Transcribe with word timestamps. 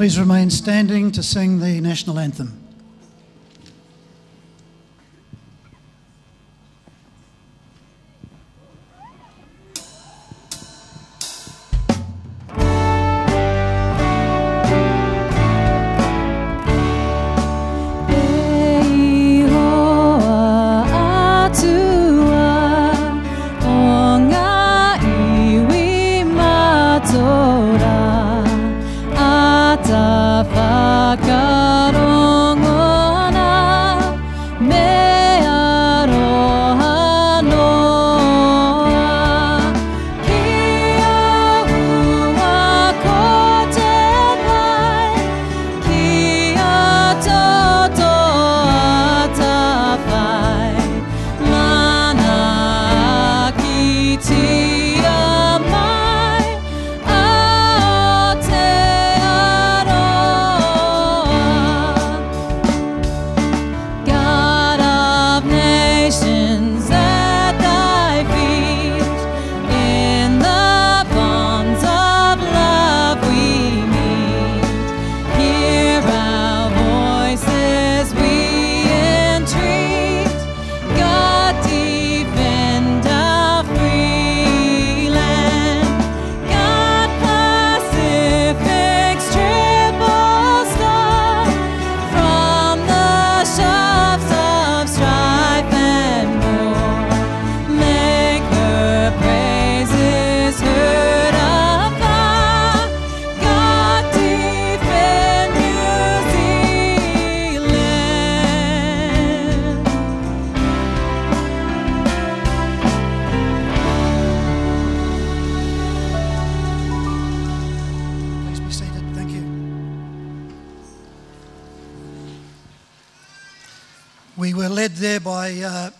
Please 0.00 0.18
remain 0.18 0.48
standing 0.48 1.12
to 1.12 1.22
sing 1.22 1.60
the 1.60 1.78
national 1.78 2.18
anthem. 2.18 2.69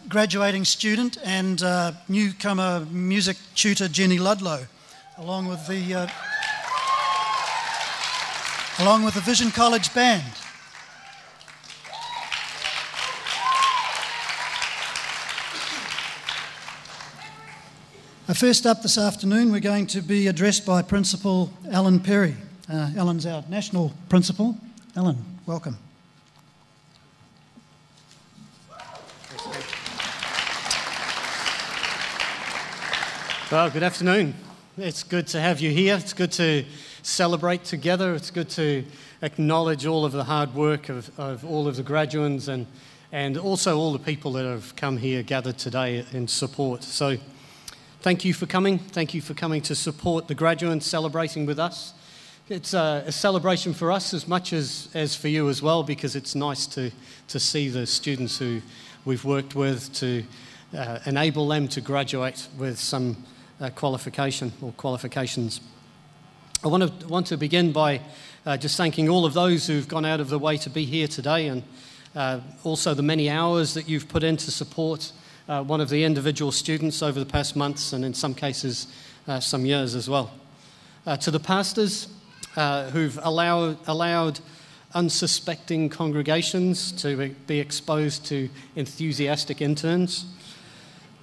Graduating 0.08 0.64
student 0.64 1.18
and 1.22 1.62
uh, 1.62 1.92
newcomer 2.08 2.86
music 2.90 3.36
tutor 3.54 3.86
Jenny 3.86 4.16
Ludlow, 4.16 4.66
along 5.18 5.46
with 5.46 5.66
the 5.68 5.94
uh, 5.94 6.08
along 8.78 9.04
with 9.04 9.12
the 9.12 9.20
Vision 9.20 9.50
College 9.50 9.92
band. 9.92 10.24
Uh, 18.26 18.32
first 18.32 18.64
up 18.64 18.80
this 18.80 18.96
afternoon, 18.96 19.52
we're 19.52 19.60
going 19.60 19.86
to 19.88 20.00
be 20.00 20.28
addressed 20.28 20.64
by 20.64 20.80
Principal 20.80 21.52
Alan 21.70 22.00
Perry. 22.00 22.36
Uh, 22.72 22.90
Alan's 22.96 23.26
our 23.26 23.44
national 23.50 23.92
principal. 24.08 24.56
Alan, 24.96 25.18
welcome. 25.44 25.76
Well, 33.50 33.68
good 33.68 33.82
afternoon. 33.82 34.34
It's 34.78 35.02
good 35.02 35.26
to 35.28 35.40
have 35.40 35.58
you 35.58 35.72
here. 35.72 35.96
It's 35.96 36.12
good 36.12 36.30
to 36.32 36.64
celebrate 37.02 37.64
together. 37.64 38.14
It's 38.14 38.30
good 38.30 38.48
to 38.50 38.84
acknowledge 39.22 39.86
all 39.86 40.04
of 40.04 40.12
the 40.12 40.22
hard 40.22 40.54
work 40.54 40.88
of, 40.88 41.10
of 41.18 41.44
all 41.44 41.66
of 41.66 41.74
the 41.74 41.82
graduates 41.82 42.46
and, 42.46 42.68
and 43.10 43.36
also 43.36 43.76
all 43.76 43.92
the 43.92 43.98
people 43.98 44.30
that 44.34 44.44
have 44.44 44.76
come 44.76 44.98
here 44.98 45.24
gathered 45.24 45.58
today 45.58 46.06
in 46.12 46.28
support. 46.28 46.84
So, 46.84 47.16
thank 48.02 48.24
you 48.24 48.34
for 48.34 48.46
coming. 48.46 48.78
Thank 48.78 49.14
you 49.14 49.20
for 49.20 49.34
coming 49.34 49.62
to 49.62 49.74
support 49.74 50.28
the 50.28 50.36
graduates 50.36 50.86
celebrating 50.86 51.44
with 51.44 51.58
us. 51.58 51.92
It's 52.48 52.72
a, 52.72 53.02
a 53.04 53.10
celebration 53.10 53.74
for 53.74 53.90
us 53.90 54.14
as 54.14 54.28
much 54.28 54.52
as, 54.52 54.90
as 54.94 55.16
for 55.16 55.26
you 55.26 55.48
as 55.48 55.60
well 55.60 55.82
because 55.82 56.14
it's 56.14 56.36
nice 56.36 56.68
to, 56.68 56.92
to 57.26 57.40
see 57.40 57.68
the 57.68 57.84
students 57.84 58.38
who 58.38 58.60
we've 59.04 59.24
worked 59.24 59.56
with 59.56 59.92
to 59.94 60.22
uh, 60.72 61.00
enable 61.04 61.48
them 61.48 61.66
to 61.66 61.80
graduate 61.80 62.46
with 62.56 62.78
some 62.78 63.16
uh, 63.60 63.70
qualification 63.70 64.52
or 64.62 64.72
qualifications. 64.72 65.60
I 66.64 66.68
want 66.68 67.00
to, 67.00 67.08
want 67.08 67.26
to 67.28 67.36
begin 67.36 67.72
by 67.72 68.00
uh, 68.46 68.56
just 68.56 68.76
thanking 68.76 69.08
all 69.08 69.24
of 69.24 69.34
those 69.34 69.66
who've 69.66 69.88
gone 69.88 70.04
out 70.04 70.20
of 70.20 70.28
the 70.28 70.38
way 70.38 70.56
to 70.58 70.70
be 70.70 70.84
here 70.84 71.06
today 71.06 71.48
and 71.48 71.62
uh, 72.14 72.40
also 72.64 72.94
the 72.94 73.02
many 73.02 73.30
hours 73.30 73.74
that 73.74 73.88
you've 73.88 74.08
put 74.08 74.22
in 74.22 74.36
to 74.36 74.50
support 74.50 75.12
uh, 75.48 75.62
one 75.62 75.80
of 75.80 75.88
the 75.88 76.04
individual 76.04 76.52
students 76.52 77.02
over 77.02 77.18
the 77.18 77.26
past 77.26 77.56
months 77.56 77.92
and 77.92 78.04
in 78.04 78.14
some 78.14 78.34
cases 78.34 78.86
uh, 79.28 79.40
some 79.40 79.64
years 79.64 79.94
as 79.94 80.08
well. 80.08 80.30
Uh, 81.06 81.16
to 81.16 81.30
the 81.30 81.40
pastors 81.40 82.08
who've 82.92 83.18
allowed, 83.22 83.78
allowed 83.86 84.40
unsuspecting 84.94 85.88
congregations 85.88 86.92
to 86.92 87.34
be 87.46 87.60
exposed 87.60 88.26
to 88.26 88.48
enthusiastic 88.74 89.60
interns. 89.62 90.26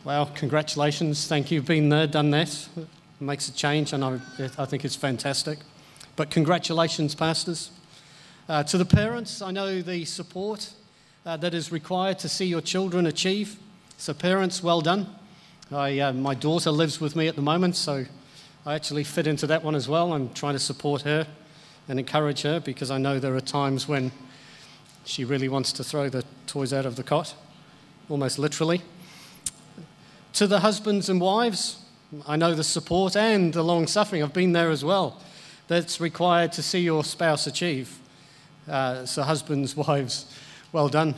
Well, 0.07 0.27
congratulations. 0.33 1.27
Thank 1.27 1.51
you. 1.51 1.61
Been 1.61 1.89
there, 1.89 2.07
done 2.07 2.31
that. 2.31 2.47
It 2.77 2.87
makes 3.19 3.49
a 3.49 3.53
change, 3.53 3.91
and 3.91 4.05
I, 4.05 4.21
I 4.57 4.63
think 4.63 4.85
it's 4.85 4.95
fantastic. 4.95 5.59
But 6.15 6.29
congratulations, 6.29 7.13
pastors. 7.13 7.71
Uh, 8.47 8.63
to 8.63 8.77
the 8.77 8.85
parents, 8.85 9.41
I 9.41 9.51
know 9.51 9.81
the 9.81 10.05
support 10.05 10.71
uh, 11.25 11.35
that 11.35 11.53
is 11.53 11.73
required 11.73 12.19
to 12.19 12.29
see 12.29 12.45
your 12.45 12.61
children 12.61 13.05
achieve. 13.05 13.57
So, 13.97 14.13
parents, 14.13 14.63
well 14.63 14.79
done. 14.79 15.13
I, 15.73 15.99
uh, 15.99 16.13
my 16.13 16.35
daughter 16.35 16.71
lives 16.71 17.01
with 17.01 17.17
me 17.17 17.27
at 17.27 17.35
the 17.35 17.41
moment, 17.41 17.75
so 17.75 18.05
I 18.65 18.75
actually 18.75 19.03
fit 19.03 19.27
into 19.27 19.45
that 19.47 19.61
one 19.61 19.75
as 19.75 19.89
well. 19.89 20.13
I'm 20.13 20.33
trying 20.33 20.53
to 20.53 20.59
support 20.59 21.01
her 21.01 21.27
and 21.89 21.99
encourage 21.99 22.43
her 22.43 22.61
because 22.61 22.91
I 22.91 22.97
know 22.97 23.19
there 23.19 23.35
are 23.35 23.41
times 23.41 23.89
when 23.89 24.13
she 25.03 25.25
really 25.25 25.49
wants 25.49 25.73
to 25.73 25.83
throw 25.83 26.07
the 26.07 26.23
toys 26.45 26.71
out 26.71 26.85
of 26.85 26.95
the 26.95 27.03
cot, 27.03 27.35
almost 28.07 28.39
literally. 28.39 28.81
To 30.37 30.45
the 30.45 30.59
husbands 30.59 31.09
and 31.09 31.19
wives, 31.19 31.79
I 32.27 32.35
know 32.35 32.53
the 32.53 32.63
support 32.63 33.15
and 33.15 33.51
the 33.51 33.63
long 33.63 33.87
suffering, 33.87 34.21
I've 34.21 34.33
been 34.33 34.51
there 34.51 34.69
as 34.69 34.85
well, 34.85 35.19
that's 35.67 35.99
required 35.99 36.51
to 36.51 36.61
see 36.61 36.77
your 36.77 37.03
spouse 37.03 37.47
achieve. 37.47 37.97
Uh, 38.69 39.07
so, 39.07 39.23
husbands, 39.23 39.75
wives, 39.87 40.31
well 40.71 40.89
done. 40.89 41.15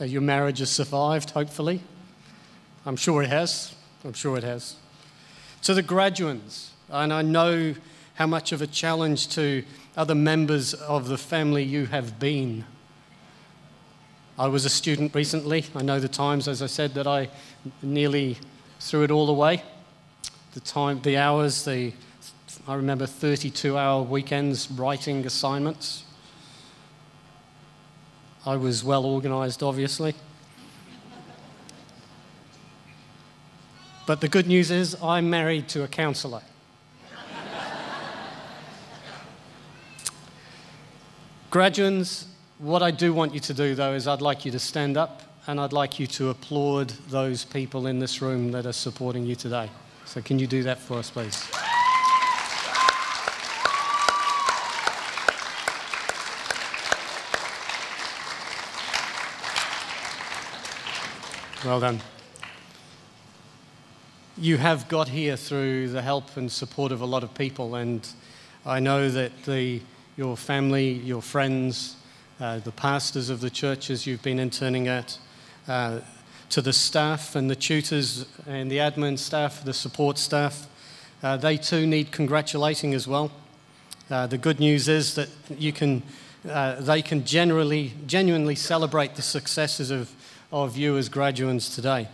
Uh, 0.00 0.06
your 0.06 0.22
marriage 0.22 0.58
has 0.58 0.72
survived, 0.72 1.30
hopefully. 1.30 1.80
I'm 2.84 2.96
sure 2.96 3.22
it 3.22 3.28
has. 3.28 3.72
I'm 4.04 4.12
sure 4.12 4.36
it 4.36 4.42
has. 4.42 4.74
To 5.62 5.72
the 5.72 5.82
graduates, 5.82 6.72
and 6.90 7.12
I 7.12 7.22
know 7.22 7.76
how 8.14 8.26
much 8.26 8.50
of 8.50 8.60
a 8.60 8.66
challenge 8.66 9.28
to 9.36 9.62
other 9.96 10.16
members 10.16 10.74
of 10.74 11.06
the 11.06 11.16
family 11.16 11.62
you 11.62 11.86
have 11.86 12.18
been. 12.18 12.64
I 14.38 14.48
was 14.48 14.66
a 14.66 14.70
student 14.70 15.14
recently. 15.14 15.64
I 15.74 15.82
know 15.82 15.98
the 15.98 16.08
times, 16.08 16.46
as 16.46 16.60
I 16.60 16.66
said, 16.66 16.92
that 16.94 17.06
I 17.06 17.30
nearly 17.82 18.36
threw 18.80 19.02
it 19.02 19.10
all 19.10 19.30
away. 19.30 19.62
The 20.52 20.60
time, 20.60 21.00
the 21.02 21.16
hours, 21.16 21.64
the 21.64 21.92
I 22.68 22.74
remember 22.74 23.06
32 23.06 23.78
hour 23.78 24.02
weekends 24.02 24.70
writing 24.70 25.24
assignments. 25.24 26.04
I 28.44 28.56
was 28.56 28.84
well 28.84 29.04
organized, 29.04 29.62
obviously. 29.62 30.14
But 34.04 34.20
the 34.20 34.28
good 34.28 34.46
news 34.46 34.70
is, 34.70 34.96
I'm 35.02 35.30
married 35.30 35.68
to 35.70 35.82
a 35.82 35.88
counselor. 35.88 36.42
Graduates, 41.50 42.26
what 42.58 42.82
I 42.82 42.90
do 42.90 43.12
want 43.12 43.34
you 43.34 43.40
to 43.40 43.54
do, 43.54 43.74
though, 43.74 43.92
is 43.92 44.08
I'd 44.08 44.22
like 44.22 44.44
you 44.44 44.52
to 44.52 44.58
stand 44.58 44.96
up 44.96 45.22
and 45.46 45.60
I'd 45.60 45.72
like 45.72 46.00
you 46.00 46.06
to 46.08 46.30
applaud 46.30 46.88
those 47.08 47.44
people 47.44 47.86
in 47.86 47.98
this 47.98 48.22
room 48.22 48.50
that 48.52 48.66
are 48.66 48.72
supporting 48.72 49.26
you 49.26 49.36
today. 49.36 49.70
So, 50.06 50.22
can 50.22 50.38
you 50.38 50.46
do 50.46 50.62
that 50.62 50.78
for 50.78 50.98
us, 50.98 51.10
please? 51.10 51.48
Well 61.64 61.80
done. 61.80 62.00
You 64.38 64.56
have 64.58 64.88
got 64.88 65.08
here 65.08 65.36
through 65.36 65.88
the 65.88 66.02
help 66.02 66.36
and 66.36 66.50
support 66.50 66.92
of 66.92 67.00
a 67.00 67.06
lot 67.06 67.22
of 67.24 67.34
people, 67.34 67.74
and 67.74 68.06
I 68.64 68.78
know 68.80 69.10
that 69.10 69.44
the, 69.44 69.80
your 70.16 70.36
family, 70.36 70.92
your 70.92 71.22
friends, 71.22 71.96
uh, 72.40 72.58
the 72.58 72.72
pastors 72.72 73.30
of 73.30 73.40
the 73.40 73.50
churches 73.50 74.06
you've 74.06 74.22
been 74.22 74.38
interning 74.38 74.88
at, 74.88 75.18
uh, 75.68 76.00
to 76.50 76.62
the 76.62 76.72
staff 76.72 77.34
and 77.34 77.50
the 77.50 77.56
tutors 77.56 78.26
and 78.46 78.70
the 78.70 78.78
admin 78.78 79.18
staff, 79.18 79.64
the 79.64 79.74
support 79.74 80.18
staff, 80.18 80.66
uh, 81.22 81.36
they 81.36 81.56
too 81.56 81.86
need 81.86 82.12
congratulating 82.12 82.94
as 82.94 83.08
well. 83.08 83.30
Uh, 84.10 84.26
the 84.26 84.38
good 84.38 84.60
news 84.60 84.88
is 84.88 85.14
that 85.14 85.28
you 85.56 85.72
can, 85.72 86.02
uh, 86.48 86.80
they 86.80 87.02
can 87.02 87.24
generally, 87.24 87.92
genuinely 88.06 88.54
celebrate 88.54 89.16
the 89.16 89.22
successes 89.22 89.90
of 89.90 90.12
of 90.52 90.76
you 90.76 90.96
as 90.96 91.08
graduates 91.08 91.74
today. 91.74 92.08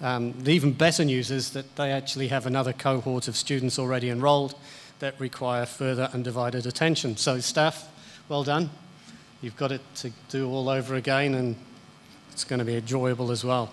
Um, 0.00 0.32
the 0.42 0.52
even 0.52 0.72
better 0.72 1.04
news 1.04 1.30
is 1.30 1.50
that 1.50 1.76
they 1.76 1.90
actually 1.90 2.28
have 2.28 2.46
another 2.46 2.72
cohort 2.72 3.28
of 3.28 3.36
students 3.36 3.78
already 3.78 4.10
enrolled 4.10 4.54
that 5.00 5.18
require 5.20 5.66
further 5.66 6.08
undivided 6.12 6.66
attention. 6.66 7.16
So, 7.16 7.40
staff, 7.40 7.88
well 8.28 8.44
done. 8.44 8.70
You've 9.40 9.56
got 9.56 9.70
it 9.70 9.80
to 9.96 10.10
do 10.28 10.50
all 10.50 10.68
over 10.68 10.96
again, 10.96 11.34
and 11.34 11.54
it's 12.32 12.44
going 12.44 12.58
to 12.58 12.64
be 12.64 12.76
enjoyable 12.76 13.30
as 13.30 13.44
well. 13.44 13.72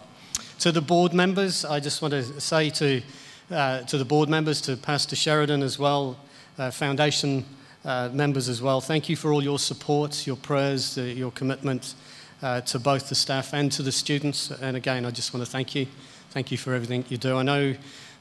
To 0.60 0.72
the 0.72 0.82
board 0.82 1.14
members, 1.14 1.66
I 1.66 1.80
just 1.80 2.02
want 2.02 2.14
to 2.14 2.40
say 2.40 2.70
to, 2.70 3.02
uh, 3.50 3.82
to 3.82 3.98
the 3.98 4.06
board 4.06 4.30
members, 4.30 4.62
to 4.62 4.78
Pastor 4.78 5.16
Sheridan 5.16 5.64
as 5.64 5.80
well, 5.80 6.18
uh, 6.58 6.72
foundation 6.72 7.46
uh, 7.84 8.10
members 8.14 8.48
as 8.48 8.62
well, 8.62 8.82
thank 8.82 9.10
you 9.10 9.16
for 9.16 9.34
all 9.34 9.44
your 9.44 9.60
support, 9.60 10.26
your 10.26 10.36
prayers, 10.36 10.98
uh, 10.98 11.02
your 11.02 11.32
commitment 11.32 11.96
uh, 12.42 12.62
to 12.62 12.80
both 12.80 13.10
the 13.10 13.16
staff 13.16 13.54
and 13.54 13.72
to 13.72 13.82
the 13.82 13.92
students. 13.92 14.52
And 14.52 14.78
again, 14.78 15.06
I 15.06 15.12
just 15.12 15.34
want 15.34 15.46
to 15.46 15.52
thank 15.52 15.76
you. 15.76 15.88
Thank 16.32 16.52
you 16.52 16.58
for 16.58 16.74
everything 16.74 17.06
you 17.10 17.18
do. 17.18 17.38
I 17.38 17.44
know 17.44 17.76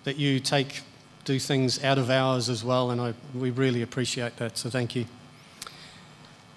that 0.04 0.16
you 0.16 0.40
take 0.40 0.82
do 1.24 1.38
things 1.38 1.82
out 1.82 1.98
of 1.98 2.10
hours 2.10 2.48
as 2.48 2.62
well, 2.62 2.90
and 2.90 3.00
I, 3.00 3.14
we 3.34 3.50
really 3.50 3.82
appreciate 3.82 4.36
that. 4.36 4.58
So 4.58 4.68
thank 4.68 4.94
you. 4.94 5.06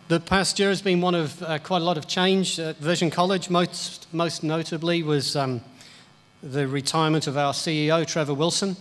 The 0.10 0.22
past 0.22 0.58
year 0.58 0.70
has 0.70 0.82
been 0.82 1.02
one 1.02 1.16
of 1.16 1.44
uh, 1.44 1.60
quite 1.60 1.82
a 1.82 1.84
lot 1.84 1.98
of 1.98 2.08
change 2.08 2.62
at 2.62 2.78
Vision 2.78 3.10
College. 3.10 3.50
Most, 3.50 4.08
most 4.14 4.42
notably 4.42 5.04
was 5.04 5.36
um, 5.36 5.60
the 6.42 6.66
retirement 6.66 7.28
of 7.28 7.36
our 7.36 7.52
CEO, 7.52 8.08
Trevor 8.08 8.34
Wilson. 8.34 8.78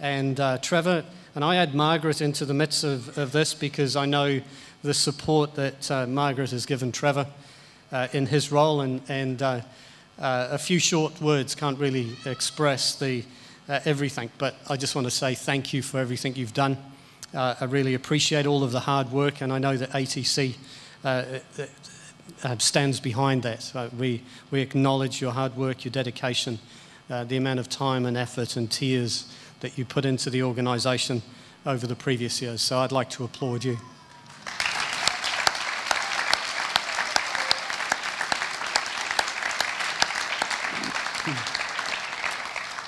And 0.00 0.40
uh, 0.40 0.58
Trevor, 0.58 1.04
and 1.36 1.44
I 1.44 1.54
add 1.54 1.76
Margaret 1.76 2.20
into 2.20 2.44
the 2.44 2.52
midst 2.52 2.82
of, 2.82 3.16
of 3.16 3.30
this 3.30 3.54
because 3.54 3.94
I 3.94 4.06
know 4.06 4.40
the 4.82 4.92
support 4.92 5.54
that 5.54 5.88
uh, 5.88 6.04
Margaret 6.08 6.50
has 6.50 6.66
given 6.66 6.90
Trevor 6.90 7.28
uh, 7.92 8.08
in 8.12 8.26
his 8.26 8.50
role, 8.50 8.80
and, 8.80 9.02
and 9.08 9.40
uh, 9.42 9.60
uh, 10.18 10.48
a 10.50 10.58
few 10.58 10.80
short 10.80 11.20
words 11.20 11.54
can't 11.54 11.78
really 11.78 12.16
express 12.24 12.96
the, 12.96 13.22
everything. 13.68 14.30
But 14.36 14.56
I 14.68 14.76
just 14.76 14.96
want 14.96 15.06
to 15.06 15.12
say 15.12 15.36
thank 15.36 15.72
you 15.72 15.80
for 15.82 16.00
everything 16.00 16.34
you've 16.34 16.54
done. 16.54 16.76
Uh, 17.34 17.54
I 17.60 17.64
really 17.64 17.94
appreciate 17.94 18.46
all 18.46 18.62
of 18.62 18.72
the 18.72 18.80
hard 18.80 19.10
work, 19.10 19.40
and 19.40 19.52
I 19.52 19.58
know 19.58 19.76
that 19.76 19.90
ATC 19.90 20.56
uh, 21.04 21.08
uh, 21.08 21.66
uh, 22.42 22.58
stands 22.58 23.00
behind 23.00 23.42
that. 23.42 23.72
we, 23.98 24.22
we 24.50 24.60
acknowledge 24.60 25.20
your 25.20 25.32
hard 25.32 25.56
work, 25.56 25.84
your 25.84 25.92
dedication, 25.92 26.58
the 27.08 27.36
amount 27.36 27.60
of 27.60 27.68
time 27.68 28.06
and 28.06 28.16
effort 28.16 28.56
and 28.56 28.70
tears 28.70 29.32
that 29.60 29.78
you 29.78 29.84
put 29.84 30.04
into 30.04 30.30
the 30.30 30.42
organisation 30.42 31.22
over 31.64 31.86
the 31.86 31.96
previous 31.96 32.40
years. 32.40 32.62
So 32.62 32.78
I'd 32.78 32.92
like 32.92 33.10
to 33.10 33.24
applaud 33.24 33.64
you. 33.64 33.78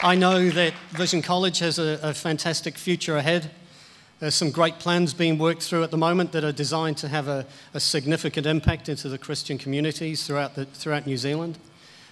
I 0.00 0.14
know 0.14 0.48
that 0.50 0.74
Vision 0.90 1.22
College 1.22 1.58
has 1.58 1.80
a, 1.80 1.98
a, 2.02 2.14
fantastic 2.14 2.78
future 2.78 3.16
ahead. 3.16 3.50
There's 4.20 4.34
some 4.34 4.50
great 4.50 4.80
plans 4.80 5.14
being 5.14 5.38
worked 5.38 5.62
through 5.62 5.84
at 5.84 5.92
the 5.92 5.96
moment 5.96 6.32
that 6.32 6.42
are 6.42 6.50
designed 6.50 6.96
to 6.98 7.08
have 7.08 7.28
a, 7.28 7.46
a 7.72 7.78
significant 7.78 8.46
impact 8.46 8.88
into 8.88 9.08
the 9.08 9.18
Christian 9.18 9.58
communities 9.58 10.26
throughout, 10.26 10.56
the, 10.56 10.64
throughout 10.64 11.06
New 11.06 11.16
Zealand. 11.16 11.56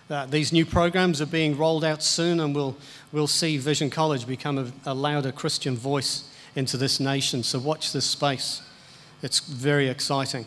Uh, 0.08 0.24
these 0.26 0.52
new 0.52 0.64
programs 0.64 1.20
are 1.20 1.26
being 1.26 1.58
rolled 1.58 1.82
out 1.82 2.04
soon, 2.04 2.38
and 2.38 2.54
we'll, 2.54 2.76
we'll 3.10 3.26
see 3.26 3.56
Vision 3.58 3.90
College 3.90 4.24
become 4.24 4.56
a, 4.56 4.92
a 4.92 4.94
louder 4.94 5.32
Christian 5.32 5.76
voice 5.76 6.32
into 6.54 6.76
this 6.76 7.00
nation. 7.00 7.42
So 7.42 7.58
watch 7.58 7.92
this 7.92 8.06
space. 8.06 8.62
It's 9.20 9.40
very 9.40 9.88
exciting. 9.88 10.46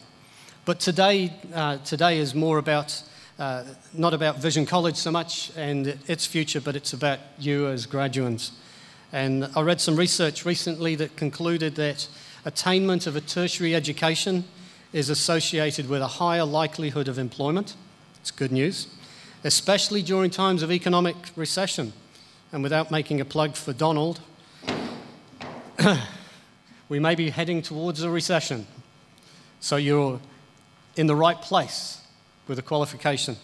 But 0.63 0.79
today, 0.79 1.33
uh, 1.53 1.79
today 1.79 2.19
is 2.19 2.33
more 2.33 2.57
about 2.57 3.03
uh, 3.38 3.63
not 3.94 4.13
about 4.13 4.38
Vision 4.38 4.65
College 4.65 4.97
so 4.97 5.11
much 5.11 5.51
and 5.56 5.97
its 6.07 6.25
future, 6.25 6.59
but 6.59 6.75
it's 6.75 6.91
about 6.91 7.19
you 7.38 7.67
as 7.67 7.85
graduates. 7.85 8.51
And 9.11 9.50
I 9.56 9.61
read 9.61 9.81
some 9.81 9.95
research 9.95 10.45
recently 10.45 10.94
that 10.95 11.15
concluded 11.15 11.75
that 11.75 12.07
attainment 12.45 13.07
of 13.07 13.16
a 13.16 13.21
tertiary 13.21 13.73
education 13.73 14.44
is 14.94 15.09
associated 15.09 15.89
with 15.89 16.01
a 16.01 16.07
higher 16.07 16.45
likelihood 16.45 17.07
of 17.07 17.18
employment. 17.18 17.75
It's 18.21 18.30
good 18.30 18.51
news, 18.51 18.87
especially 19.44 20.04
during 20.04 20.30
times 20.30 20.61
of 20.61 20.71
economic 20.71 21.16
recession. 21.35 21.94
And 22.51 22.61
without 22.61 22.92
making 22.92 23.19
a 23.19 23.25
plug 23.25 23.56
for 23.56 23.73
Donald, 23.73 24.19
we 26.89 26.99
may 26.99 27.16
be 27.16 27.31
heading 27.31 27.63
towards 27.63 28.04
a 28.04 28.09
recession. 28.11 28.68
So 29.59 29.75
you're 29.75 30.19
in 30.95 31.07
the 31.07 31.16
right 31.16 31.42
place 31.42 32.01
with 32.47 32.59
a 32.59 32.63
qualification. 32.63 33.37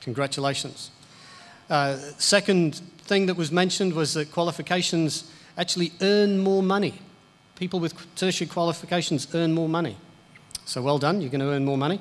Congratulations. 0.00 0.90
Uh, 1.68 1.96
second 2.18 2.80
thing 3.06 3.26
that 3.26 3.36
was 3.36 3.50
mentioned 3.50 3.94
was 3.94 4.14
that 4.14 4.32
qualifications 4.32 5.30
actually 5.56 5.92
earn 6.00 6.38
more 6.38 6.62
money. 6.62 6.94
People 7.56 7.80
with 7.80 7.94
tertiary 8.16 8.48
qualifications 8.48 9.26
earn 9.34 9.54
more 9.54 9.68
money. 9.68 9.96
So 10.64 10.82
well 10.82 10.98
done, 10.98 11.20
you're 11.20 11.30
going 11.30 11.40
to 11.40 11.50
earn 11.50 11.64
more 11.64 11.78
money. 11.78 12.00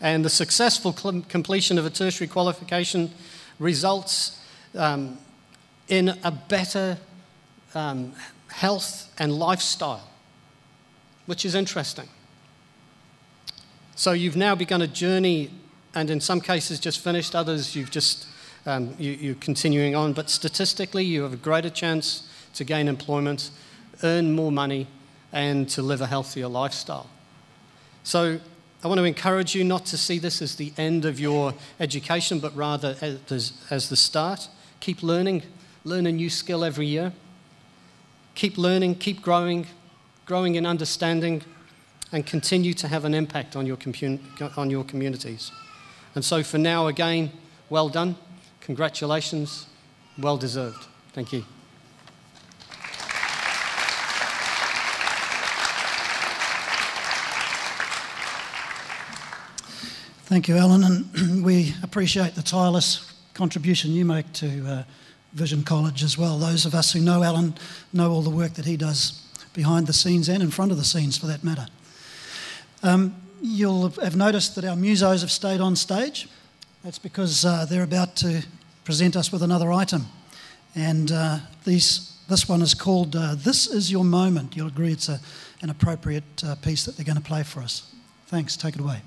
And 0.00 0.24
the 0.24 0.30
successful 0.30 0.92
cl- 0.92 1.22
completion 1.28 1.78
of 1.78 1.86
a 1.86 1.90
tertiary 1.90 2.28
qualification 2.28 3.10
results 3.58 4.40
um, 4.74 5.18
in 5.88 6.18
a 6.22 6.30
better 6.30 6.98
um, 7.74 8.12
health 8.48 9.12
and 9.18 9.32
lifestyle, 9.32 10.08
which 11.26 11.44
is 11.44 11.54
interesting. 11.54 12.08
So 13.96 14.12
you've 14.12 14.36
now 14.36 14.54
begun 14.54 14.80
a 14.80 14.86
journey, 14.86 15.50
and 15.94 16.08
in 16.08 16.20
some 16.20 16.40
cases 16.40 16.78
just 16.78 17.00
finished, 17.00 17.34
others 17.34 17.74
you've 17.74 17.90
just 17.90 18.27
um, 18.68 18.94
you, 18.98 19.32
are 19.32 19.34
continuing 19.36 19.96
on. 19.96 20.12
But 20.12 20.28
statistically, 20.28 21.04
you 21.04 21.22
have 21.22 21.32
a 21.32 21.36
greater 21.36 21.70
chance 21.70 22.28
to 22.54 22.64
gain 22.64 22.86
employment, 22.86 23.50
earn 24.02 24.34
more 24.34 24.52
money, 24.52 24.86
and 25.32 25.68
to 25.70 25.82
live 25.82 26.00
a 26.00 26.06
healthier 26.06 26.48
lifestyle. 26.48 27.08
So 28.04 28.38
I 28.84 28.88
want 28.88 28.98
to 28.98 29.04
encourage 29.04 29.54
you 29.54 29.64
not 29.64 29.86
to 29.86 29.96
see 29.96 30.18
this 30.18 30.42
as 30.42 30.56
the 30.56 30.72
end 30.76 31.04
of 31.04 31.18
your 31.18 31.54
education, 31.80 32.38
but 32.38 32.54
rather 32.54 32.96
as, 33.00 33.52
as 33.70 33.88
the 33.88 33.96
start. 33.96 34.48
Keep 34.80 35.02
learning, 35.02 35.42
learn 35.84 36.06
a 36.06 36.12
new 36.12 36.30
skill 36.30 36.62
every 36.62 36.86
year. 36.86 37.12
Keep 38.34 38.58
learning, 38.58 38.96
keep 38.96 39.22
growing, 39.22 39.66
growing 40.26 40.54
in 40.54 40.64
understanding, 40.64 41.42
and 42.12 42.24
continue 42.24 42.72
to 42.74 42.86
have 42.86 43.04
an 43.04 43.14
impact 43.14 43.56
on 43.56 43.66
your, 43.66 43.78
on 44.56 44.70
your 44.70 44.84
communities. 44.84 45.50
And 46.14 46.24
so 46.24 46.42
for 46.42 46.58
now, 46.58 46.86
again, 46.86 47.32
well 47.68 47.88
done. 47.88 48.16
Congratulations, 48.68 49.64
well 50.18 50.36
deserved. 50.36 50.84
Thank 51.14 51.32
you. 51.32 51.42
Thank 60.26 60.48
you, 60.48 60.58
Alan, 60.58 60.84
and 60.84 61.42
we 61.42 61.72
appreciate 61.82 62.34
the 62.34 62.42
tireless 62.42 63.10
contribution 63.32 63.92
you 63.92 64.04
make 64.04 64.30
to 64.34 64.66
uh, 64.68 64.82
Vision 65.32 65.62
College 65.62 66.02
as 66.02 66.18
well. 66.18 66.38
Those 66.38 66.66
of 66.66 66.74
us 66.74 66.92
who 66.92 67.00
know 67.00 67.22
Alan 67.22 67.54
know 67.94 68.10
all 68.10 68.20
the 68.20 68.28
work 68.28 68.52
that 68.52 68.66
he 68.66 68.76
does 68.76 69.26
behind 69.54 69.86
the 69.86 69.94
scenes 69.94 70.28
and 70.28 70.42
in 70.42 70.50
front 70.50 70.72
of 70.72 70.76
the 70.76 70.84
scenes, 70.84 71.16
for 71.16 71.24
that 71.24 71.42
matter. 71.42 71.68
Um, 72.82 73.16
you'll 73.40 73.88
have 73.88 74.14
noticed 74.14 74.56
that 74.56 74.66
our 74.66 74.76
musos 74.76 75.22
have 75.22 75.30
stayed 75.30 75.62
on 75.62 75.74
stage. 75.74 76.28
That's 76.84 76.98
because 76.98 77.46
uh, 77.46 77.64
they're 77.64 77.82
about 77.82 78.14
to 78.16 78.44
present 78.88 79.16
us 79.16 79.30
with 79.30 79.42
another 79.42 79.70
item. 79.70 80.06
And 80.74 81.12
uh, 81.12 81.40
these, 81.66 82.18
this 82.26 82.48
one 82.48 82.62
is 82.62 82.72
called 82.72 83.14
uh, 83.14 83.34
This 83.34 83.66
Is 83.66 83.92
Your 83.92 84.02
Moment. 84.02 84.56
You'll 84.56 84.68
agree 84.68 84.92
it's 84.92 85.10
a, 85.10 85.20
an 85.60 85.68
appropriate 85.68 86.42
uh, 86.42 86.54
piece 86.54 86.86
that 86.86 86.96
they're 86.96 87.04
going 87.04 87.18
to 87.18 87.22
play 87.22 87.42
for 87.42 87.60
us. 87.60 87.94
Thanks, 88.28 88.56
take 88.56 88.76
it 88.76 88.80
away. 88.80 89.02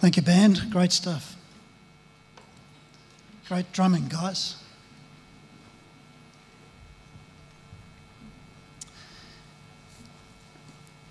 Thank 0.00 0.16
you, 0.16 0.22
band. 0.22 0.70
Great 0.70 0.92
stuff. 0.92 1.36
Great 3.46 3.70
drumming, 3.70 4.08
guys. 4.08 4.56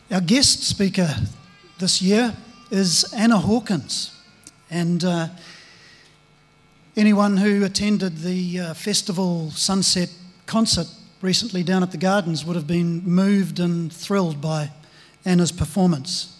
Our 0.09 0.21
guest 0.21 0.63
speaker 0.63 1.07
this 1.77 2.01
year 2.01 2.35
is 2.71 3.13
Anna 3.13 3.37
Hawkins. 3.37 4.19
And 4.71 5.03
uh, 5.03 5.27
anyone 6.97 7.37
who 7.37 7.63
attended 7.63 8.17
the 8.17 8.59
uh, 8.59 8.73
festival 8.73 9.51
Sunset 9.51 10.09
concert 10.47 10.87
recently 11.21 11.61
down 11.61 11.83
at 11.83 11.91
the 11.91 11.97
Gardens 11.97 12.43
would 12.43 12.55
have 12.55 12.65
been 12.65 13.03
moved 13.03 13.59
and 13.59 13.93
thrilled 13.93 14.41
by 14.41 14.71
Anna's 15.25 15.51
performance. 15.51 16.38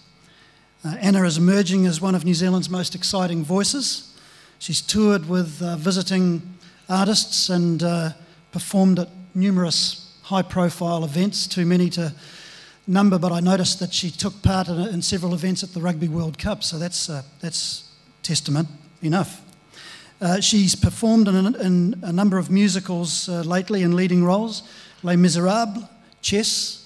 Uh, 0.83 0.95
Anna 1.01 1.25
is 1.25 1.37
emerging 1.37 1.85
as 1.85 1.99
one 1.99 2.15
of 2.15 2.23
New 2.23 2.33
Zealand's 2.33 2.69
most 2.69 2.95
exciting 2.95 3.43
voices. 3.43 4.17
She's 4.59 4.79
toured 4.79 5.27
with 5.27 5.61
uh, 5.61 5.75
visiting 5.75 6.41
artists 6.87 7.49
and 7.49 7.83
uh, 7.83 8.11
performed 8.53 8.99
at 8.99 9.09
numerous 9.35 10.15
high 10.23 10.41
profile 10.41 11.03
events, 11.03 11.47
too 11.47 11.65
many 11.65 11.89
to 11.89 12.13
number, 12.87 13.19
but 13.19 13.33
I 13.33 13.41
noticed 13.41 13.81
that 13.81 13.93
she 13.93 14.09
took 14.09 14.41
part 14.41 14.69
in, 14.69 14.79
in 14.79 15.01
several 15.01 15.33
events 15.33 15.63
at 15.63 15.73
the 15.73 15.81
Rugby 15.81 16.07
World 16.07 16.37
Cup, 16.37 16.63
so 16.63 16.79
that's, 16.79 17.09
uh, 17.09 17.23
that's 17.41 17.91
testament 18.23 18.69
enough. 19.01 19.41
Uh, 20.21 20.39
she's 20.39 20.75
performed 20.75 21.27
in, 21.27 21.55
in, 21.55 21.99
a 22.03 22.13
number 22.13 22.37
of 22.37 22.49
musicals 22.49 23.27
uh, 23.27 23.41
lately 23.41 23.83
in 23.83 23.97
leading 23.97 24.23
roles 24.23 24.63
Les 25.03 25.17
Miserables, 25.17 25.83
Chess, 26.21 26.78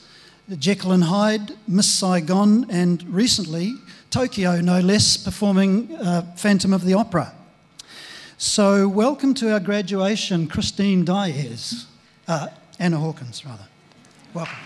Jekyll 0.50 0.92
and 0.92 1.06
Hyde, 1.06 1.54
Miss 1.68 1.90
Saigon, 1.90 2.70
and 2.70 3.02
recently 3.04 3.76
Tokyo, 4.10 4.60
no 4.60 4.82
less, 4.82 5.16
performing 5.16 5.96
uh, 5.96 6.34
Phantom 6.36 6.74
of 6.74 6.84
the 6.84 6.94
Opera. 6.94 7.34
So, 8.38 8.90
welcome 8.90 9.34
to 9.36 9.54
our 9.54 9.62
graduation, 9.62 10.48
Christine 10.48 11.06
Diaz, 11.06 11.86
uh, 12.28 12.50
Anna 12.78 12.98
Hawkins, 12.98 13.46
rather. 13.46 13.64
Welcome. 14.34 14.58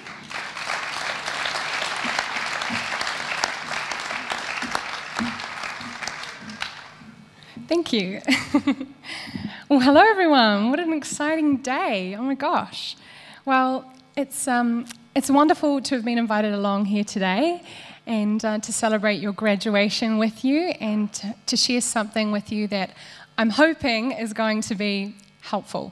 Thank 7.68 7.94
you. 7.94 8.22
well, 9.70 9.80
hello, 9.82 10.02
everyone. 10.02 10.72
What 10.72 10.80
an 10.80 10.94
exciting 10.94 11.58
day. 11.58 12.16
Oh 12.16 12.24
my 12.24 12.34
gosh. 12.34 12.98
Well, 13.46 13.94
it's, 14.16 14.48
um, 14.48 14.86
it's 15.18 15.32
wonderful 15.32 15.82
to 15.82 15.96
have 15.96 16.06
been 16.06 16.20
invited 16.20 16.54
along 16.54 16.86
here 16.86 17.04
today 17.04 17.60
and 18.06 18.46
uh, 18.46 18.60
to 18.60 18.72
celebrate 18.72 19.20
your 19.20 19.32
graduation 19.32 20.20
with 20.20 20.46
you 20.46 20.68
and 20.80 21.12
to, 21.48 21.58
share 21.58 21.82
something 21.82 22.32
with 22.32 22.52
you 22.52 22.68
that 22.68 22.92
I'm 23.36 23.50
hoping 23.50 24.12
is 24.12 24.32
going 24.32 24.62
to 24.62 24.76
be 24.76 25.16
helpful. 25.42 25.92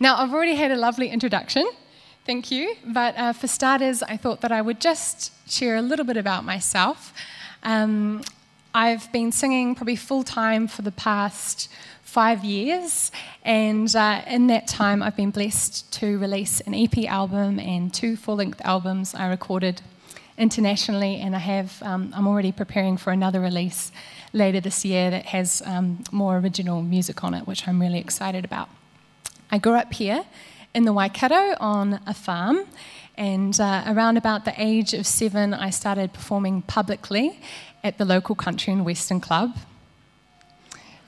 Now, 0.00 0.16
I've 0.16 0.32
already 0.32 0.54
had 0.54 0.70
a 0.70 0.76
lovely 0.76 1.10
introduction. 1.10 1.70
Thank 2.24 2.50
you. 2.50 2.76
But 2.86 3.18
uh, 3.18 3.34
for 3.34 3.48
starters, 3.48 4.02
I 4.02 4.16
thought 4.16 4.40
that 4.40 4.50
I 4.50 4.62
would 4.62 4.80
just 4.80 5.30
share 5.46 5.76
a 5.76 5.82
little 5.82 6.06
bit 6.06 6.16
about 6.16 6.42
myself. 6.42 7.12
Um, 7.64 8.22
I've 8.74 9.12
been 9.12 9.30
singing 9.30 9.74
probably 9.74 9.96
full 9.96 10.22
time 10.22 10.68
for 10.68 10.80
the 10.80 10.92
past 10.92 11.70
five 12.16 12.46
years, 12.46 13.12
and 13.44 13.94
uh, 13.94 14.22
in 14.26 14.46
that 14.46 14.66
time, 14.66 15.02
I've 15.02 15.16
been 15.16 15.30
blessed 15.30 15.92
to 16.00 16.18
release 16.18 16.62
an 16.62 16.74
EP 16.74 17.04
album 17.04 17.60
and 17.60 17.92
two 17.92 18.16
full 18.16 18.36
length 18.36 18.58
albums 18.64 19.14
I 19.14 19.28
recorded 19.28 19.82
internationally, 20.38 21.16
and 21.16 21.36
I 21.36 21.40
have, 21.40 21.82
um, 21.82 22.14
I'm 22.16 22.26
already 22.26 22.52
preparing 22.52 22.96
for 22.96 23.10
another 23.12 23.38
release 23.38 23.92
later 24.32 24.60
this 24.62 24.82
year 24.82 25.10
that 25.10 25.26
has 25.26 25.62
um, 25.66 26.04
more 26.10 26.38
original 26.38 26.80
music 26.80 27.22
on 27.22 27.34
it, 27.34 27.46
which 27.46 27.68
I'm 27.68 27.82
really 27.82 27.98
excited 27.98 28.46
about. 28.46 28.70
I 29.50 29.58
grew 29.58 29.74
up 29.74 29.92
here 29.92 30.24
in 30.72 30.86
the 30.86 30.94
Waikato 30.94 31.54
on 31.60 32.00
a 32.06 32.14
farm. 32.14 32.60
And 33.18 33.60
uh, 33.60 33.84
around 33.86 34.16
about 34.16 34.46
the 34.46 34.54
age 34.56 34.94
of 34.94 35.06
seven, 35.06 35.52
I 35.52 35.68
started 35.68 36.14
performing 36.14 36.62
publicly 36.62 37.40
at 37.84 37.98
the 37.98 38.06
local 38.06 38.34
country 38.34 38.72
and 38.72 38.86
western 38.86 39.20
club. 39.20 39.54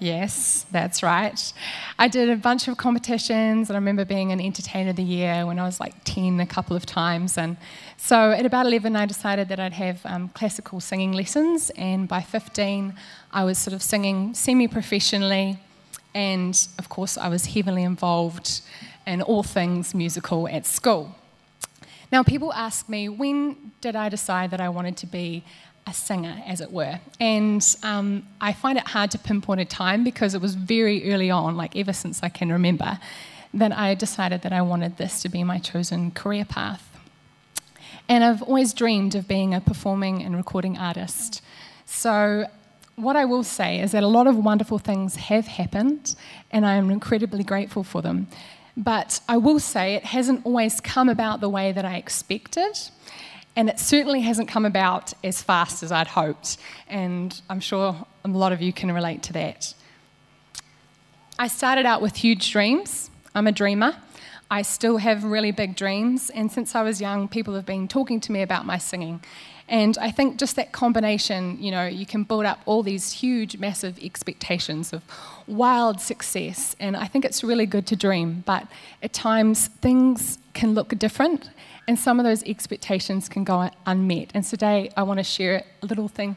Yes, 0.01 0.65
that's 0.71 1.03
right. 1.03 1.53
I 1.99 2.07
did 2.07 2.31
a 2.31 2.37
bunch 2.37 2.69
of 2.69 2.77
competitions, 2.77 3.69
and 3.69 3.77
I 3.77 3.81
remember 3.81 4.05
being 4.05 4.31
an 4.31 4.41
entertainer 4.41 4.91
of 4.91 4.97
the 4.97 5.03
year 5.03 5.45
when 5.45 5.59
I 5.59 5.65
was 5.65 5.81
like 5.81 5.95
10 6.05 6.39
a 6.39 6.47
couple 6.47 6.77
of 6.77 6.87
times. 6.87 7.37
And 7.37 7.57
so 7.97 8.31
at 8.31 8.47
about 8.47 8.67
11, 8.67 8.95
I 8.95 9.07
decided 9.07 9.49
that 9.49 9.59
I'd 9.59 9.73
have 9.73 10.01
um, 10.07 10.29
classical 10.29 10.79
singing 10.79 11.13
lessons, 11.13 11.71
and 11.71 12.07
by 12.07 12.21
15, 12.21 12.95
I 13.33 13.43
was 13.43 13.59
sort 13.59 13.75
of 13.75 13.83
singing 13.83 14.35
semi 14.35 14.69
professionally. 14.69 15.59
And 16.15 16.69
of 16.79 16.89
course, 16.89 17.19
I 17.19 17.29
was 17.29 17.47
heavily 17.47 17.83
involved 17.83 18.61
in 19.05 19.21
all 19.21 19.43
things 19.43 19.95
musical 19.95 20.47
at 20.47 20.65
school. 20.65 21.17
Now, 22.13 22.23
people 22.23 22.53
ask 22.53 22.89
me, 22.89 23.09
when 23.09 23.73
did 23.81 23.97
I 23.97 24.09
decide 24.09 24.53
that 24.53 24.61
I 24.61 24.69
wanted 24.69 24.97
to 24.99 25.07
be 25.07 25.45
a 25.89 25.93
singer, 25.93 26.43
as 26.47 26.61
it 26.61 26.71
were. 26.71 27.01
And 27.19 27.65
um, 27.83 28.27
I 28.41 28.53
find 28.53 28.79
it 28.79 28.89
hard 28.89 29.11
to 29.13 29.19
pinpoint 29.19 29.61
a 29.61 29.65
time 29.65 30.05
because 30.05 30.35
it 30.35 30.41
was 30.41 30.55
very 30.55 31.13
early 31.13 31.31
on, 31.31 31.57
like 31.57 31.75
ever 31.77 31.93
since 31.93 32.23
I 32.23 32.29
can 32.29 32.53
remember, 32.53 32.99
that 33.55 33.73
I 33.77 33.95
decided 33.95 34.43
that 34.43 34.53
I 34.53 34.63
wanted 34.63 34.99
this 34.99 35.23
to 35.23 35.29
be 35.29 35.43
my 35.45 35.59
chosen 35.59 36.11
career 36.11 36.45
path. 36.45 36.85
And 38.09 38.23
I've 38.23 38.43
always 38.43 38.73
dreamed 38.73 39.15
of 39.15 39.27
being 39.27 39.55
a 39.55 39.61
performing 39.61 40.23
and 40.23 40.37
recording 40.37 40.79
artist. 40.79 41.43
So, 41.87 42.47
what 42.97 43.17
I 43.17 43.25
will 43.25 43.45
say 43.45 43.81
is 43.81 43.93
that 43.93 44.03
a 44.03 44.09
lot 44.09 44.27
of 44.27 44.37
wonderful 44.37 44.79
things 44.79 45.17
have 45.17 45.47
happened, 45.47 46.17
and 46.51 46.67
I 46.67 46.75
am 46.75 46.91
incredibly 46.91 47.45
grateful 47.45 47.85
for 47.85 48.03
them. 48.03 48.27
But 48.77 49.21
I 49.29 49.37
will 49.37 49.61
say 49.61 49.95
it 49.95 50.05
hasn't 50.05 50.45
always 50.45 50.81
come 50.81 51.09
about 51.09 51.41
the 51.41 51.49
way 51.49 51.73
that 51.73 51.85
I 51.85 51.97
expected. 51.97 52.79
And 53.59 53.69
it 53.69 53.81
certainly 53.81 54.21
hasn't 54.21 54.47
come 54.49 54.65
about 54.65 55.13
as 55.25 55.43
fast 55.43 55.83
as 55.83 55.91
I'd 55.91 56.07
hoped. 56.07 56.59
And 56.87 57.43
I'm 57.51 57.59
sure 57.59 58.07
a 58.25 58.29
lot 58.29 58.53
of 58.53 58.63
you 58.63 58.73
can 58.73 58.93
relate 58.93 59.25
to 59.25 59.33
that. 59.33 59.75
I 61.41 61.49
started 61.49 61.85
out 61.85 62.01
with 62.01 62.15
huge 62.15 62.53
dreams. 62.53 63.11
I'm 63.35 63.49
a 63.49 63.53
dreamer. 63.53 63.97
I 64.49 64.63
still 64.63 64.99
have 64.99 65.25
really 65.25 65.51
big 65.51 65.75
dreams. 65.75 66.31
And 66.31 66.53
since 66.53 66.77
I 66.77 66.83
was 66.83 67.01
young, 67.01 67.27
people 67.27 67.57
have 67.57 67.67
been 67.67 67.89
talking 67.89 68.21
to 68.21 68.31
me 68.31 68.43
about 68.43 68.65
my 68.65 68.79
singing. 68.79 69.23
And 69.69 69.99
I 69.99 70.13
think 70.13 70.39
just 70.39 70.55
that 70.55 70.71
combination, 70.71 71.61
you 71.61 71.73
know, 71.73 71.85
you 71.85 72.07
can 72.07 72.23
build 72.23 72.45
up 72.45 72.61
all 72.65 72.85
these 72.85 73.11
huge, 73.11 73.59
massive 73.59 73.99
expectations 74.01 74.93
of 74.93 75.03
wild 75.49 76.01
success. 76.01 76.77
And 76.79 76.97
I 76.97 77.09
think 77.09 77.25
it's 77.25 77.43
really 77.43 77.67
good 77.67 77.89
to 77.89 77.97
dream. 77.97 78.45
But 78.47 78.69
at 79.03 79.13
times, 79.13 79.67
things 79.67 80.39
can 80.55 80.75
look 80.75 80.97
different 80.97 81.51
and 81.89 81.99
some 81.99 82.21
of 82.21 82.25
those 82.25 82.45
expectations 82.45 83.31
can 83.31 83.45
go 83.45 83.71
unmet. 83.87 84.31
And 84.35 84.45
today 84.45 84.91
I 84.95 85.03
want 85.05 85.19
to 85.19 85.25
share 85.25 85.65
a 85.83 85.87
little 85.87 86.07
thing, 86.07 86.37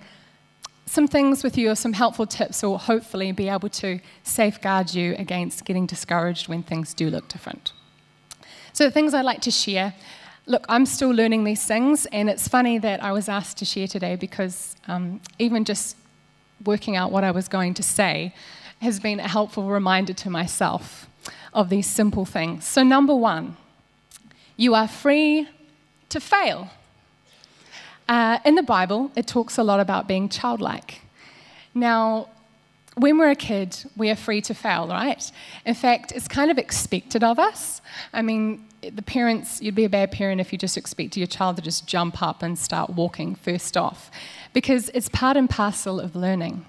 some 0.86 1.10
things 1.10 1.44
with 1.44 1.58
you, 1.58 1.70
or 1.70 1.76
some 1.76 1.92
helpful 1.92 2.26
tips, 2.26 2.64
or 2.64 2.80
hopefully 2.80 3.34
be 3.34 3.50
able 3.50 3.68
to 3.70 4.00
safeguard 4.24 4.94
you 4.94 5.14
against 5.20 5.66
getting 5.66 5.86
discouraged 5.86 6.48
when 6.48 6.64
things 6.64 6.94
do 6.94 7.10
look 7.10 7.28
different. 7.28 7.74
So, 8.72 8.86
the 8.86 8.92
things 8.92 9.14
I'd 9.14 9.26
like 9.26 9.42
to 9.42 9.52
share 9.52 9.94
look, 10.48 10.66
I'm 10.70 10.86
still 10.86 11.12
learning 11.12 11.44
these 11.44 11.64
things, 11.66 12.06
and 12.08 12.30
it's 12.30 12.48
funny 12.48 12.80
that 12.80 13.04
I 13.04 13.12
was 13.12 13.28
asked 13.28 13.58
to 13.58 13.66
share 13.66 13.88
today 13.88 14.16
because 14.16 14.76
um, 14.88 15.22
even 15.38 15.66
just 15.66 15.98
working 16.66 16.96
out 16.96 17.12
what 17.12 17.24
I 17.24 17.32
was 17.32 17.48
going 17.48 17.74
to 17.76 17.84
say 17.84 18.34
has 18.80 19.00
been 19.00 19.20
a 19.20 19.28
helpful 19.28 19.68
reminder 19.68 20.14
to 20.14 20.30
myself 20.30 21.08
of 21.54 21.70
these 21.70 21.88
simple 21.88 22.26
things. 22.26 22.66
So, 22.66 22.84
number 22.84 23.14
one, 23.14 23.58
you 24.62 24.76
are 24.76 24.88
free 24.88 25.47
to 26.10 26.19
fail. 26.19 26.69
Uh, 28.08 28.38
in 28.45 28.54
the 28.54 28.62
Bible, 28.62 29.12
it 29.15 29.26
talks 29.26 29.58
a 29.58 29.63
lot 29.63 29.80
about 29.80 30.08
being 30.08 30.30
childlike. 30.30 31.02
Now, 31.74 32.28
when 32.95 33.17
we're 33.17 33.32
a 33.32 33.36
kid, 33.36 33.76
we 33.97 34.12
are 34.12 34.15
free 34.15 34.39
to 34.41 34.54
fail, 34.54 34.88
right? 34.88 35.32
In 35.65 35.74
fact, 35.74 36.12
it's 36.12 36.28
kind 36.28 36.52
of 36.52 36.60
expected 36.60 37.24
of 37.24 37.39
us. 37.39 37.82
I 38.13 38.21
mean, 38.21 38.63
the 38.84 39.02
parents, 39.02 39.63
you'd 39.63 39.74
be 39.74 39.86
a 39.86 39.89
bad 39.89 40.12
parent 40.12 40.39
if 40.39 40.52
you 40.52 40.60
just 40.60 40.78
expected 40.78 41.19
your 41.19 41.28
child 41.28 41.56
to 41.56 41.63
just 41.63 41.88
jump 41.88 42.21
up 42.21 42.43
and 42.43 42.60
start 42.60 42.91
walking 42.91 43.34
first 43.34 43.76
off, 43.76 44.12
because 44.54 44.89
it's 44.93 45.10
part 45.10 45.38
and 45.38 45.50
parcel 45.50 46.00
of 46.00 46.15
learning. 46.15 46.65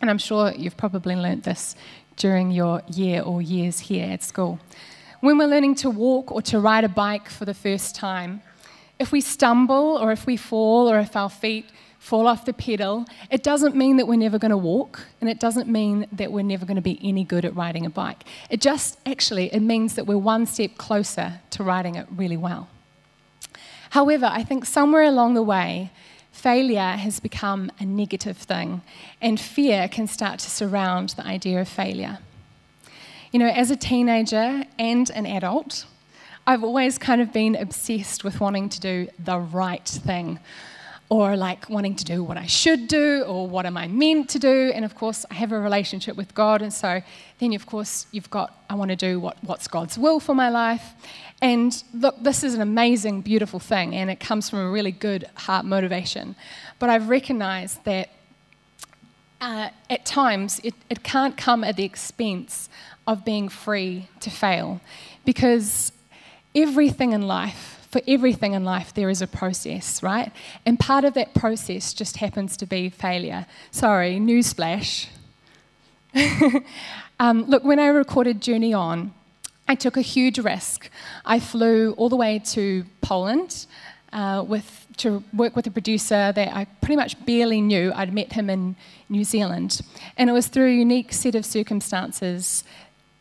And 0.00 0.10
I'm 0.10 0.18
sure 0.18 0.52
you've 0.52 0.76
probably 0.76 1.16
learnt 1.16 1.42
this 1.42 1.74
during 2.16 2.52
your 2.52 2.82
year 2.86 3.20
or 3.22 3.42
years 3.42 3.80
here 3.80 4.12
at 4.12 4.22
school. 4.22 4.60
When 5.26 5.38
we're 5.38 5.48
learning 5.48 5.74
to 5.76 5.90
walk 5.90 6.30
or 6.30 6.40
to 6.42 6.60
ride 6.60 6.84
a 6.84 6.88
bike 6.88 7.28
for 7.28 7.44
the 7.44 7.52
first 7.52 7.96
time, 7.96 8.42
if 9.00 9.10
we 9.10 9.20
stumble 9.20 9.98
or 10.00 10.12
if 10.12 10.24
we 10.24 10.36
fall 10.36 10.88
or 10.88 11.00
if 11.00 11.16
our 11.16 11.28
feet 11.28 11.66
fall 11.98 12.28
off 12.28 12.44
the 12.44 12.52
pedal, 12.52 13.06
it 13.28 13.42
doesn't 13.42 13.74
mean 13.74 13.96
that 13.96 14.06
we're 14.06 14.20
never 14.20 14.38
going 14.38 14.52
to 14.52 14.56
walk 14.56 15.04
and 15.20 15.28
it 15.28 15.40
doesn't 15.40 15.68
mean 15.68 16.06
that 16.12 16.30
we're 16.30 16.44
never 16.44 16.64
going 16.64 16.76
to 16.76 16.80
be 16.80 17.00
any 17.02 17.24
good 17.24 17.44
at 17.44 17.56
riding 17.56 17.84
a 17.84 17.90
bike. 17.90 18.22
It 18.50 18.60
just 18.60 19.00
actually 19.04 19.52
it 19.52 19.62
means 19.62 19.96
that 19.96 20.06
we're 20.06 20.16
one 20.16 20.46
step 20.46 20.78
closer 20.78 21.40
to 21.50 21.64
riding 21.64 21.96
it 21.96 22.06
really 22.14 22.36
well. 22.36 22.68
However, 23.90 24.26
I 24.30 24.44
think 24.44 24.64
somewhere 24.64 25.02
along 25.02 25.34
the 25.34 25.42
way, 25.42 25.90
failure 26.30 26.92
has 26.92 27.18
become 27.18 27.72
a 27.80 27.84
negative 27.84 28.36
thing 28.36 28.80
and 29.20 29.40
fear 29.40 29.88
can 29.88 30.06
start 30.06 30.38
to 30.38 30.50
surround 30.50 31.08
the 31.16 31.26
idea 31.26 31.60
of 31.60 31.66
failure. 31.68 32.18
You 33.36 33.40
know, 33.40 33.50
as 33.50 33.70
a 33.70 33.76
teenager 33.76 34.64
and 34.78 35.10
an 35.10 35.26
adult, 35.26 35.84
I've 36.46 36.64
always 36.64 36.96
kind 36.96 37.20
of 37.20 37.34
been 37.34 37.54
obsessed 37.54 38.24
with 38.24 38.40
wanting 38.40 38.70
to 38.70 38.80
do 38.80 39.08
the 39.18 39.38
right 39.38 39.84
thing 39.86 40.38
or 41.10 41.36
like 41.36 41.68
wanting 41.68 41.96
to 41.96 42.04
do 42.06 42.24
what 42.24 42.38
I 42.38 42.46
should 42.46 42.88
do 42.88 43.24
or 43.24 43.46
what 43.46 43.66
am 43.66 43.76
I 43.76 43.88
meant 43.88 44.30
to 44.30 44.38
do. 44.38 44.72
And 44.74 44.86
of 44.86 44.94
course, 44.94 45.26
I 45.30 45.34
have 45.34 45.52
a 45.52 45.60
relationship 45.60 46.16
with 46.16 46.34
God. 46.34 46.62
And 46.62 46.72
so 46.72 47.02
then, 47.38 47.52
of 47.52 47.66
course, 47.66 48.06
you've 48.10 48.30
got, 48.30 48.58
I 48.70 48.74
want 48.74 48.88
to 48.88 48.96
do 48.96 49.20
what, 49.20 49.36
what's 49.44 49.68
God's 49.68 49.98
will 49.98 50.18
for 50.18 50.34
my 50.34 50.48
life. 50.48 50.94
And 51.42 51.84
look, 51.92 52.16
this 52.22 52.42
is 52.42 52.54
an 52.54 52.62
amazing, 52.62 53.20
beautiful 53.20 53.60
thing. 53.60 53.94
And 53.94 54.08
it 54.08 54.18
comes 54.18 54.48
from 54.48 54.60
a 54.60 54.70
really 54.70 54.92
good 54.92 55.28
heart 55.34 55.66
motivation. 55.66 56.36
But 56.78 56.88
I've 56.88 57.10
recognized 57.10 57.84
that 57.84 58.08
uh, 59.42 59.68
at 59.90 60.06
times 60.06 60.58
it, 60.64 60.72
it 60.88 61.02
can't 61.02 61.36
come 61.36 61.64
at 61.64 61.76
the 61.76 61.84
expense 61.84 62.70
of 63.06 63.24
being 63.24 63.48
free 63.48 64.08
to 64.20 64.30
fail 64.30 64.80
because 65.24 65.92
everything 66.54 67.12
in 67.12 67.22
life 67.22 67.76
for 67.96 68.02
everything 68.06 68.52
in 68.52 68.62
life, 68.62 68.92
there 68.92 69.08
is 69.08 69.22
a 69.22 69.26
process, 69.26 70.02
right? 70.02 70.30
And 70.66 70.78
part 70.78 71.04
of 71.04 71.14
that 71.14 71.32
process 71.32 71.94
just 71.94 72.18
happens 72.18 72.56
to 72.58 72.66
be 72.66 72.90
failure. 72.90 73.46
Sorry, 73.70 74.18
newsflash. 74.18 75.06
um, 77.20 77.44
look, 77.44 77.64
when 77.64 77.78
I 77.78 77.86
recorded 77.86 78.42
Journey 78.42 78.74
On, 78.74 79.14
I 79.66 79.74
took 79.74 79.96
a 79.96 80.02
huge 80.02 80.38
risk. 80.38 80.90
I 81.24 81.40
flew 81.40 81.92
all 81.92 82.10
the 82.10 82.16
way 82.16 82.38
to 82.46 82.84
Poland 83.00 83.66
uh, 84.12 84.44
with, 84.46 84.86
to 84.98 85.24
work 85.32 85.56
with 85.56 85.66
a 85.66 85.70
producer 85.70 86.32
that 86.32 86.54
I 86.54 86.66
pretty 86.82 86.96
much 86.96 87.24
barely 87.24 87.62
knew. 87.62 87.92
I'd 87.94 88.12
met 88.12 88.32
him 88.32 88.50
in 88.50 88.76
New 89.08 89.24
Zealand. 89.24 89.80
And 90.18 90.28
it 90.28 90.34
was 90.34 90.48
through 90.48 90.68
a 90.68 90.74
unique 90.74 91.12
set 91.12 91.34
of 91.34 91.46
circumstances 91.46 92.62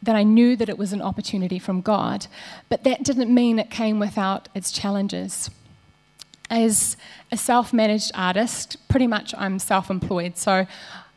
that 0.06 0.16
I 0.16 0.24
knew 0.24 0.56
that 0.56 0.70
it 0.70 0.78
was 0.78 0.94
an 0.94 1.02
opportunity 1.02 1.60
from 1.60 1.82
God, 1.82 2.28
but 2.70 2.84
that 2.84 3.04
didn't 3.04 3.34
mean 3.34 3.60
it 3.60 3.70
came 3.70 4.00
without 4.00 4.50
its 4.56 4.72
challenges. 4.72 5.50
As 6.50 6.96
a 7.32 7.38
self 7.38 7.74
managed 7.74 8.12
artist, 8.14 8.78
pretty 8.88 9.08
much 9.08 9.34
I'm 9.38 9.60
self 9.60 9.90
employed, 9.90 10.38
so 10.38 10.68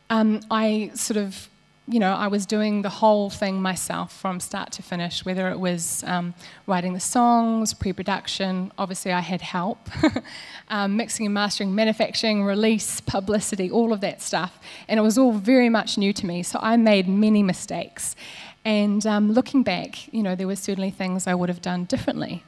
um, 0.09 0.41
I 0.49 0.91
sort 0.95 1.17
of 1.17 1.49
you 1.89 1.99
know, 1.99 2.13
I 2.13 2.27
was 2.27 2.45
doing 2.45 2.83
the 2.83 2.89
whole 2.89 3.31
thing 3.31 3.63
myself 3.63 4.15
from 4.15 4.39
start 4.39 4.71
to 4.73 4.83
finish, 4.83 5.25
whether 5.25 5.49
it 5.49 5.59
was 5.59 6.03
um, 6.05 6.35
writing 6.67 6.93
the 6.93 6.99
songs, 6.99 7.73
pre 7.73 7.93
production, 7.93 8.71
obviously 8.77 9.11
I 9.11 9.21
had 9.21 9.41
help, 9.41 9.89
um, 10.69 10.95
mixing 10.95 11.25
and 11.25 11.33
mastering, 11.33 11.73
manufacturing, 11.73 12.43
release, 12.43 13.01
publicity, 13.01 13.71
all 13.71 13.91
of 13.91 14.01
that 14.01 14.21
stuff. 14.21 14.59
And 14.87 14.99
it 14.99 15.03
was 15.03 15.17
all 15.17 15.31
very 15.31 15.69
much 15.69 15.97
new 15.97 16.13
to 16.13 16.27
me, 16.27 16.43
so 16.43 16.59
I 16.61 16.77
made 16.77 17.07
many 17.07 17.41
mistakes. 17.41 18.15
And 18.69 19.03
um, 19.07 19.31
looking 19.31 19.63
back, 19.63 20.13
you 20.13 20.21
know, 20.21 20.35
there 20.35 20.45
were 20.45 20.55
certainly 20.55 20.91
things 20.91 21.25
I 21.25 21.33
would 21.33 21.49
have 21.49 21.59
done 21.59 21.85
differently. 21.85 22.43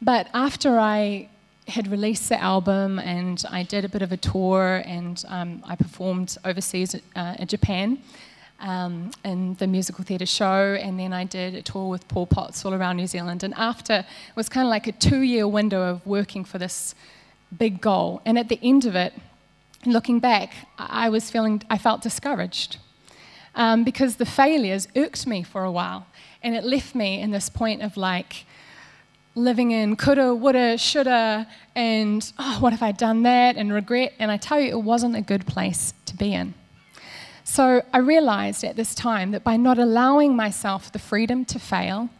But 0.00 0.28
after 0.32 0.78
I 0.78 1.28
had 1.66 1.88
released 1.88 2.28
the 2.28 2.40
album 2.40 3.00
and 3.00 3.44
I 3.50 3.64
did 3.64 3.84
a 3.84 3.88
bit 3.88 4.00
of 4.00 4.12
a 4.12 4.16
tour 4.16 4.84
and 4.86 5.24
um, 5.26 5.64
I 5.66 5.74
performed 5.74 6.38
overseas 6.44 6.94
uh, 7.16 7.34
in 7.40 7.48
Japan 7.48 7.98
um, 8.60 9.10
in 9.24 9.54
the 9.54 9.66
musical 9.66 10.04
theatre 10.04 10.24
show, 10.40 10.78
and 10.80 11.00
then 11.00 11.12
I 11.12 11.24
did 11.24 11.56
a 11.56 11.62
tour 11.62 11.88
with 11.88 12.06
Paul 12.06 12.26
Potts 12.26 12.64
all 12.64 12.72
around 12.72 12.96
New 12.96 13.08
Zealand. 13.08 13.42
And 13.42 13.52
after, 13.54 13.94
it 14.30 14.36
was 14.36 14.48
kind 14.48 14.68
of 14.68 14.70
like 14.70 14.86
a 14.86 14.92
two 14.92 15.22
year 15.22 15.48
window 15.48 15.82
of 15.82 16.06
working 16.06 16.44
for 16.44 16.58
this 16.58 16.94
big 17.58 17.80
goal. 17.80 18.22
And 18.24 18.38
at 18.38 18.48
the 18.48 18.60
end 18.62 18.86
of 18.86 18.94
it, 18.94 19.12
looking 19.84 20.20
back, 20.20 20.52
I 20.78 21.08
was 21.08 21.28
feeling, 21.28 21.64
I 21.68 21.76
felt 21.76 22.02
discouraged 22.02 22.78
um, 23.56 23.82
because 23.82 24.16
the 24.16 24.26
failures 24.26 24.86
irked 24.94 25.26
me 25.26 25.42
for 25.42 25.64
a 25.64 25.72
while. 25.72 26.06
And 26.42 26.54
it 26.54 26.62
left 26.62 26.94
me 26.94 27.20
in 27.20 27.32
this 27.32 27.48
point 27.48 27.82
of 27.82 27.96
like 27.96 28.44
living 29.34 29.70
in 29.72 29.96
coulda, 29.96 30.34
woulda, 30.34 30.78
shoulda, 30.78 31.46
and 31.74 32.32
oh, 32.38 32.58
what 32.60 32.72
if 32.72 32.82
I'd 32.82 32.96
done 32.96 33.22
that, 33.24 33.56
and 33.56 33.72
regret. 33.72 34.12
And 34.18 34.30
I 34.30 34.36
tell 34.36 34.60
you, 34.60 34.70
it 34.70 34.82
wasn't 34.82 35.16
a 35.16 35.20
good 35.20 35.46
place 35.46 35.92
to 36.06 36.16
be 36.16 36.32
in. 36.32 36.54
So 37.44 37.82
I 37.92 37.98
realized 37.98 38.64
at 38.64 38.76
this 38.76 38.94
time 38.94 39.30
that 39.30 39.44
by 39.44 39.56
not 39.56 39.78
allowing 39.78 40.36
myself 40.36 40.90
the 40.90 40.98
freedom 40.98 41.44
to 41.46 41.58
fail, 41.58 42.10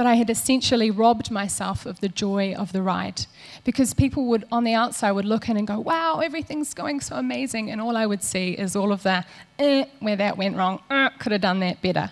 that 0.00 0.06
I 0.06 0.14
had 0.14 0.30
essentially 0.30 0.90
robbed 0.90 1.30
myself 1.30 1.84
of 1.84 2.00
the 2.00 2.08
joy 2.08 2.54
of 2.54 2.72
the 2.72 2.80
ride. 2.80 3.26
Because 3.64 3.92
people 3.92 4.24
would, 4.28 4.46
on 4.50 4.64
the 4.64 4.72
outside, 4.72 5.12
would 5.12 5.26
look 5.26 5.50
in 5.50 5.58
and 5.58 5.66
go, 5.66 5.78
wow, 5.78 6.20
everything's 6.20 6.72
going 6.72 7.00
so 7.00 7.16
amazing. 7.16 7.70
And 7.70 7.82
all 7.82 7.98
I 7.98 8.06
would 8.06 8.22
see 8.22 8.52
is 8.52 8.74
all 8.74 8.92
of 8.92 9.02
the, 9.02 9.26
eh, 9.58 9.84
where 9.98 10.16
that 10.16 10.38
went 10.38 10.56
wrong, 10.56 10.80
eh, 10.90 11.10
could 11.18 11.32
have 11.32 11.42
done 11.42 11.60
that 11.60 11.82
better. 11.82 12.10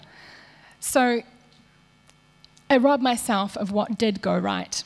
So 0.81 1.23
I 2.69 2.77
robbed 2.77 3.03
myself 3.03 3.57
of 3.57 3.73
what 3.73 3.97
did 3.97 4.21
go 4.21 4.37
right. 4.37 4.85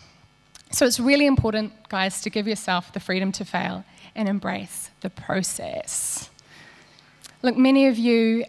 So 0.70 0.86
it's 0.86 1.00
really 1.00 1.26
important, 1.26 1.72
guys, 1.88 2.20
to 2.20 2.30
give 2.30 2.46
yourself 2.46 2.92
the 2.92 3.00
freedom 3.00 3.32
to 3.32 3.44
fail 3.44 3.84
and 4.14 4.28
embrace 4.28 4.90
the 5.00 5.10
process. 5.10 6.30
Look, 7.42 7.56
many 7.56 7.88
of 7.88 7.98
you 7.98 8.44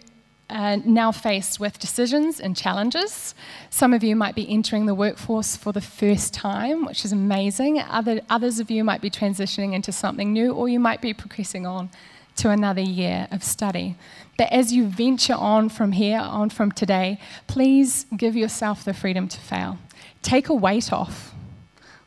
uh, 0.49 0.77
now 0.85 1.11
faced 1.11 1.59
with 1.59 1.79
decisions 1.79 2.39
and 2.39 2.55
challenges. 2.55 3.33
Some 3.69 3.93
of 3.93 4.03
you 4.03 4.15
might 4.15 4.35
be 4.35 4.49
entering 4.49 4.85
the 4.85 4.93
workforce 4.93 5.55
for 5.55 5.71
the 5.71 5.81
first 5.81 6.33
time, 6.33 6.85
which 6.85 7.05
is 7.05 7.11
amazing. 7.11 7.79
Other, 7.79 8.21
others 8.29 8.59
of 8.59 8.69
you 8.69 8.83
might 8.83 9.01
be 9.01 9.09
transitioning 9.09 9.73
into 9.73 9.91
something 9.91 10.33
new, 10.33 10.53
or 10.53 10.69
you 10.69 10.79
might 10.79 11.01
be 11.01 11.13
progressing 11.13 11.65
on 11.65 11.89
to 12.35 12.49
another 12.49 12.81
year 12.81 13.27
of 13.31 13.43
study. 13.43 13.95
But 14.37 14.51
as 14.51 14.73
you 14.73 14.87
venture 14.87 15.35
on 15.35 15.69
from 15.69 15.91
here, 15.93 16.19
on 16.19 16.49
from 16.49 16.71
today, 16.71 17.19
please 17.47 18.05
give 18.15 18.35
yourself 18.35 18.83
the 18.83 18.93
freedom 18.93 19.27
to 19.27 19.39
fail. 19.39 19.77
Take 20.21 20.49
a 20.49 20.53
weight 20.53 20.91
off. 20.91 21.33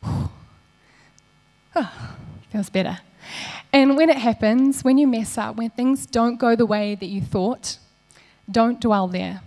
Oh, 0.03 0.31
feels 2.51 2.69
better. 2.69 2.99
And 3.73 3.97
when 3.97 4.09
it 4.09 4.17
happens, 4.17 4.83
when 4.83 4.97
you 4.97 5.07
mess 5.07 5.37
up, 5.37 5.55
when 5.55 5.69
things 5.69 6.05
don't 6.05 6.37
go 6.37 6.55
the 6.55 6.65
way 6.65 6.95
that 6.95 7.07
you 7.07 7.21
thought, 7.21 7.77
don't 8.49 8.79
dwell 8.79 9.07
there. 9.07 9.41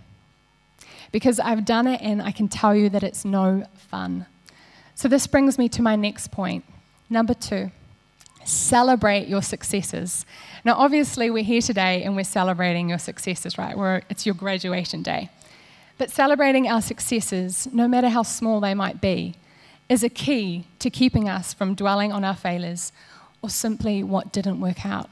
Because 1.11 1.39
I've 1.39 1.65
done 1.65 1.87
it 1.87 2.01
and 2.01 2.21
I 2.21 2.31
can 2.31 2.47
tell 2.47 2.75
you 2.75 2.89
that 2.89 3.03
it's 3.03 3.25
no 3.25 3.65
fun. 3.75 4.25
So, 4.95 5.07
this 5.07 5.27
brings 5.27 5.57
me 5.57 5.67
to 5.69 5.81
my 5.81 5.95
next 5.95 6.31
point. 6.31 6.63
Number 7.09 7.33
two, 7.33 7.71
celebrate 8.45 9.27
your 9.27 9.41
successes. 9.41 10.25
Now, 10.63 10.75
obviously, 10.75 11.29
we're 11.29 11.43
here 11.43 11.61
today 11.61 12.03
and 12.03 12.15
we're 12.15 12.23
celebrating 12.23 12.89
your 12.89 12.99
successes, 12.99 13.57
right? 13.57 13.77
We're, 13.77 14.01
it's 14.09 14.25
your 14.25 14.35
graduation 14.35 15.03
day. 15.03 15.29
But 15.97 16.09
celebrating 16.09 16.67
our 16.67 16.81
successes, 16.81 17.67
no 17.73 17.87
matter 17.87 18.09
how 18.09 18.23
small 18.23 18.59
they 18.59 18.73
might 18.73 19.01
be, 19.01 19.35
is 19.89 20.03
a 20.03 20.09
key 20.09 20.65
to 20.79 20.89
keeping 20.89 21.27
us 21.27 21.53
from 21.53 21.75
dwelling 21.75 22.11
on 22.11 22.23
our 22.23 22.35
failures 22.35 22.91
or 23.41 23.49
simply 23.49 24.03
what 24.03 24.31
didn't 24.31 24.61
work 24.61 24.85
out. 24.85 25.09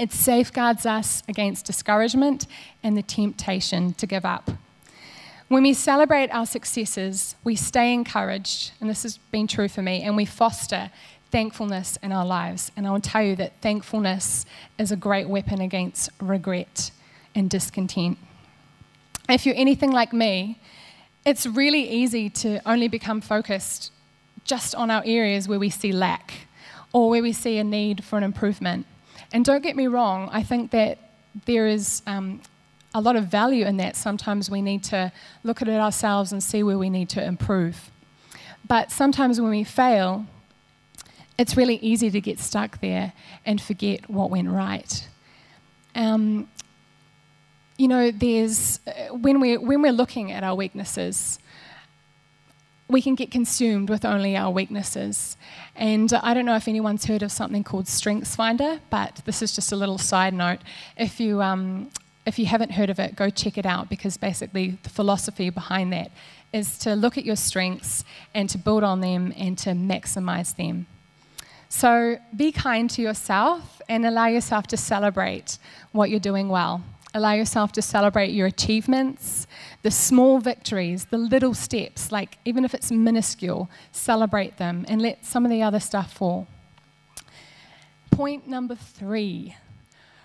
It 0.00 0.12
safeguards 0.12 0.86
us 0.86 1.22
against 1.28 1.66
discouragement 1.66 2.46
and 2.82 2.96
the 2.96 3.02
temptation 3.02 3.92
to 3.94 4.06
give 4.06 4.24
up. 4.24 4.50
When 5.48 5.62
we 5.62 5.74
celebrate 5.74 6.30
our 6.30 6.46
successes, 6.46 7.34
we 7.44 7.54
stay 7.54 7.92
encouraged, 7.92 8.72
and 8.80 8.88
this 8.88 9.02
has 9.02 9.18
been 9.18 9.46
true 9.46 9.68
for 9.68 9.82
me, 9.82 10.00
and 10.00 10.16
we 10.16 10.24
foster 10.24 10.90
thankfulness 11.30 11.98
in 12.02 12.12
our 12.12 12.24
lives. 12.24 12.72
And 12.78 12.86
I 12.86 12.92
will 12.92 13.00
tell 13.02 13.22
you 13.22 13.36
that 13.36 13.60
thankfulness 13.60 14.46
is 14.78 14.90
a 14.90 14.96
great 14.96 15.28
weapon 15.28 15.60
against 15.60 16.08
regret 16.18 16.92
and 17.34 17.50
discontent. 17.50 18.16
If 19.28 19.44
you're 19.44 19.54
anything 19.54 19.92
like 19.92 20.14
me, 20.14 20.58
it's 21.26 21.44
really 21.44 21.86
easy 21.90 22.30
to 22.30 22.62
only 22.64 22.88
become 22.88 23.20
focused 23.20 23.92
just 24.44 24.74
on 24.74 24.90
our 24.90 25.02
areas 25.04 25.46
where 25.46 25.58
we 25.58 25.68
see 25.68 25.92
lack 25.92 26.46
or 26.90 27.10
where 27.10 27.22
we 27.22 27.34
see 27.34 27.58
a 27.58 27.64
need 27.64 28.02
for 28.02 28.16
an 28.16 28.24
improvement. 28.24 28.86
And 29.32 29.44
don't 29.44 29.62
get 29.62 29.76
me 29.76 29.86
wrong, 29.86 30.28
I 30.32 30.42
think 30.42 30.70
that 30.72 30.98
there 31.46 31.66
is 31.68 32.02
um, 32.06 32.40
a 32.94 33.00
lot 33.00 33.16
of 33.16 33.26
value 33.26 33.64
in 33.64 33.76
that. 33.76 33.96
Sometimes 33.96 34.50
we 34.50 34.62
need 34.62 34.82
to 34.84 35.12
look 35.44 35.62
at 35.62 35.68
it 35.68 35.78
ourselves 35.78 36.32
and 36.32 36.42
see 36.42 36.62
where 36.62 36.78
we 36.78 36.90
need 36.90 37.08
to 37.10 37.24
improve. 37.24 37.90
But 38.66 38.90
sometimes 38.90 39.40
when 39.40 39.50
we 39.50 39.64
fail, 39.64 40.26
it's 41.38 41.56
really 41.56 41.76
easy 41.76 42.10
to 42.10 42.20
get 42.20 42.38
stuck 42.38 42.80
there 42.80 43.12
and 43.46 43.60
forget 43.60 44.10
what 44.10 44.30
went 44.30 44.48
right. 44.48 45.08
Um, 45.94 46.48
you 47.78 47.88
know, 47.88 48.10
there's 48.10 48.78
uh, 48.86 49.14
when 49.14 49.40
we're 49.40 49.58
when 49.58 49.80
we're 49.80 49.92
looking 49.92 50.32
at 50.32 50.44
our 50.44 50.54
weaknesses, 50.54 51.38
we 52.90 53.00
can 53.00 53.14
get 53.14 53.30
consumed 53.30 53.88
with 53.88 54.04
only 54.04 54.36
our 54.36 54.50
weaknesses. 54.50 55.36
And 55.76 56.12
I 56.12 56.34
don't 56.34 56.44
know 56.44 56.56
if 56.56 56.66
anyone's 56.66 57.04
heard 57.04 57.22
of 57.22 57.30
something 57.30 57.62
called 57.62 57.86
Strengths 57.86 58.34
Finder, 58.34 58.80
but 58.90 59.22
this 59.24 59.42
is 59.42 59.54
just 59.54 59.72
a 59.72 59.76
little 59.76 59.98
side 59.98 60.34
note. 60.34 60.58
If 60.96 61.20
you, 61.20 61.40
um, 61.40 61.90
if 62.26 62.38
you 62.38 62.46
haven't 62.46 62.72
heard 62.72 62.90
of 62.90 62.98
it, 62.98 63.14
go 63.14 63.30
check 63.30 63.56
it 63.56 63.64
out 63.64 63.88
because 63.88 64.16
basically 64.16 64.78
the 64.82 64.90
philosophy 64.90 65.50
behind 65.50 65.92
that 65.92 66.10
is 66.52 66.78
to 66.78 66.94
look 66.94 67.16
at 67.16 67.24
your 67.24 67.36
strengths 67.36 68.04
and 68.34 68.50
to 68.50 68.58
build 68.58 68.82
on 68.82 69.00
them 69.00 69.32
and 69.36 69.56
to 69.58 69.70
maximize 69.70 70.56
them. 70.56 70.86
So 71.68 72.18
be 72.36 72.50
kind 72.50 72.90
to 72.90 73.02
yourself 73.02 73.80
and 73.88 74.04
allow 74.04 74.26
yourself 74.26 74.66
to 74.68 74.76
celebrate 74.76 75.58
what 75.92 76.10
you're 76.10 76.18
doing 76.18 76.48
well. 76.48 76.82
Allow 77.12 77.32
yourself 77.32 77.72
to 77.72 77.82
celebrate 77.82 78.30
your 78.30 78.46
achievements, 78.46 79.46
the 79.82 79.90
small 79.90 80.38
victories, 80.38 81.06
the 81.06 81.18
little 81.18 81.54
steps, 81.54 82.12
like 82.12 82.38
even 82.44 82.64
if 82.64 82.72
it's 82.72 82.92
minuscule, 82.92 83.68
celebrate 83.90 84.58
them 84.58 84.84
and 84.88 85.02
let 85.02 85.24
some 85.24 85.44
of 85.44 85.50
the 85.50 85.62
other 85.62 85.80
stuff 85.80 86.12
fall. 86.12 86.46
Point 88.10 88.46
number 88.46 88.76
three 88.76 89.56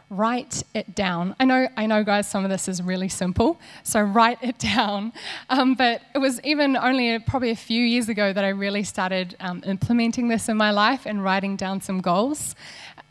write 0.10 0.64
it 0.74 0.96
down. 0.96 1.36
I 1.40 1.46
know, 1.46 1.68
I 1.76 1.88
know, 1.88 2.04
guys, 2.04 2.28
some 2.28 2.44
of 2.44 2.52
this 2.52 2.68
is 2.68 2.82
really 2.82 3.10
simple, 3.10 3.60
so 3.84 4.02
write 4.02 4.38
it 4.42 4.58
down. 4.76 5.14
Um, 5.50 5.74
but 5.76 6.02
it 6.14 6.20
was 6.20 6.42
even 6.44 6.78
only 6.78 7.16
a, 7.16 7.20
probably 7.20 7.50
a 7.52 7.56
few 7.56 7.84
years 7.84 8.10
ago 8.10 8.32
that 8.32 8.44
I 8.44 8.50
really 8.50 8.84
started 8.84 9.36
um, 9.40 9.64
implementing 9.66 10.28
this 10.28 10.50
in 10.50 10.58
my 10.58 10.72
life 10.72 11.06
and 11.06 11.24
writing 11.24 11.56
down 11.56 11.82
some 11.82 12.02
goals. 12.02 12.56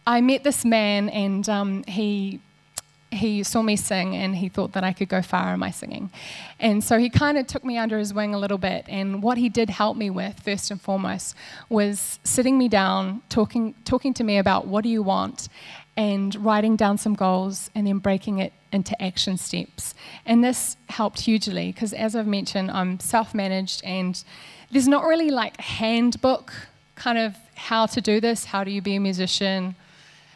I 0.07 0.21
met 0.21 0.45
this 0.45 0.65
man, 0.65 1.09
and 1.09 1.49
um, 1.49 1.83
he 1.85 2.41
he 3.15 3.43
saw 3.43 3.63
me 3.63 3.77
sing 3.77 4.15
and 4.15 4.37
he 4.37 4.49
thought 4.49 4.73
that 4.73 4.85
I 4.85 4.93
could 4.93 5.09
go 5.09 5.23
far 5.23 5.55
in 5.55 5.61
my 5.61 5.71
singing. 5.71 6.11
And 6.59 6.83
so 6.83 6.99
he 6.99 7.09
kind 7.09 7.39
of 7.39 7.47
took 7.47 7.65
me 7.65 7.79
under 7.79 7.99
his 7.99 8.13
wing 8.13 8.35
a 8.35 8.39
little 8.39 8.59
bit. 8.59 8.85
And 8.89 9.23
what 9.23 9.39
he 9.39 9.49
did 9.49 9.71
help 9.71 9.97
me 9.97 10.11
with, 10.11 10.41
first 10.41 10.71
and 10.71 10.81
foremost, 10.81 11.35
was 11.69 12.19
sitting 12.25 12.59
me 12.59 12.69
down, 12.69 13.23
talking, 13.29 13.75
talking 13.85 14.15
to 14.15 14.25
me 14.25 14.39
about 14.39 14.67
what 14.67 14.83
do 14.83 14.91
you 14.91 15.03
want, 15.03 15.49
and 15.97 16.35
writing 16.45 16.77
down 16.77 16.99
some 16.99 17.15
goals 17.15 17.71
and 17.75 17.87
then 17.87 17.99
breaking 17.99 18.39
it 18.39 18.53
into 18.73 19.01
action 19.01 19.37
steps. 19.37 19.95
And 20.27 20.43
this 20.43 20.77
helped 20.89 21.21
hugely 21.21 21.73
because, 21.73 21.93
as 21.93 22.17
I've 22.17 22.27
mentioned, 22.27 22.71
I'm 22.71 22.99
self 23.01 23.35
managed 23.35 23.85
and 23.85 24.23
there's 24.71 24.89
not 24.89 25.05
really 25.05 25.31
like 25.31 25.59
a 25.59 25.63
handbook 25.63 26.53
kind 26.97 27.19
of 27.19 27.37
how 27.55 27.87
to 27.87 28.01
do 28.01 28.21
this. 28.21 28.47
How 28.47 28.65
do 28.65 28.71
you 28.71 28.83
be 28.83 28.97
a 28.97 29.01
musician? 29.01 29.77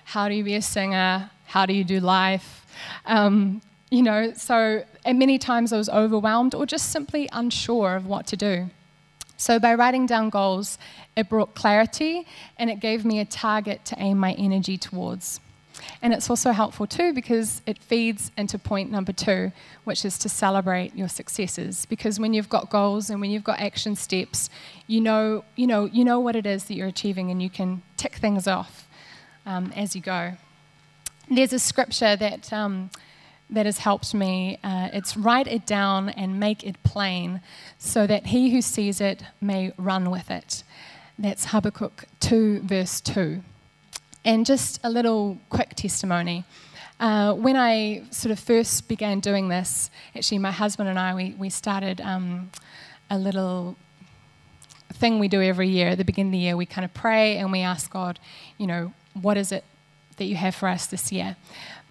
How 0.04 0.28
do 0.28 0.34
you 0.34 0.44
be 0.44 0.54
a 0.54 0.62
singer? 0.62 1.30
How 1.46 1.66
do 1.66 1.72
you 1.72 1.82
do 1.82 1.98
life? 1.98 2.64
Um, 3.06 3.62
you 3.90 4.02
know, 4.02 4.32
so 4.34 4.84
many 5.06 5.38
times 5.38 5.72
I 5.72 5.78
was 5.78 5.88
overwhelmed 5.88 6.54
or 6.54 6.66
just 6.66 6.90
simply 6.90 7.28
unsure 7.32 7.96
of 7.96 8.06
what 8.06 8.26
to 8.28 8.36
do. 8.36 8.70
So 9.36 9.58
by 9.58 9.74
writing 9.74 10.04
down 10.06 10.30
goals, 10.30 10.78
it 11.16 11.28
brought 11.28 11.54
clarity 11.54 12.26
and 12.58 12.68
it 12.68 12.80
gave 12.80 13.04
me 13.04 13.20
a 13.20 13.24
target 13.24 13.84
to 13.86 13.96
aim 13.98 14.18
my 14.18 14.32
energy 14.32 14.76
towards. 14.76 15.40
And 16.02 16.12
it's 16.12 16.28
also 16.28 16.50
helpful 16.50 16.86
too 16.86 17.12
because 17.12 17.62
it 17.64 17.78
feeds 17.78 18.32
into 18.36 18.58
point 18.58 18.90
number 18.90 19.12
two, 19.12 19.52
which 19.84 20.04
is 20.04 20.18
to 20.18 20.28
celebrate 20.28 20.94
your 20.96 21.08
successes. 21.08 21.86
Because 21.86 22.18
when 22.18 22.34
you've 22.34 22.48
got 22.48 22.68
goals 22.68 23.10
and 23.10 23.20
when 23.20 23.30
you've 23.30 23.44
got 23.44 23.60
action 23.60 23.94
steps, 23.94 24.50
you 24.86 25.00
know, 25.00 25.44
you 25.54 25.66
know, 25.66 25.84
you 25.84 26.04
know 26.04 26.18
what 26.18 26.34
it 26.36 26.44
is 26.46 26.64
that 26.64 26.74
you're 26.74 26.88
achieving 26.88 27.30
and 27.30 27.40
you 27.40 27.48
can 27.48 27.82
tick 27.96 28.16
things 28.16 28.46
off 28.48 28.88
um, 29.46 29.72
as 29.76 29.94
you 29.94 30.02
go. 30.02 30.32
There's 31.30 31.52
a 31.52 31.58
scripture 31.58 32.16
that, 32.16 32.50
um, 32.54 32.90
that 33.50 33.66
has 33.66 33.78
helped 33.78 34.14
me. 34.14 34.58
Uh, 34.64 34.88
it's 34.94 35.14
write 35.14 35.46
it 35.46 35.66
down 35.66 36.08
and 36.08 36.40
make 36.40 36.64
it 36.64 36.82
plain 36.84 37.42
so 37.76 38.06
that 38.06 38.26
he 38.26 38.50
who 38.50 38.62
sees 38.62 39.00
it 39.00 39.22
may 39.40 39.72
run 39.76 40.10
with 40.10 40.30
it. 40.30 40.64
That's 41.18 41.46
Habakkuk 41.46 42.06
2, 42.20 42.60
verse 42.60 43.02
2. 43.02 43.42
And 44.24 44.46
just 44.46 44.80
a 44.82 44.88
little 44.88 45.38
quick 45.50 45.74
testimony. 45.74 46.44
Uh, 46.98 47.34
when 47.34 47.56
I 47.56 48.04
sort 48.10 48.32
of 48.32 48.38
first 48.38 48.88
began 48.88 49.20
doing 49.20 49.48
this, 49.48 49.90
actually, 50.16 50.38
my 50.38 50.50
husband 50.50 50.88
and 50.88 50.98
I, 50.98 51.14
we, 51.14 51.34
we 51.38 51.50
started 51.50 52.00
um, 52.00 52.50
a 53.10 53.18
little 53.18 53.76
thing 54.94 55.18
we 55.18 55.28
do 55.28 55.42
every 55.42 55.68
year. 55.68 55.88
At 55.88 55.98
the 55.98 56.04
beginning 56.04 56.30
of 56.30 56.32
the 56.32 56.38
year, 56.38 56.56
we 56.56 56.64
kind 56.64 56.86
of 56.86 56.94
pray 56.94 57.36
and 57.36 57.52
we 57.52 57.60
ask 57.60 57.90
God, 57.90 58.18
you 58.56 58.66
know, 58.66 58.94
what 59.20 59.36
is 59.36 59.52
it 59.52 59.64
that 60.18 60.26
you 60.26 60.36
have 60.36 60.54
for 60.54 60.68
us 60.68 60.86
this 60.86 61.10
year. 61.10 61.36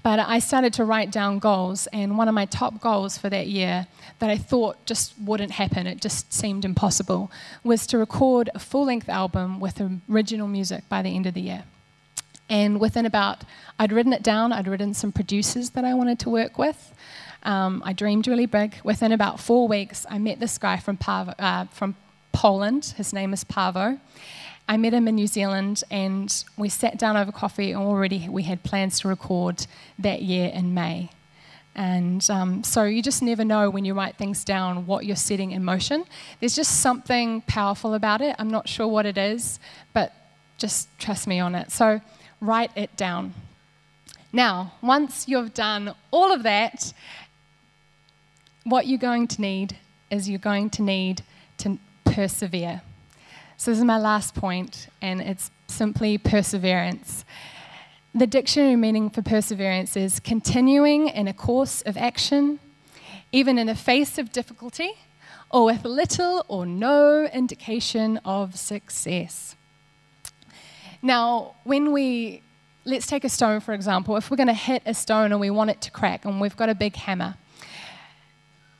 But 0.03 0.19
I 0.19 0.39
started 0.39 0.71
to 0.73 0.85
write 0.85 1.11
down 1.11 1.39
goals, 1.39 1.87
and 1.87 2.17
one 2.17 2.29
of 2.29 2.33
my 2.33 2.45
top 2.45 2.79
goals 2.79 3.17
for 3.17 3.29
that 3.29 3.47
year 3.47 3.87
that 4.19 4.29
I 4.29 4.37
thought 4.37 4.85
just 4.85 5.13
wouldn't 5.19 5.51
happen, 5.51 5.85
it 5.85 5.99
just 5.99 6.31
seemed 6.31 6.63
impossible, 6.63 7.29
was 7.63 7.85
to 7.87 7.97
record 7.97 8.49
a 8.55 8.59
full 8.59 8.85
length 8.85 9.09
album 9.09 9.59
with 9.59 9.81
original 10.09 10.47
music 10.47 10.87
by 10.87 11.01
the 11.01 11.09
end 11.09 11.25
of 11.25 11.33
the 11.33 11.41
year. 11.41 11.63
And 12.49 12.79
within 12.79 13.05
about, 13.05 13.43
I'd 13.77 13.91
written 13.91 14.13
it 14.13 14.23
down, 14.23 14.53
I'd 14.53 14.67
written 14.67 14.93
some 14.93 15.11
producers 15.11 15.71
that 15.71 15.83
I 15.83 15.93
wanted 15.93 16.19
to 16.19 16.29
work 16.29 16.57
with. 16.57 16.93
Um, 17.43 17.81
I 17.85 17.91
dreamed 17.91 18.27
really 18.27 18.45
big. 18.45 18.77
Within 18.83 19.11
about 19.11 19.39
four 19.39 19.67
weeks, 19.67 20.05
I 20.09 20.17
met 20.19 20.39
this 20.39 20.57
guy 20.57 20.77
from, 20.77 20.97
uh, 21.07 21.65
from 21.65 21.95
Poland. 22.31 22.93
His 22.95 23.11
name 23.11 23.33
is 23.33 23.43
Pavo. 23.43 23.99
I 24.67 24.77
met 24.77 24.93
him 24.93 25.07
in 25.07 25.15
New 25.15 25.27
Zealand 25.27 25.83
and 25.89 26.43
we 26.57 26.67
sat 26.67 26.99
down 26.99 27.15
over 27.15 27.31
coffee 27.31 27.71
and 27.71 27.81
already 27.81 28.27
we 28.27 28.43
had 28.43 28.63
plans 28.63 28.99
to 28.99 29.07
record 29.07 29.65
that 29.97 30.21
year 30.21 30.49
in 30.53 30.73
May. 30.73 31.09
And 31.73 32.27
um, 32.29 32.63
so 32.63 32.83
you 32.83 33.01
just 33.01 33.21
never 33.21 33.45
know 33.45 33.69
when 33.69 33.85
you 33.85 33.93
write 33.93 34.17
things 34.17 34.43
down 34.43 34.87
what 34.87 35.05
you're 35.05 35.15
setting 35.15 35.51
in 35.51 35.63
motion. 35.63 36.05
There's 36.39 36.55
just 36.55 36.81
something 36.81 37.41
powerful 37.41 37.93
about 37.93 38.19
it. 38.21 38.35
I'm 38.39 38.49
not 38.49 38.67
sure 38.67 38.87
what 38.87 39.05
it 39.05 39.17
is, 39.17 39.59
but 39.93 40.11
just 40.57 40.89
trust 40.97 41.27
me 41.27 41.39
on 41.39 41.53
it. 41.53 41.71
So 41.71 42.01
write 42.41 42.71
it 42.75 42.95
down. 42.97 43.35
Now, 44.33 44.73
once 44.81 45.27
you've 45.27 45.53
done 45.53 45.93
all 46.11 46.31
of 46.33 46.43
that, 46.43 46.93
what 48.63 48.87
you're 48.87 48.99
going 48.99 49.27
to 49.27 49.41
need 49.41 49.77
is 50.11 50.27
you're 50.27 50.39
going 50.39 50.69
to 50.71 50.81
need 50.81 51.23
to 51.59 51.77
persevere. 52.05 52.81
So, 53.59 53.71
this 53.71 53.79
is 53.79 53.85
my 53.85 53.97
last 53.97 54.35
point, 54.35 54.87
and 55.01 55.19
it's 55.19 55.49
simply 55.67 56.19
perseverance. 56.19 57.25
The 58.13 58.27
dictionary 58.27 58.75
meaning 58.75 59.09
for 59.09 59.23
perseverance 59.23 59.97
is 59.97 60.19
continuing 60.19 61.07
in 61.07 61.27
a 61.27 61.33
course 61.33 61.81
of 61.81 61.97
action, 61.97 62.59
even 63.31 63.57
in 63.57 63.65
the 63.65 63.73
face 63.73 64.19
of 64.19 64.31
difficulty, 64.31 64.91
or 65.49 65.65
with 65.65 65.85
little 65.85 66.45
or 66.47 66.67
no 66.67 67.25
indication 67.25 68.17
of 68.23 68.55
success. 68.55 69.55
Now, 71.01 71.55
when 71.63 71.91
we, 71.91 72.43
let's 72.85 73.07
take 73.07 73.23
a 73.23 73.29
stone 73.29 73.59
for 73.59 73.73
example, 73.73 74.17
if 74.17 74.29
we're 74.29 74.37
going 74.37 74.47
to 74.47 74.53
hit 74.53 74.83
a 74.85 74.93
stone 74.93 75.31
and 75.31 75.41
we 75.41 75.49
want 75.49 75.71
it 75.71 75.81
to 75.81 75.89
crack, 75.89 76.25
and 76.25 76.39
we've 76.39 76.55
got 76.55 76.69
a 76.69 76.75
big 76.75 76.95
hammer, 76.95 77.35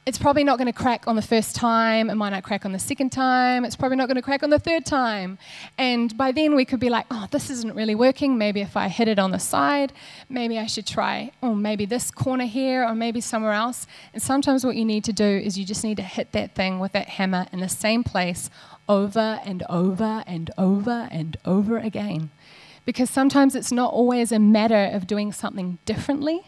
it's 0.07 0.17
probably 0.17 0.45
not 0.45 0.57
going 0.57 0.67
to 0.67 0.73
crack 0.73 1.05
on 1.05 1.17
the 1.17 1.21
first 1.21 1.53
time. 1.53 2.09
It 2.09 2.15
might 2.15 2.29
not 2.29 2.41
crack 2.41 2.63
on 2.63 2.71
the 2.71 2.79
second 2.79 3.11
time. 3.11 3.65
It's 3.65 3.75
probably 3.75 3.97
not 3.97 4.07
going 4.07 4.15
to 4.15 4.21
crack 4.21 4.41
on 4.41 4.49
the 4.49 4.57
third 4.57 4.85
time. 4.85 5.37
And 5.77 6.15
by 6.15 6.31
then 6.31 6.55
we 6.55 6.63
could 6.63 6.79
be 6.79 6.89
like, 6.89 7.05
oh, 7.11 7.27
this 7.29 7.49
isn't 7.49 7.75
really 7.75 7.93
working. 7.93 8.37
Maybe 8.37 8.61
if 8.61 8.77
I 8.77 8.87
hit 8.87 9.09
it 9.09 9.19
on 9.19 9.31
the 9.31 9.37
side, 9.37 9.91
maybe 10.29 10.57
I 10.57 10.65
should 10.65 10.87
try, 10.87 11.31
oh, 11.43 11.53
maybe 11.53 11.85
this 11.85 12.09
corner 12.09 12.45
here 12.45 12.85
or 12.85 12.95
maybe 12.95 13.19
somewhere 13.19 13.51
else. 13.51 13.85
And 14.13 14.23
sometimes 14.23 14.65
what 14.65 14.77
you 14.77 14.85
need 14.85 15.03
to 15.03 15.13
do 15.13 15.25
is 15.25 15.57
you 15.57 15.65
just 15.65 15.83
need 15.83 15.97
to 15.97 16.03
hit 16.03 16.31
that 16.31 16.55
thing 16.55 16.79
with 16.79 16.93
that 16.93 17.09
hammer 17.09 17.45
in 17.51 17.59
the 17.59 17.67
same 17.67 18.05
place 18.05 18.49
over 18.87 19.41
and 19.43 19.63
over 19.69 20.23
and 20.25 20.51
over 20.57 21.09
and 21.11 21.35
over 21.43 21.77
again. 21.77 22.29
Because 22.85 23.09
sometimes 23.09 23.55
it's 23.55 23.73
not 23.73 23.91
always 23.91 24.31
a 24.31 24.39
matter 24.39 24.85
of 24.85 25.05
doing 25.05 25.33
something 25.33 25.79
differently 25.83 26.45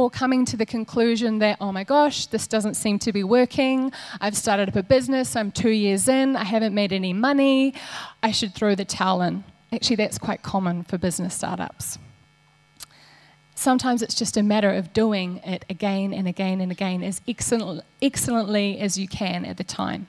or 0.00 0.10
coming 0.10 0.44
to 0.46 0.56
the 0.56 0.66
conclusion 0.66 1.38
that, 1.38 1.58
oh 1.60 1.72
my 1.72 1.84
gosh, 1.84 2.26
this 2.26 2.46
doesn't 2.46 2.74
seem 2.74 2.98
to 3.00 3.12
be 3.12 3.22
working. 3.22 3.92
I've 4.20 4.36
started 4.36 4.68
up 4.68 4.76
a 4.76 4.82
business, 4.82 5.36
I'm 5.36 5.52
two 5.52 5.70
years 5.70 6.08
in, 6.08 6.36
I 6.36 6.44
haven't 6.44 6.74
made 6.74 6.92
any 6.92 7.12
money, 7.12 7.74
I 8.22 8.30
should 8.30 8.54
throw 8.54 8.74
the 8.74 8.84
towel 8.84 9.22
in. 9.22 9.44
Actually, 9.72 9.96
that's 9.96 10.18
quite 10.18 10.42
common 10.42 10.82
for 10.84 10.98
business 10.98 11.34
startups. 11.34 11.98
Sometimes 13.54 14.00
it's 14.00 14.14
just 14.14 14.36
a 14.36 14.42
matter 14.42 14.70
of 14.70 14.92
doing 14.92 15.36
it 15.38 15.64
again 15.68 16.14
and 16.14 16.26
again 16.26 16.60
and 16.60 16.72
again 16.72 17.02
as 17.02 17.20
excellent, 17.28 17.84
excellently 18.00 18.78
as 18.78 18.96
you 18.96 19.06
can 19.06 19.44
at 19.44 19.58
the 19.58 19.64
time. 19.64 20.08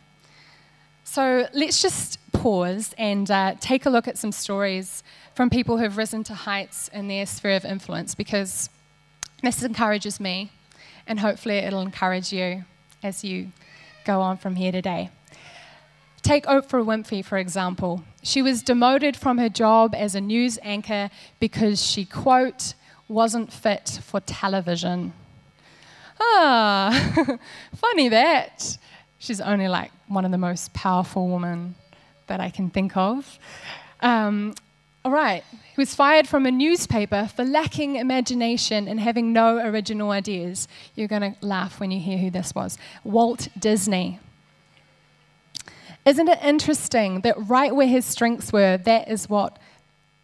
So 1.04 1.48
let's 1.54 1.82
just 1.82 2.18
pause 2.32 2.96
and 2.98 3.30
uh, 3.30 3.56
take 3.60 3.86
a 3.86 3.90
look 3.90 4.08
at 4.08 4.18
some 4.18 4.32
stories 4.32 5.04
from 5.36 5.50
people 5.50 5.78
who 5.78 5.84
have 5.84 5.98
risen 5.98 6.24
to 6.24 6.34
heights 6.34 6.88
in 6.94 7.10
their 7.10 7.26
sphere 7.26 7.58
of 7.58 7.66
influence 7.66 8.16
because 8.16 8.70
this 9.42 9.64
encourages 9.64 10.20
me, 10.20 10.52
and 11.08 11.20
hopefully, 11.20 11.58
it'll 11.58 11.82
encourage 11.82 12.32
you 12.32 12.66
as 13.04 13.24
you 13.24 13.52
go 14.06 14.22
on 14.22 14.38
from 14.38 14.56
here 14.56 14.72
today. 14.72 15.10
Take 16.22 16.46
Oprah 16.46 16.86
Winfrey, 16.86 17.26
for 17.26 17.38
example. 17.38 18.04
She 18.22 18.42
was 18.42 18.62
demoted 18.62 19.18
from 19.18 19.40
her 19.40 19.50
job 19.50 19.96
as 19.96 20.14
a 20.14 20.22
news 20.22 20.60
anchor 20.62 21.10
because 21.40 21.84
she, 21.84 22.06
quote, 22.06 22.76
wasn't 23.08 23.52
fit 23.52 24.00
for 24.04 24.20
television. 24.20 25.14
Ah, 26.20 27.38
funny 27.76 28.10
that. 28.10 28.78
She's 29.18 29.42
only 29.42 29.68
like 29.68 29.92
one 30.08 30.26
of 30.26 30.32
the 30.32 30.38
most 30.38 30.74
powerful 30.74 31.28
women 31.28 31.76
that 32.28 32.40
I 32.40 32.50
can 32.50 32.70
think 32.70 32.96
of. 32.96 33.40
Um, 34.02 34.54
all 35.04 35.12
right, 35.12 35.44
was 35.82 35.96
fired 35.96 36.28
from 36.28 36.46
a 36.46 36.52
newspaper 36.52 37.28
for 37.36 37.44
lacking 37.44 37.96
imagination 37.96 38.88
and 38.88 39.00
having 39.00 39.34
no 39.34 39.58
original 39.58 40.12
ideas. 40.12 40.68
You're 40.94 41.08
going 41.08 41.34
to 41.34 41.36
laugh 41.42 41.80
when 41.80 41.90
you 41.90 42.00
hear 42.00 42.20
who 42.20 42.30
this 42.30 42.54
was 42.54 42.78
Walt 43.04 43.48
Disney. 43.58 44.20
Isn't 46.06 46.28
it 46.28 46.38
interesting 46.44 47.22
that 47.22 47.34
right 47.50 47.76
where 47.76 47.88
his 47.88 48.06
strengths 48.06 48.54
were, 48.54 48.78
that 48.78 49.10
is 49.10 49.28
what 49.28 49.58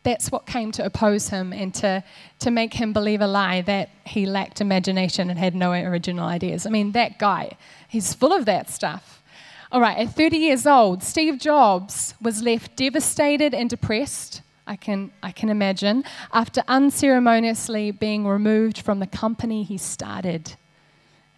That's 0.03 0.31
what 0.31 0.45
came 0.45 0.71
to 0.73 0.85
oppose 0.85 1.29
him 1.29 1.51
and 1.51 1.73
to, 1.81 2.03
to 2.37 2.51
make 2.51 2.75
him 2.75 2.93
believe 2.93 3.21
a 3.21 3.27
lie 3.27 3.61
that 3.61 3.89
he 4.05 4.27
lacked 4.27 4.61
imagination 4.61 5.31
and 5.31 5.39
had 5.39 5.55
no 5.55 5.71
original 5.71 6.27
ideas. 6.27 6.67
I 6.67 6.69
mean, 6.69 6.91
that 6.91 7.17
guy, 7.17 7.57
he's 7.87 8.13
full 8.13 8.31
of 8.31 8.45
that 8.45 8.69
stuff. 8.69 9.23
All 9.71 9.81
right, 9.81 9.97
at 9.97 10.13
30 10.13 10.37
years 10.37 10.67
old, 10.67 11.01
Steve 11.01 11.39
Jobs 11.39 12.13
was 12.21 12.43
left 12.43 12.75
devastated 12.75 13.55
and 13.55 13.71
depressed. 13.71 14.43
I 14.67 14.75
can, 14.75 15.11
I 15.23 15.31
can 15.31 15.49
imagine, 15.49 16.03
after 16.33 16.63
unceremoniously 16.67 17.91
being 17.91 18.27
removed 18.27 18.79
from 18.79 18.99
the 18.99 19.07
company 19.07 19.63
he 19.63 19.77
started. 19.77 20.55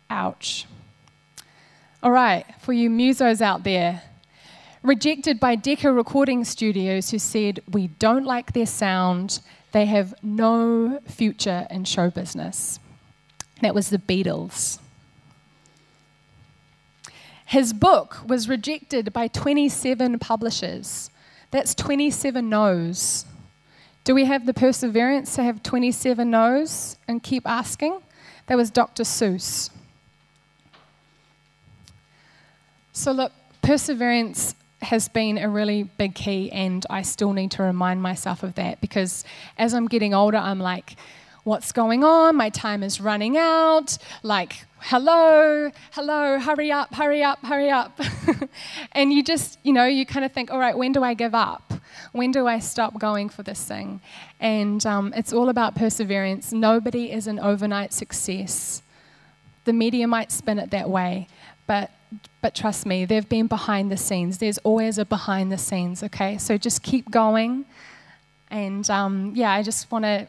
Ouch. 0.09 0.65
All 2.01 2.11
right, 2.11 2.45
for 2.59 2.73
you 2.73 2.89
musos 2.89 3.41
out 3.41 3.63
there, 3.63 4.01
rejected 4.81 5.39
by 5.39 5.55
Decca 5.55 5.91
Recording 5.91 6.43
Studios, 6.43 7.11
who 7.11 7.19
said, 7.19 7.61
We 7.69 7.87
don't 7.87 8.25
like 8.25 8.53
their 8.53 8.65
sound, 8.65 9.41
they 9.71 9.85
have 9.85 10.15
no 10.23 10.99
future 11.07 11.67
in 11.69 11.83
show 11.83 12.09
business. 12.09 12.79
That 13.61 13.75
was 13.75 13.89
the 13.89 13.97
Beatles. 13.97 14.79
His 17.45 17.73
book 17.73 18.17
was 18.27 18.47
rejected 18.47 19.11
by 19.11 19.27
27 19.27 20.19
publishers. 20.19 21.09
That's 21.51 21.73
27 21.75 22.47
no's. 22.47 23.25
Do 24.03 24.15
we 24.15 24.25
have 24.25 24.45
the 24.45 24.53
perseverance 24.53 25.35
to 25.35 25.43
have 25.43 25.63
27 25.63 26.29
no's 26.29 26.97
and 27.07 27.21
keep 27.21 27.47
asking? 27.47 27.99
That 28.47 28.55
was 28.55 28.71
Dr. 28.71 29.03
Seuss. 29.03 29.69
So, 32.93 33.11
look, 33.11 33.31
perseverance 33.61 34.55
has 34.81 35.07
been 35.09 35.37
a 35.37 35.49
really 35.49 35.83
big 35.83 36.15
key, 36.15 36.51
and 36.51 36.85
I 36.89 37.01
still 37.01 37.33
need 37.33 37.51
to 37.51 37.63
remind 37.63 38.01
myself 38.01 38.43
of 38.43 38.55
that 38.55 38.81
because 38.81 39.23
as 39.57 39.73
I'm 39.73 39.87
getting 39.87 40.13
older, 40.13 40.37
I'm 40.37 40.59
like, 40.59 40.95
what's 41.43 41.71
going 41.71 42.03
on? 42.03 42.35
My 42.35 42.49
time 42.49 42.83
is 42.83 42.99
running 43.01 43.37
out. 43.37 43.97
Like, 44.23 44.65
hello, 44.81 45.71
hello, 45.91 46.39
hurry 46.39 46.71
up, 46.71 46.93
hurry 46.93 47.23
up, 47.23 47.43
hurry 47.45 47.69
up. 47.69 47.99
and 48.93 49.11
you 49.13 49.23
just, 49.23 49.59
you 49.63 49.73
know, 49.73 49.85
you 49.85 50.05
kind 50.05 50.25
of 50.25 50.31
think, 50.31 50.51
all 50.51 50.59
right, 50.59 50.77
when 50.77 50.91
do 50.91 51.03
I 51.03 51.13
give 51.13 51.35
up? 51.35 51.73
When 52.11 52.31
do 52.31 52.47
I 52.47 52.59
stop 52.59 52.99
going 52.99 53.29
for 53.29 53.43
this 53.43 53.63
thing? 53.63 54.01
And 54.39 54.85
um, 54.85 55.13
it's 55.15 55.33
all 55.33 55.49
about 55.49 55.75
perseverance. 55.75 56.51
Nobody 56.51 57.11
is 57.11 57.27
an 57.27 57.39
overnight 57.39 57.93
success. 57.93 58.81
The 59.65 59.73
media 59.73 60.07
might 60.07 60.31
spin 60.31 60.59
it 60.59 60.71
that 60.71 60.89
way, 60.89 61.27
but 61.67 61.91
but 62.41 62.55
trust 62.55 62.87
me, 62.87 63.05
they've 63.05 63.29
been 63.29 63.45
behind 63.45 63.91
the 63.91 63.97
scenes. 63.97 64.39
There's 64.39 64.57
always 64.59 64.97
a 64.97 65.05
behind 65.05 65.51
the 65.51 65.59
scenes, 65.59 66.01
okay? 66.01 66.39
So 66.39 66.57
just 66.57 66.81
keep 66.81 67.11
going. 67.11 67.65
And 68.49 68.89
um, 68.89 69.33
yeah, 69.35 69.51
I 69.51 69.61
just 69.61 69.91
want 69.91 70.05
to 70.05 70.27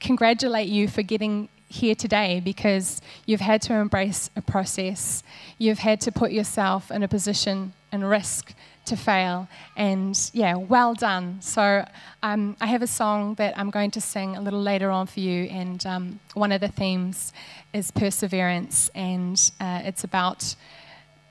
congratulate 0.00 0.68
you 0.68 0.86
for 0.86 1.00
getting 1.02 1.48
here 1.74 1.94
today 1.94 2.40
because 2.40 3.00
you've 3.26 3.40
had 3.40 3.60
to 3.62 3.74
embrace 3.74 4.30
a 4.36 4.42
process. 4.42 5.22
You've 5.58 5.80
had 5.80 6.00
to 6.02 6.12
put 6.12 6.32
yourself 6.32 6.90
in 6.90 7.02
a 7.02 7.08
position 7.08 7.72
and 7.92 8.08
risk 8.08 8.54
to 8.86 8.96
fail. 8.96 9.48
And 9.76 10.18
yeah, 10.32 10.54
well 10.56 10.94
done. 10.94 11.40
So 11.40 11.84
um, 12.22 12.56
I 12.60 12.66
have 12.66 12.82
a 12.82 12.86
song 12.86 13.34
that 13.34 13.58
I'm 13.58 13.70
going 13.70 13.90
to 13.92 14.00
sing 14.00 14.36
a 14.36 14.40
little 14.40 14.60
later 14.60 14.90
on 14.90 15.06
for 15.06 15.20
you. 15.20 15.44
And 15.44 15.84
um, 15.86 16.20
one 16.34 16.52
of 16.52 16.60
the 16.60 16.68
themes 16.68 17.32
is 17.72 17.90
perseverance. 17.90 18.90
And 18.94 19.40
uh, 19.60 19.82
it's 19.84 20.04
about 20.04 20.54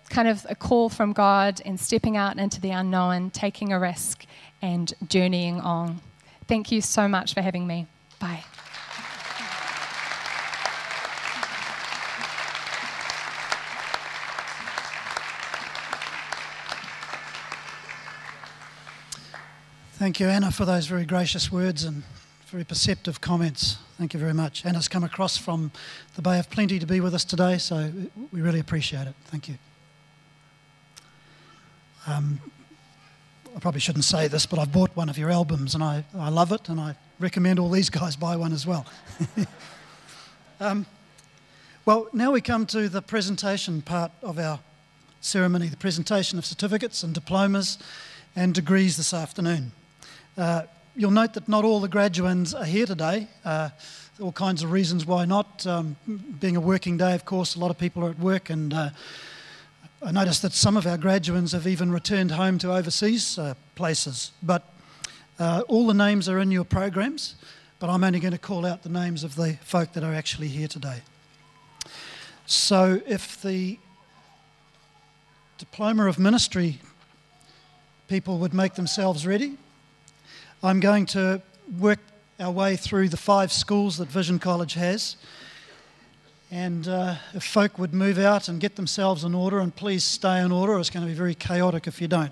kind 0.09 0.27
of 0.27 0.45
a 0.49 0.55
call 0.55 0.89
from 0.89 1.13
God 1.13 1.61
and 1.65 1.79
stepping 1.79 2.17
out 2.17 2.37
into 2.37 2.59
the 2.59 2.71
unknown, 2.71 3.31
taking 3.31 3.71
a 3.71 3.79
risk, 3.79 4.25
and 4.61 4.93
journeying 5.07 5.59
on. 5.59 6.01
Thank 6.47 6.71
you 6.71 6.81
so 6.81 7.07
much 7.07 7.33
for 7.33 7.41
having 7.41 7.67
me. 7.67 7.87
Bye. 8.19 8.43
Thank 20.03 20.19
you, 20.19 20.27
Anna, 20.27 20.51
for 20.51 20.65
those 20.65 20.85
very 20.85 21.05
gracious 21.05 21.49
words 21.49 21.85
and 21.85 22.03
very 22.47 22.65
perceptive 22.65 23.21
comments. 23.21 23.77
Thank 23.97 24.13
you 24.13 24.19
very 24.19 24.33
much. 24.33 24.65
Anna's 24.65 24.89
come 24.89 25.05
across 25.05 25.37
from 25.37 25.71
the 26.15 26.21
Bay 26.21 26.39
of 26.39 26.49
Plenty 26.49 26.77
to 26.77 26.85
be 26.85 26.99
with 26.99 27.13
us 27.13 27.23
today, 27.23 27.57
so 27.57 27.89
we 28.33 28.41
really 28.41 28.59
appreciate 28.59 29.07
it. 29.07 29.15
Thank 29.27 29.47
you. 29.47 29.55
Um, 32.05 32.41
I 33.55 33.59
probably 33.59 33.79
shouldn't 33.79 34.03
say 34.03 34.27
this, 34.27 34.45
but 34.45 34.59
I've 34.59 34.73
bought 34.73 34.93
one 34.93 35.07
of 35.07 35.17
your 35.17 35.31
albums 35.31 35.73
and 35.73 35.81
I, 35.81 36.03
I 36.13 36.27
love 36.27 36.51
it, 36.51 36.67
and 36.67 36.81
I 36.81 36.97
recommend 37.17 37.57
all 37.57 37.69
these 37.69 37.89
guys 38.01 38.17
buy 38.17 38.35
one 38.35 38.51
as 38.51 38.67
well. 38.67 38.85
um, 40.59 40.85
well, 41.85 42.09
now 42.11 42.33
we 42.33 42.41
come 42.41 42.65
to 42.65 42.89
the 42.89 43.01
presentation 43.01 43.81
part 43.81 44.11
of 44.21 44.37
our 44.37 44.59
ceremony 45.21 45.69
the 45.69 45.77
presentation 45.77 46.37
of 46.37 46.45
certificates 46.45 47.03
and 47.03 47.13
diplomas 47.13 47.77
and 48.35 48.53
degrees 48.53 48.97
this 48.97 49.13
afternoon. 49.13 49.71
Uh, 50.37 50.63
you'll 50.95 51.11
note 51.11 51.33
that 51.33 51.47
not 51.47 51.63
all 51.63 51.79
the 51.79 51.89
graduands 51.89 52.59
are 52.59 52.65
here 52.65 52.85
today. 52.85 53.27
Uh, 53.45 53.69
all 54.19 54.31
kinds 54.31 54.63
of 54.63 54.71
reasons 54.71 55.05
why 55.05 55.25
not. 55.25 55.65
Um, 55.67 55.95
being 56.39 56.55
a 56.55 56.61
working 56.61 56.97
day, 56.97 57.13
of 57.13 57.25
course, 57.25 57.55
a 57.55 57.59
lot 57.59 57.69
of 57.69 57.77
people 57.77 58.03
are 58.03 58.09
at 58.09 58.19
work 58.19 58.49
and 58.49 58.73
uh, 58.73 58.89
I 60.05 60.11
noticed 60.11 60.41
that 60.41 60.51
some 60.51 60.75
of 60.75 60.85
our 60.85 60.97
graduates 60.97 61.53
have 61.53 61.65
even 61.65 61.91
returned 61.91 62.31
home 62.31 62.57
to 62.59 62.73
overseas 62.73 63.37
uh, 63.37 63.53
places. 63.75 64.31
But 64.41 64.63
uh, 65.39 65.63
all 65.67 65.87
the 65.87 65.93
names 65.93 66.27
are 66.27 66.39
in 66.39 66.51
your 66.51 66.65
programs, 66.65 67.35
but 67.79 67.89
I'm 67.89 68.03
only 68.03 68.19
going 68.19 68.33
to 68.33 68.37
call 68.37 68.65
out 68.65 68.83
the 68.83 68.89
names 68.89 69.23
of 69.23 69.35
the 69.35 69.57
folk 69.61 69.93
that 69.93 70.03
are 70.03 70.13
actually 70.13 70.49
here 70.49 70.67
today. 70.67 71.03
So 72.45 73.01
if 73.07 73.41
the 73.41 73.79
Diploma 75.57 76.07
of 76.07 76.19
Ministry 76.19 76.79
people 78.09 78.39
would 78.39 78.53
make 78.53 78.73
themselves 78.73 79.25
ready, 79.25 79.57
I'm 80.65 80.79
going 80.79 81.05
to 81.07 81.41
work 81.77 81.99
our 82.39 82.49
way 82.49 82.77
through 82.77 83.09
the 83.09 83.17
five 83.17 83.51
schools 83.51 83.97
that 83.97 84.07
Vision 84.07 84.39
College 84.39 84.75
has. 84.75 85.17
And 86.51 86.87
uh, 86.87 87.15
if 87.33 87.43
folk 87.43 87.77
would 87.77 87.93
move 87.93 88.17
out 88.17 88.47
and 88.47 88.61
get 88.61 88.77
themselves 88.77 89.25
in 89.25 89.35
order, 89.35 89.59
and 89.59 89.75
please 89.75 90.05
stay 90.05 90.39
in 90.39 90.53
order, 90.53 90.79
it's 90.79 90.89
going 90.89 91.05
to 91.05 91.11
be 91.11 91.17
very 91.17 91.35
chaotic 91.35 91.85
if 91.85 91.99
you 91.99 92.07
don't. 92.07 92.31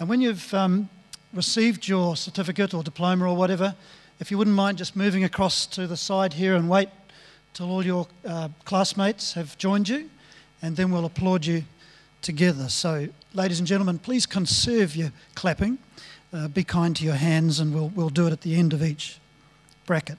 And 0.00 0.08
when 0.08 0.22
you've 0.22 0.54
um, 0.54 0.88
received 1.34 1.86
your 1.86 2.16
certificate 2.16 2.72
or 2.72 2.82
diploma 2.82 3.26
or 3.26 3.36
whatever, 3.36 3.74
if 4.18 4.30
you 4.30 4.38
wouldn't 4.38 4.56
mind 4.56 4.78
just 4.78 4.96
moving 4.96 5.24
across 5.24 5.66
to 5.66 5.86
the 5.86 5.98
side 5.98 6.32
here 6.32 6.54
and 6.54 6.66
wait 6.66 6.88
till 7.52 7.70
all 7.70 7.84
your 7.84 8.06
uh, 8.26 8.48
classmates 8.64 9.34
have 9.34 9.58
joined 9.58 9.90
you, 9.90 10.08
and 10.62 10.76
then 10.76 10.92
we'll 10.92 11.04
applaud 11.04 11.44
you 11.44 11.64
together. 12.22 12.70
So, 12.70 13.08
ladies 13.34 13.58
and 13.58 13.68
gentlemen, 13.68 13.98
please 13.98 14.24
conserve 14.24 14.96
your 14.96 15.12
clapping. 15.34 15.76
Uh, 16.32 16.48
be 16.48 16.64
kind 16.64 16.96
to 16.96 17.04
your 17.04 17.14
hands, 17.14 17.60
and 17.60 17.74
we'll, 17.74 17.90
we'll 17.90 18.08
do 18.08 18.26
it 18.26 18.32
at 18.32 18.40
the 18.40 18.54
end 18.54 18.72
of 18.72 18.82
each 18.82 19.18
bracket. 19.84 20.16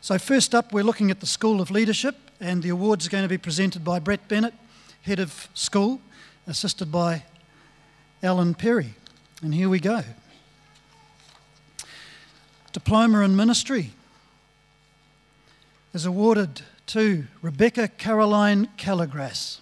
So, 0.00 0.18
first 0.18 0.56
up, 0.56 0.72
we're 0.72 0.82
looking 0.82 1.12
at 1.12 1.20
the 1.20 1.26
School 1.26 1.60
of 1.60 1.70
Leadership, 1.70 2.16
and 2.40 2.62
the 2.62 2.70
award 2.70 3.00
is 3.00 3.08
going 3.08 3.22
to 3.22 3.28
be 3.28 3.38
presented 3.38 3.84
by 3.84 4.00
Brett 4.00 4.26
Bennett, 4.26 4.54
Head 5.02 5.20
of 5.20 5.48
School, 5.54 6.00
assisted 6.48 6.90
by 6.90 7.22
Alan 8.20 8.54
Perry. 8.54 8.94
And 9.40 9.54
here 9.54 9.68
we 9.68 9.78
go. 9.78 10.02
Diploma 12.72 13.20
in 13.20 13.36
Ministry 13.36 13.92
is 15.94 16.06
awarded 16.06 16.62
to 16.86 17.26
Rebecca 17.40 17.86
Caroline 17.86 18.68
Calagras. 18.76 19.60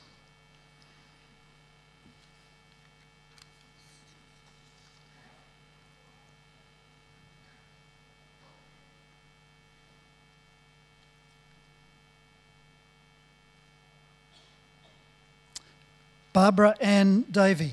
Barbara 16.37 16.74
Ann 16.82 17.24
Davey. 17.30 17.72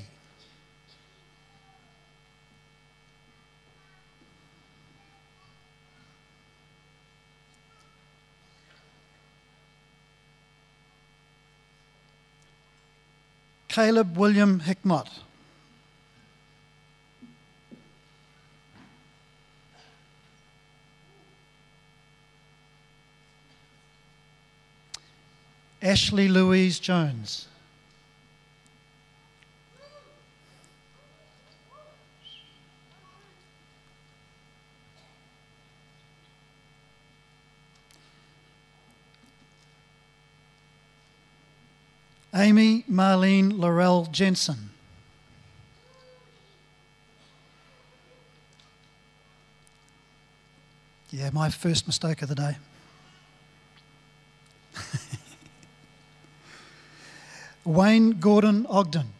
Caleb 13.68 14.16
William 14.16 14.60
Hickmott. 14.60 15.10
Ashley 25.82 26.28
Louise 26.28 26.80
Jones. 26.80 27.48
Amy 42.34 42.84
Marlene 42.90 43.56
Laurel 43.56 44.06
Jensen. 44.10 44.70
Yeah, 51.10 51.30
my 51.30 51.48
first 51.48 51.86
mistake 51.86 52.22
of 52.22 52.28
the 52.28 52.34
day. 52.34 52.56
Wayne 57.64 58.18
Gordon 58.18 58.66
Ogden. 58.68 59.13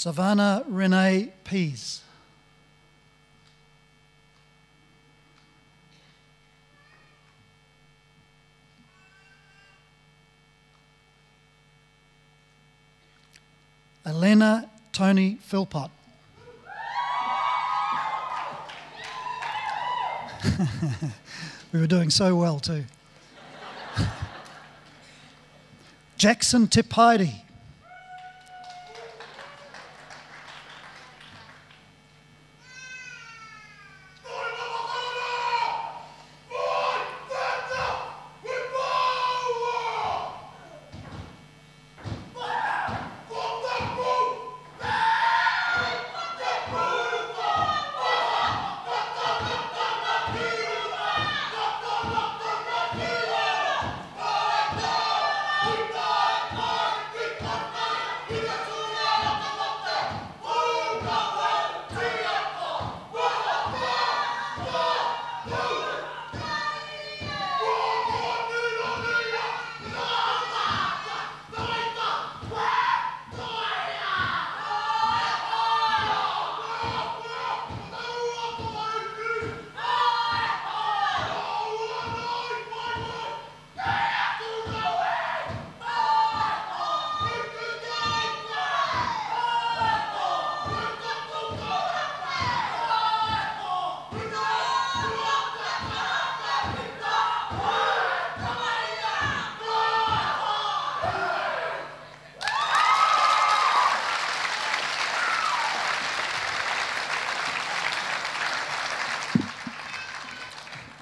Savannah 0.00 0.64
Renee 0.66 1.30
Pease. 1.44 2.00
Elena 14.06 14.70
Tony 14.92 15.34
Philpott. 15.42 15.90
we 21.74 21.78
were 21.78 21.86
doing 21.86 22.08
so 22.08 22.34
well 22.36 22.58
too. 22.58 22.86
Jackson 26.16 26.68
Tipidi. 26.68 27.42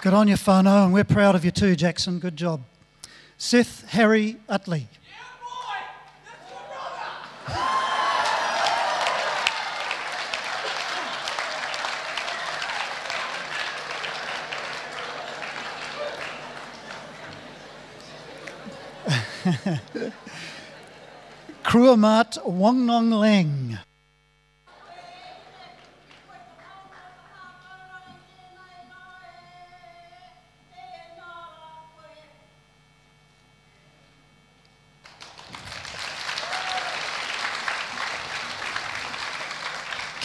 Good 0.09 0.15
on 0.15 0.27
you, 0.27 0.37
whānau, 0.37 0.87
and 0.87 0.95
we're 0.95 1.05
proud 1.05 1.35
of 1.35 1.45
you 1.45 1.51
too, 1.51 1.77
Jackson. 1.77 2.19
Good 2.19 2.35
job. 2.35 2.63
Seth 3.37 3.87
Harry 3.91 4.39
Utley. 4.49 4.89
Kruamat 21.65 22.39
Wongnong 22.47 23.13
Leng. 23.13 23.79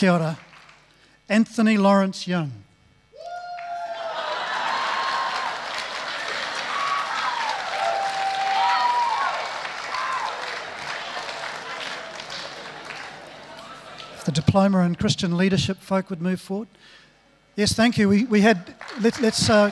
Kia 0.04 0.12
ora. 0.12 0.38
Anthony 1.30 1.78
Lawrence 1.78 2.28
Young. 2.28 2.52
If 14.14 14.26
the 14.26 14.34
diploma 14.34 14.80
in 14.80 14.96
Christian 14.96 15.38
leadership 15.38 15.78
folk 15.78 16.10
would 16.10 16.22
move 16.22 16.42
forward. 16.42 16.68
Yes, 17.56 17.72
thank 17.72 17.98
you. 17.98 18.10
We, 18.10 18.26
we 18.26 18.42
had, 18.42 18.76
let, 19.00 19.22
let's. 19.22 19.50
Uh, 19.50 19.72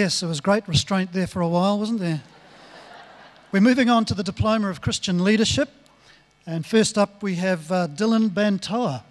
Yes, 0.00 0.20
there 0.20 0.30
was 0.30 0.40
great 0.40 0.66
restraint 0.66 1.12
there 1.12 1.26
for 1.26 1.42
a 1.42 1.48
while, 1.48 1.78
wasn't 1.78 2.00
there? 2.00 2.22
We're 3.52 3.60
moving 3.60 3.90
on 3.90 4.06
to 4.06 4.14
the 4.14 4.22
Diploma 4.22 4.70
of 4.70 4.80
Christian 4.80 5.22
Leadership. 5.22 5.68
And 6.46 6.64
first 6.64 6.96
up, 6.96 7.22
we 7.22 7.34
have 7.34 7.70
uh, 7.70 7.86
Dylan 7.86 8.30
Bantoa. 8.30 9.02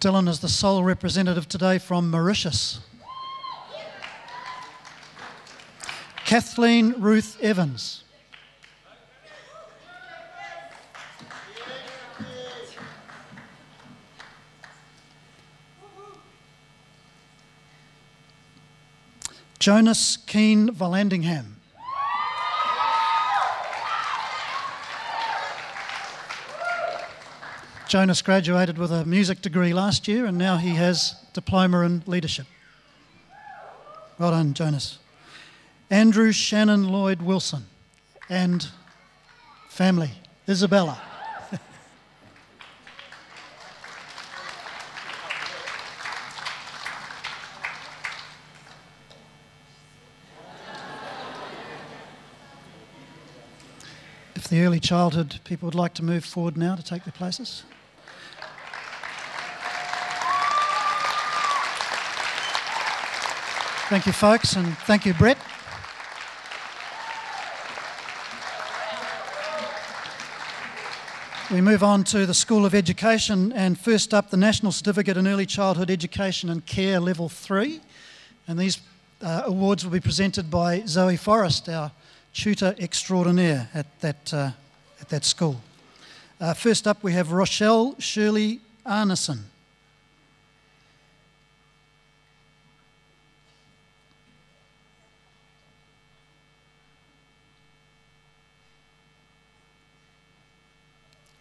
Dylan 0.00 0.26
is 0.26 0.40
the 0.40 0.48
sole 0.48 0.82
representative 0.82 1.46
today 1.50 1.76
from 1.76 2.10
Mauritius. 2.10 2.80
Kathleen 6.24 6.94
Ruth 6.96 7.36
Evans. 7.42 8.04
Jonas 19.68 20.16
Keen 20.16 20.70
Vallandingham. 20.70 21.44
Jonas 27.86 28.22
graduated 28.22 28.78
with 28.78 28.90
a 28.90 29.04
music 29.04 29.42
degree 29.42 29.74
last 29.74 30.08
year 30.08 30.24
and 30.24 30.38
now 30.38 30.56
he 30.56 30.70
has 30.70 31.16
diploma 31.34 31.82
in 31.82 32.02
leadership. 32.06 32.46
Well 34.18 34.30
done, 34.30 34.54
Jonas. 34.54 35.00
Andrew 35.90 36.32
Shannon 36.32 36.88
Lloyd 36.88 37.20
Wilson 37.20 37.66
and 38.30 38.68
family, 39.68 40.12
Isabella. 40.48 40.98
The 54.48 54.62
early 54.62 54.80
childhood 54.80 55.40
people 55.44 55.66
would 55.66 55.74
like 55.74 55.94
to 55.94 56.04
move 56.04 56.24
forward 56.24 56.56
now 56.56 56.74
to 56.74 56.82
take 56.82 57.04
their 57.04 57.12
places. 57.12 57.64
Thank 63.88 64.06
you, 64.06 64.12
folks, 64.12 64.54
and 64.54 64.76
thank 64.78 65.06
you, 65.06 65.14
Brett. 65.14 65.38
We 71.50 71.62
move 71.62 71.82
on 71.82 72.04
to 72.04 72.26
the 72.26 72.34
School 72.34 72.66
of 72.66 72.74
Education, 72.74 73.52
and 73.52 73.78
first 73.78 74.12
up, 74.12 74.28
the 74.28 74.36
National 74.36 74.72
Certificate 74.72 75.16
in 75.16 75.26
Early 75.26 75.46
Childhood 75.46 75.90
Education 75.90 76.50
and 76.50 76.64
Care 76.66 77.00
Level 77.00 77.30
3. 77.30 77.80
And 78.46 78.58
these 78.58 78.80
uh, 79.22 79.44
awards 79.46 79.84
will 79.84 79.92
be 79.92 80.00
presented 80.00 80.50
by 80.50 80.82
Zoe 80.84 81.16
Forrest, 81.16 81.70
our 81.70 81.90
tutor 82.34 82.74
extraordinaire 82.78 83.68
at 83.74 83.86
that, 84.00 84.32
uh, 84.32 84.50
at 85.00 85.08
that 85.08 85.24
school. 85.24 85.60
Uh, 86.40 86.54
first 86.54 86.86
up, 86.86 87.02
we 87.02 87.12
have 87.12 87.32
Rochelle 87.32 87.96
Shirley 87.98 88.60
Arneson. 88.86 89.40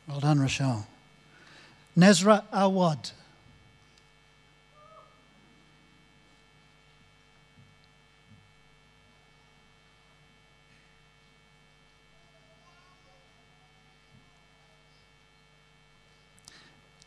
Well 0.07 0.19
done, 0.21 0.39
Rochelle. 0.39 0.87
Nazra 1.95 2.43
Awad. 2.51 3.11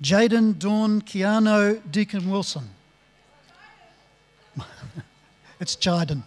Jaden 0.02 0.58
Dawn 0.58 1.02
Keanu 1.02 1.80
Deacon 1.90 2.30
Wilson. 2.30 2.70
it's 5.60 5.76
Jaden. 5.76 6.22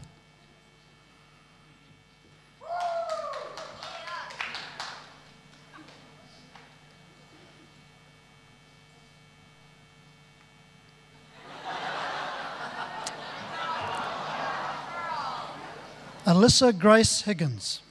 Alyssa 16.26 16.78
Grace 16.78 17.22
Higgins. 17.22 17.82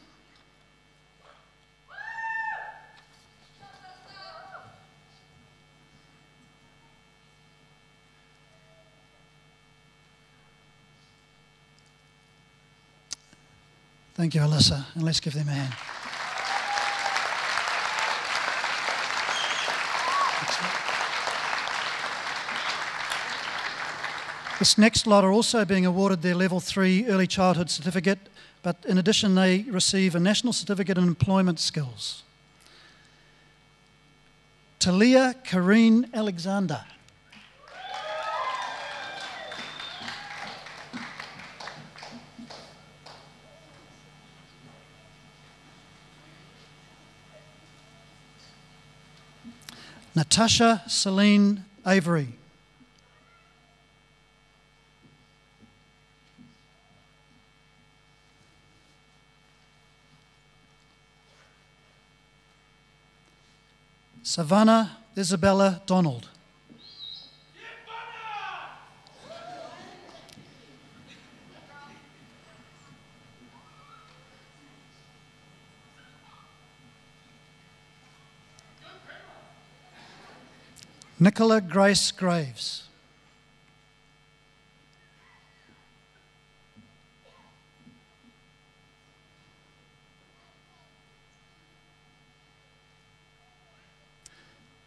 Thank 14.23 14.37
you, 14.37 14.41
Alyssa, 14.43 14.85
and 14.95 15.03
let's 15.03 15.19
give 15.19 15.35
them 15.35 15.49
a 15.49 15.53
hand. 15.53 15.75
This 24.61 24.79
next 24.79 25.09
lot 25.09 25.25
are 25.25 25.33
also 25.33 25.65
being 25.65 25.85
awarded 25.85 26.23
their 26.23 26.37
Level 26.37 26.61
3 26.61 27.07
Early 27.07 27.27
Childhood 27.27 27.69
Certificate, 27.69 28.21
but 28.63 28.77
in 28.87 28.97
addition, 28.97 29.35
they 29.35 29.63
receive 29.63 30.15
a 30.15 30.21
National 30.21 30.53
Certificate 30.53 30.97
in 30.97 31.03
Employment 31.03 31.59
Skills. 31.59 32.23
Talia 34.79 35.35
Kareen 35.45 36.09
Alexander. 36.15 36.85
Natasha 50.33 50.83
Celine 50.89 51.63
Avery. 51.87 52.29
Savannah 64.23 64.97
Isabella 65.19 65.83
Donald. 65.85 66.32
Nicola 81.23 81.61
Grace 81.61 82.11
Graves. 82.11 82.83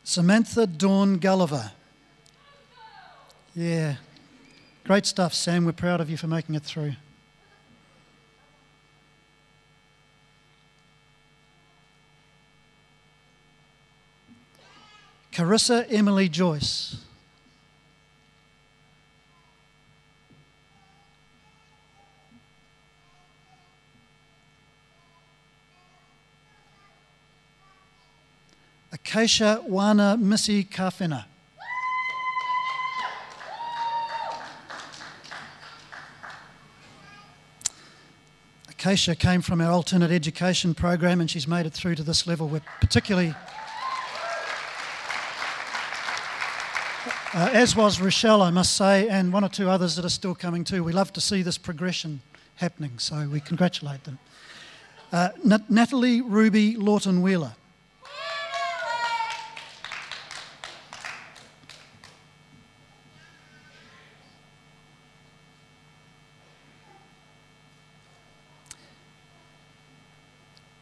Samantha 0.04 0.68
Dawn 0.68 1.20
Gulliver. 1.20 1.72
Yeah. 3.56 3.96
Great 4.84 5.06
stuff, 5.06 5.34
Sam. 5.34 5.64
We're 5.64 5.72
proud 5.72 6.02
of 6.02 6.10
you 6.10 6.18
for 6.18 6.28
making 6.28 6.56
it 6.56 6.64
through. 6.64 6.96
Carissa 15.36 15.86
Emily 15.92 16.30
Joyce. 16.30 16.96
Acacia 28.94 29.62
Wana 29.70 30.18
Missy 30.18 30.64
Kafena. 30.64 31.26
Acacia 38.70 39.16
came 39.16 39.42
from 39.42 39.60
our 39.60 39.70
alternate 39.70 40.12
education 40.12 40.74
program 40.74 41.20
and 41.20 41.30
she's 41.30 41.46
made 41.46 41.66
it 41.66 41.74
through 41.74 41.96
to 41.96 42.04
this 42.04 42.26
level. 42.26 42.48
We're 42.48 42.62
particularly, 42.80 43.36
uh, 47.36 47.50
as 47.52 47.76
was 47.76 48.00
Rochelle, 48.00 48.42
I 48.42 48.50
must 48.50 48.78
say, 48.78 49.10
and 49.10 49.34
one 49.34 49.44
or 49.44 49.50
two 49.50 49.70
others 49.70 49.98
that 49.98 50.06
are 50.06 50.10
still 50.10 50.34
coming 50.34 50.64
too. 50.64 50.86
We 50.86 50.94
love 50.94 51.12
to 51.14 51.22
see 51.22 51.42
this 51.42 51.58
progression 51.58 52.22
happening, 52.56 52.98
so 52.98 53.28
we 53.28 53.42
congratulate 53.42 54.06
them. 54.06 54.20
Uh, 55.12 55.30
Natalie 55.44 56.22
Ruby 56.22 56.78
Lawton 56.78 57.22
Wheeler. 57.22 57.54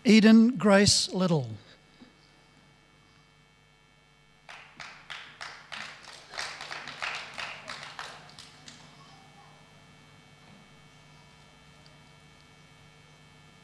Eden 0.05 0.55
Grace 0.57 1.11
Little. 1.11 1.49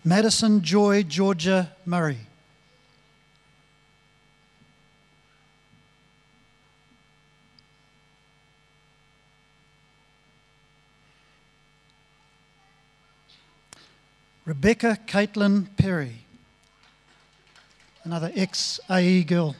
Madison 0.10 0.64
Joy 0.64 1.04
Georgia 1.04 1.72
Murray. 1.86 2.18
Rebecca 14.46 14.98
Caitlin 15.06 15.68
Perry 15.78 16.16
another 18.04 18.32
ex 18.36 18.80
AE 18.90 19.24
girl. 19.26 19.56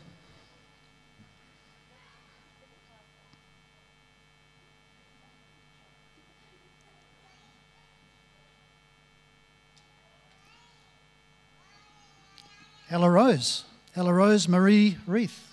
Ella 12.92 13.10
Rose. 13.10 13.66
Ella 13.96 14.12
Rose 14.12 14.48
Marie 14.48 14.98
Reith. 15.06 15.46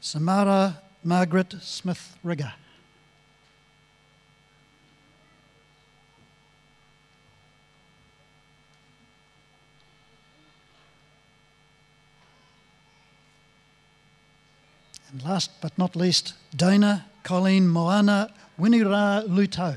Samara 0.00 0.80
Margaret 1.02 1.54
Smith 1.60 2.16
Rigger. 2.22 2.52
And 15.10 15.13
last 15.24 15.50
but 15.60 15.76
not 15.78 15.96
least, 15.96 16.34
Dana 16.54 17.06
Colleen 17.22 17.66
Moana 17.66 18.32
Winira 18.60 19.26
Luto. 19.26 19.76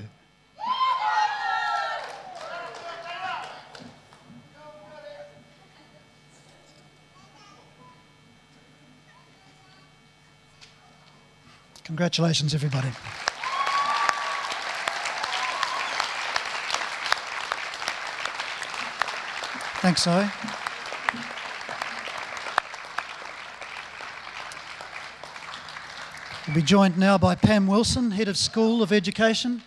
Congratulations, 11.86 12.54
everybody. 12.54 12.89
Thanks, 19.80 20.04
Zoe. 20.04 20.57
Be 26.58 26.64
joined 26.64 26.97
now 26.97 27.20
by 27.20 27.36
Pam 27.36 27.68
Wilson, 27.68 28.10
Head 28.10 28.28
of 28.28 28.36
School 28.36 28.82
of 28.82 28.91
Education, 28.91 29.62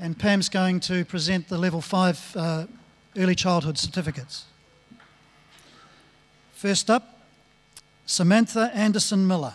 and 0.00 0.18
Pam's 0.18 0.48
going 0.48 0.80
to 0.80 1.04
present 1.04 1.46
the 1.46 1.56
Level 1.56 1.80
5 1.80 2.32
uh, 2.36 2.66
Early 3.16 3.36
Childhood 3.36 3.78
Certificates. 3.78 4.46
First 6.52 6.90
up, 6.90 7.20
Samantha 8.06 8.72
Anderson 8.74 9.24
Miller. 9.24 9.54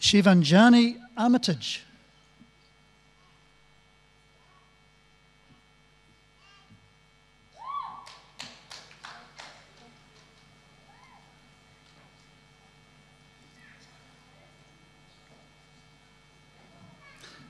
Shivanjani 0.00 1.03
Armitage. 1.16 1.84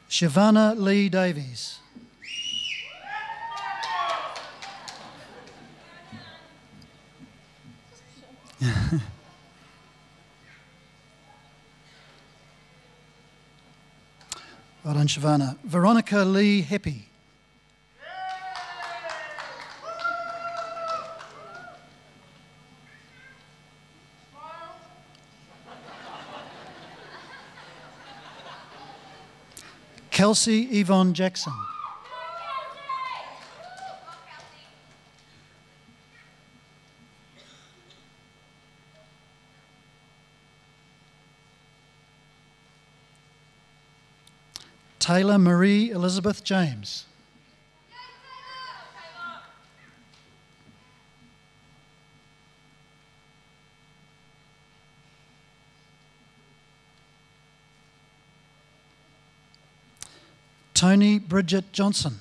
Shavana 0.09 0.75
Lee 0.77 1.09
Davies. 1.09 1.81
Well 14.85 14.93
done, 14.93 15.07
Shavana. 15.07 15.57
Veronica 15.65 16.25
Lee 16.27 16.63
Heppy. 16.63 17.05
Kelsey 30.11 30.65
Yvonne 30.79 31.15
Jackson. 31.15 31.55
Taylor 45.05 45.37
Marie 45.37 45.91
Elizabeth 45.91 46.43
James. 46.43 47.05
Tony 60.73 61.19
Bridget 61.19 61.71
Johnson. 61.75 62.21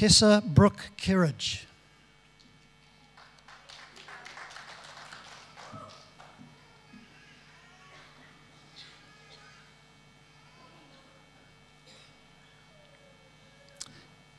Tessa 0.00 0.42
Brooke 0.42 0.96
Kerridge. 0.96 1.66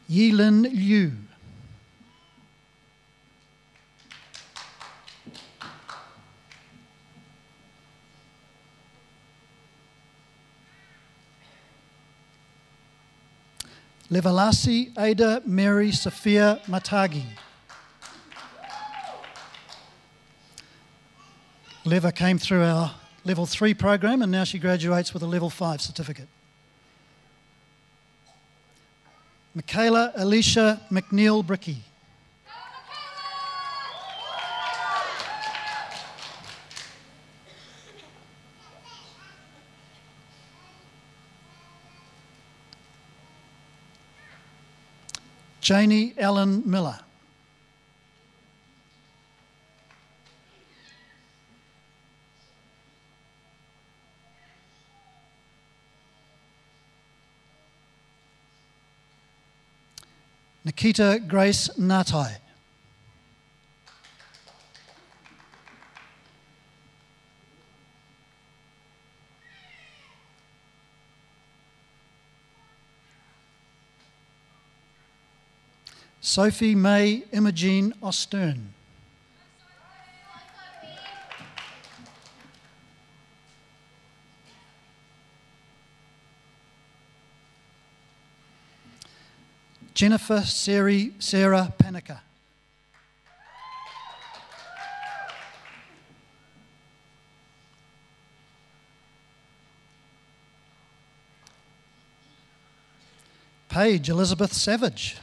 Yilin 0.09 0.63
Liu. 0.63 1.30
Levalasi 14.11 14.91
Ada 14.99 15.41
Mary 15.45 15.93
Sophia 15.93 16.59
Matagi. 16.67 17.23
Leva 21.85 22.11
came 22.11 22.37
through 22.37 22.61
our 22.61 22.93
level 23.23 23.45
three 23.45 23.73
program 23.73 24.21
and 24.21 24.29
now 24.29 24.43
she 24.43 24.59
graduates 24.59 25.13
with 25.13 25.23
a 25.23 25.25
level 25.25 25.49
five 25.49 25.79
certificate. 25.79 26.27
Michaela 29.55 30.11
Alicia 30.15 30.81
McNeil 30.91 31.45
Bricky. 31.45 31.77
Janie 45.71 46.13
Ellen 46.17 46.63
Miller. 46.65 46.99
Nikita 60.65 61.19
Grace 61.25 61.69
Natai. 61.79 62.35
Sophie 76.31 76.75
May 76.75 77.25
Imogene 77.33 77.93
Ostern. 78.01 78.67
Jennifer 89.93 90.39
Sari, 90.43 91.11
Sarah 91.19 91.73
Paniker. 91.77 92.21
Page 103.67 104.07
Elizabeth 104.07 104.53
Savage. 104.53 105.17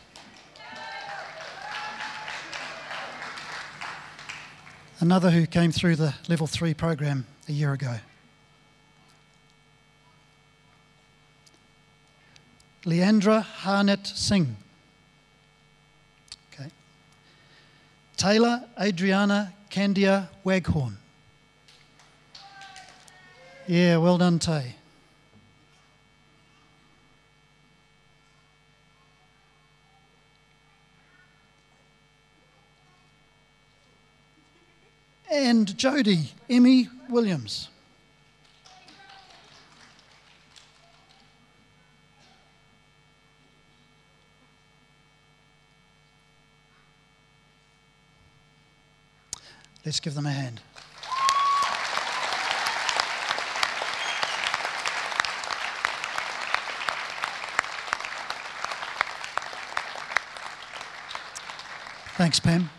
Another 5.01 5.31
who 5.31 5.47
came 5.47 5.71
through 5.71 5.95
the 5.95 6.15
level 6.29 6.49
three 6.49 6.75
program 6.75 7.25
a 7.49 7.53
year 7.53 7.73
ago. 7.73 7.99
Leandra 12.85 13.45
Harnett 13.45 14.07
Singh. 14.07 14.57
Okay. 16.53 16.71
Taylor 18.17 18.65
Adriana 18.81 19.53
Candia 19.71 20.31
Waghorn. 20.43 20.97
Yeah, 23.69 23.99
well 23.99 24.19
done, 24.19 24.41
Tay. 24.41 24.75
And 35.41 35.79
Jody 35.79 36.33
Emmy 36.51 36.89
Williams. 37.09 37.69
Let's 49.87 50.01
give 50.01 50.15
them 50.15 50.27
a 50.27 50.31
hand. 50.33 50.61
Thanks, 62.17 62.41
Pam. 62.41 62.71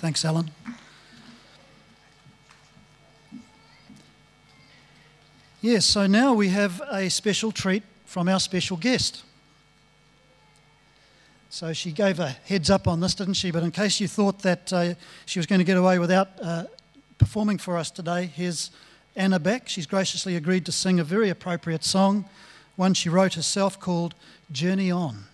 Thanks, 0.00 0.24
Alan. 0.24 0.50
Yes, 5.62 5.84
so 5.84 6.06
now 6.06 6.32
we 6.32 6.48
have 6.48 6.80
a 6.90 7.10
special 7.10 7.52
treat 7.52 7.82
from 8.06 8.30
our 8.30 8.40
special 8.40 8.78
guest. 8.78 9.24
So 11.50 11.74
she 11.74 11.92
gave 11.92 12.18
a 12.18 12.30
heads 12.30 12.70
up 12.70 12.88
on 12.88 13.00
this, 13.00 13.14
didn't 13.14 13.34
she? 13.34 13.50
But 13.50 13.62
in 13.62 13.70
case 13.70 14.00
you 14.00 14.08
thought 14.08 14.38
that 14.38 14.72
uh, 14.72 14.94
she 15.26 15.38
was 15.38 15.44
going 15.44 15.58
to 15.58 15.64
get 15.64 15.76
away 15.76 15.98
without 15.98 16.28
uh, 16.40 16.64
performing 17.18 17.58
for 17.58 17.76
us 17.76 17.90
today, 17.90 18.24
here's 18.24 18.70
Anna 19.14 19.38
Beck. 19.38 19.68
She's 19.68 19.84
graciously 19.84 20.34
agreed 20.34 20.64
to 20.64 20.72
sing 20.72 20.98
a 20.98 21.04
very 21.04 21.28
appropriate 21.28 21.84
song, 21.84 22.24
one 22.76 22.94
she 22.94 23.10
wrote 23.10 23.34
herself 23.34 23.78
called 23.78 24.14
Journey 24.50 24.90
On. 24.90 25.24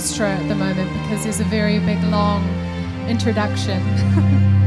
Orchestra 0.00 0.30
at 0.30 0.48
the 0.48 0.54
moment 0.54 0.90
because 1.02 1.24
there's 1.24 1.40
a 1.40 1.44
very 1.44 1.78
big, 1.80 2.02
long 2.04 2.42
introduction. 3.06 3.82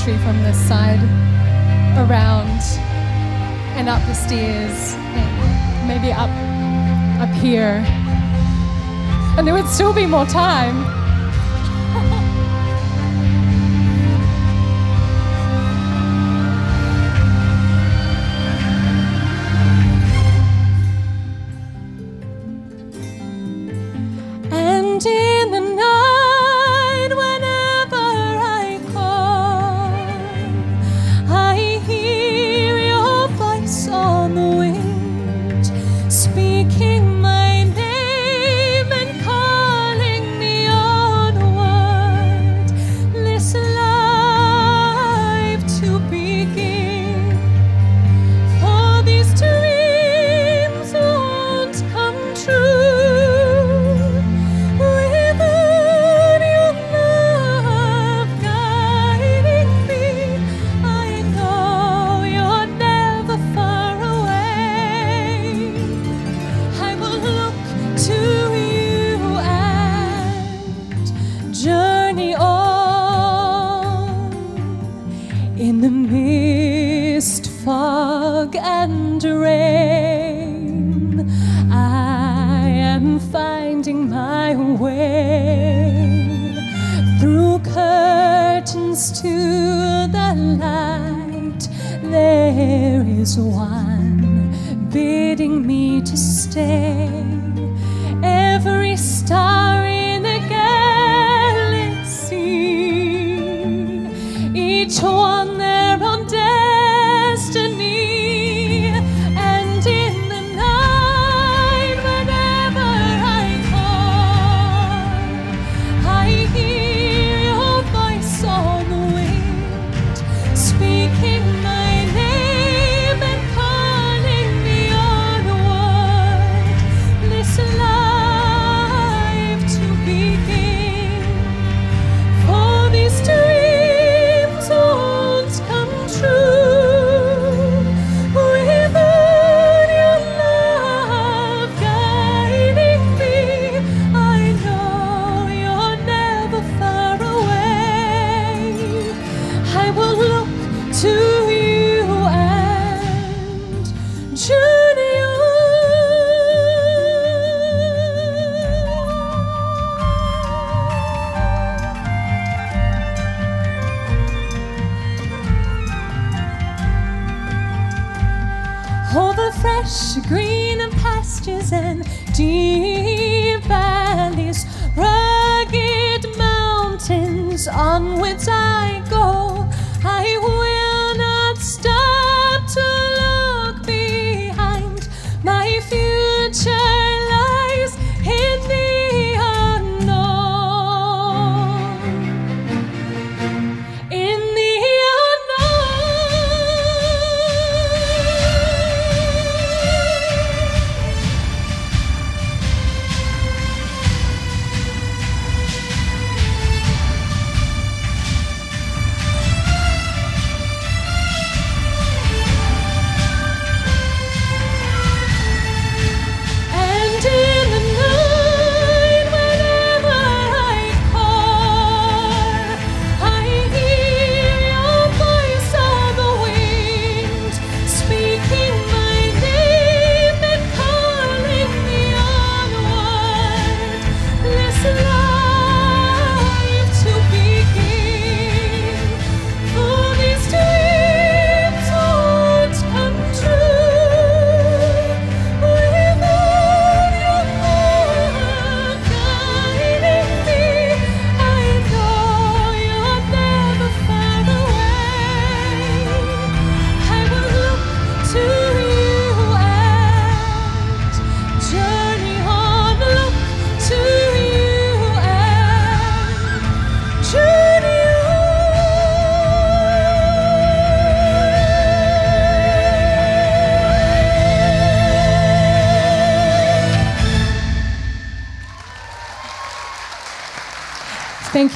from 0.00 0.42
this 0.42 0.56
side 0.66 0.98
around 1.98 2.48
and 3.76 3.86
up 3.86 4.00
the 4.06 4.14
stairs 4.14 4.94
and 4.94 5.86
maybe 5.88 6.10
up 6.10 6.30
up 7.20 7.28
here. 7.36 7.84
And 9.36 9.46
there 9.46 9.52
would 9.52 9.68
still 9.68 9.92
be 9.92 10.06
more 10.06 10.24
time 10.24 10.99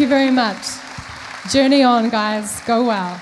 you 0.04 0.08
very 0.10 0.30
much. 0.30 0.66
Journey 1.50 1.82
on, 1.82 2.10
guys. 2.10 2.60
Go 2.66 2.84
well. 2.84 3.16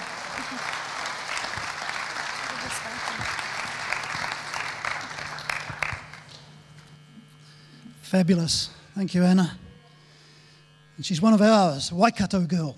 Fabulous. 8.03 8.71
Thank 8.97 9.15
you, 9.15 9.23
Anna. 9.23 9.57
And 10.97 11.07
she's 11.07 11.23
one 11.23 11.33
of 11.33 11.41
ours, 11.41 11.93
Waikato 11.93 12.41
girl. 12.41 12.77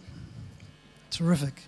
Terrific. 1.11 1.63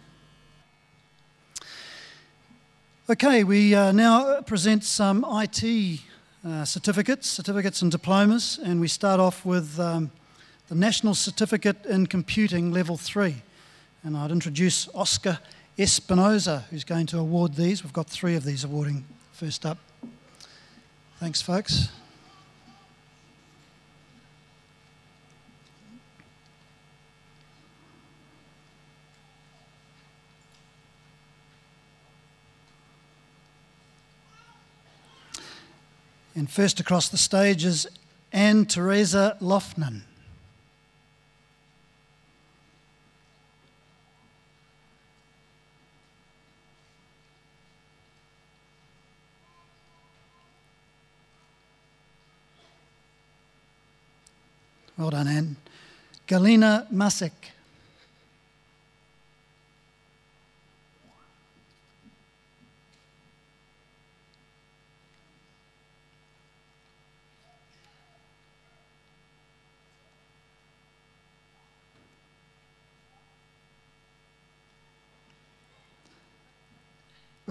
Okay, 3.08 3.44
we 3.44 3.74
uh, 3.74 3.92
now 3.92 4.42
present 4.42 4.84
some 4.84 5.24
IT 5.26 6.00
uh, 6.44 6.66
certificates, 6.66 7.30
certificates 7.30 7.80
and 7.80 7.90
diplomas, 7.90 8.60
and 8.62 8.78
we 8.78 8.88
start 8.88 9.20
off 9.20 9.46
with 9.46 9.80
um, 9.80 10.10
the 10.68 10.74
National 10.74 11.14
Certificate 11.14 11.86
in 11.86 12.06
Computing 12.06 12.72
Level 12.72 12.96
3. 12.96 13.36
And 14.02 14.16
I'd 14.16 14.30
introduce 14.30 14.88
Oscar 14.94 15.38
Espinoza, 15.78 16.64
who's 16.64 16.84
going 16.84 17.06
to 17.06 17.18
award 17.18 17.54
these. 17.54 17.84
We've 17.84 17.92
got 17.92 18.08
three 18.08 18.34
of 18.34 18.44
these 18.44 18.64
awarding 18.64 19.04
first 19.32 19.64
up. 19.64 19.78
Thanks, 21.20 21.40
folks. 21.40 21.88
And 36.34 36.50
first 36.50 36.80
across 36.80 37.08
the 37.08 37.16
stage 37.16 37.64
is 37.64 37.86
Anne 38.30 38.66
Teresa 38.66 39.38
Lofnan. 39.40 40.02
Well 55.06 55.12
done, 55.12 55.28
Anne. 55.28 55.56
Galina 56.26 56.90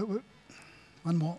wait. 0.03 0.21
One 1.03 1.17
more. 1.17 1.37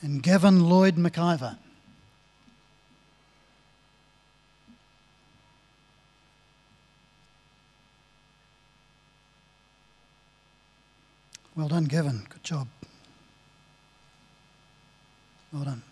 And 0.00 0.17
Gavin 0.28 0.68
Lloyd 0.68 0.96
McIver. 0.96 1.56
Well 11.56 11.68
done, 11.68 11.86
Gavin. 11.86 12.26
Good 12.28 12.44
job. 12.44 12.68
Well 15.50 15.64
done. 15.64 15.82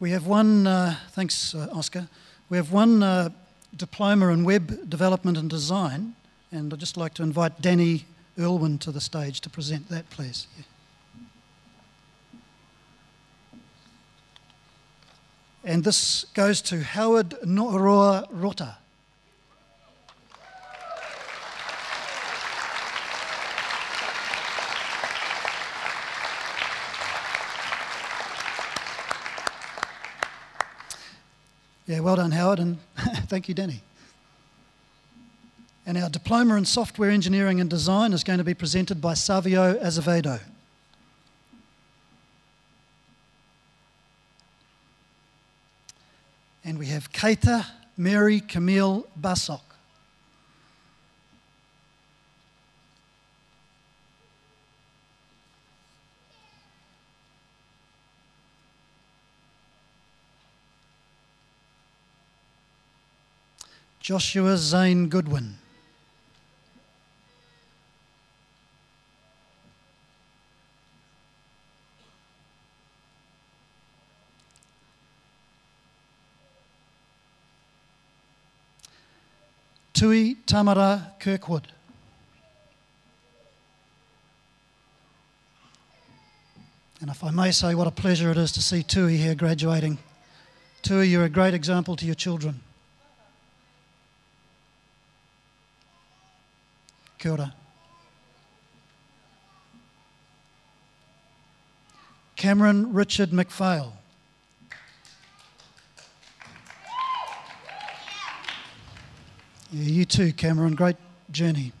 We 0.00 0.10
have 0.10 0.26
one, 0.26 0.66
uh, 0.66 0.96
thanks, 1.12 1.54
uh, 1.54 1.68
Oscar. 1.72 2.08
We 2.48 2.56
have 2.56 2.70
one 2.70 3.02
uh, 3.02 3.30
diploma 3.76 4.28
in 4.28 4.44
web 4.44 4.88
development 4.88 5.36
and 5.36 5.50
design, 5.50 6.14
and 6.52 6.72
I'd 6.72 6.78
just 6.78 6.96
like 6.96 7.14
to 7.14 7.22
invite 7.22 7.60
Danny 7.60 8.04
Irwin 8.38 8.78
to 8.78 8.92
the 8.92 9.00
stage 9.00 9.40
to 9.40 9.50
present 9.50 9.88
that, 9.88 10.08
please. 10.10 10.46
And 15.64 15.82
this 15.82 16.24
goes 16.34 16.62
to 16.62 16.84
Howard 16.84 17.30
Noroa 17.44 18.28
Rota. 18.30 18.76
Yeah, 31.86 32.00
well 32.00 32.16
done, 32.16 32.32
Howard, 32.32 32.58
and 32.58 32.78
thank 33.28 33.48
you, 33.48 33.54
Denny. 33.54 33.80
And 35.86 35.96
our 35.96 36.10
diploma 36.10 36.56
in 36.56 36.64
software 36.64 37.10
engineering 37.10 37.60
and 37.60 37.70
design 37.70 38.12
is 38.12 38.24
going 38.24 38.38
to 38.38 38.44
be 38.44 38.54
presented 38.54 39.00
by 39.00 39.14
Savio 39.14 39.78
Azevedo. 39.78 40.40
And 46.64 46.76
we 46.76 46.86
have 46.86 47.12
Keita 47.12 47.64
Mary 47.96 48.40
Camille 48.40 49.06
Basok. 49.20 49.60
Joshua 64.06 64.56
Zane 64.56 65.08
Goodwin. 65.08 65.56
Tui 79.92 80.36
Tamara 80.46 81.14
Kirkwood. 81.18 81.66
And 87.00 87.10
if 87.10 87.24
I 87.24 87.32
may 87.32 87.50
say, 87.50 87.74
what 87.74 87.88
a 87.88 87.90
pleasure 87.90 88.30
it 88.30 88.38
is 88.38 88.52
to 88.52 88.62
see 88.62 88.84
Tui 88.84 89.16
here 89.16 89.34
graduating. 89.34 89.98
Tui, 90.82 91.08
you're 91.08 91.24
a 91.24 91.28
great 91.28 91.54
example 91.54 91.96
to 91.96 92.06
your 92.06 92.14
children. 92.14 92.60
Kia 97.26 97.32
ora. 97.32 97.54
Cameron 102.36 102.92
Richard 102.92 103.30
McPhail. 103.30 103.90
Yeah, 109.72 109.90
you 109.90 110.04
too, 110.04 110.32
Cameron. 110.32 110.76
Great 110.76 110.94
journey. 111.32 111.72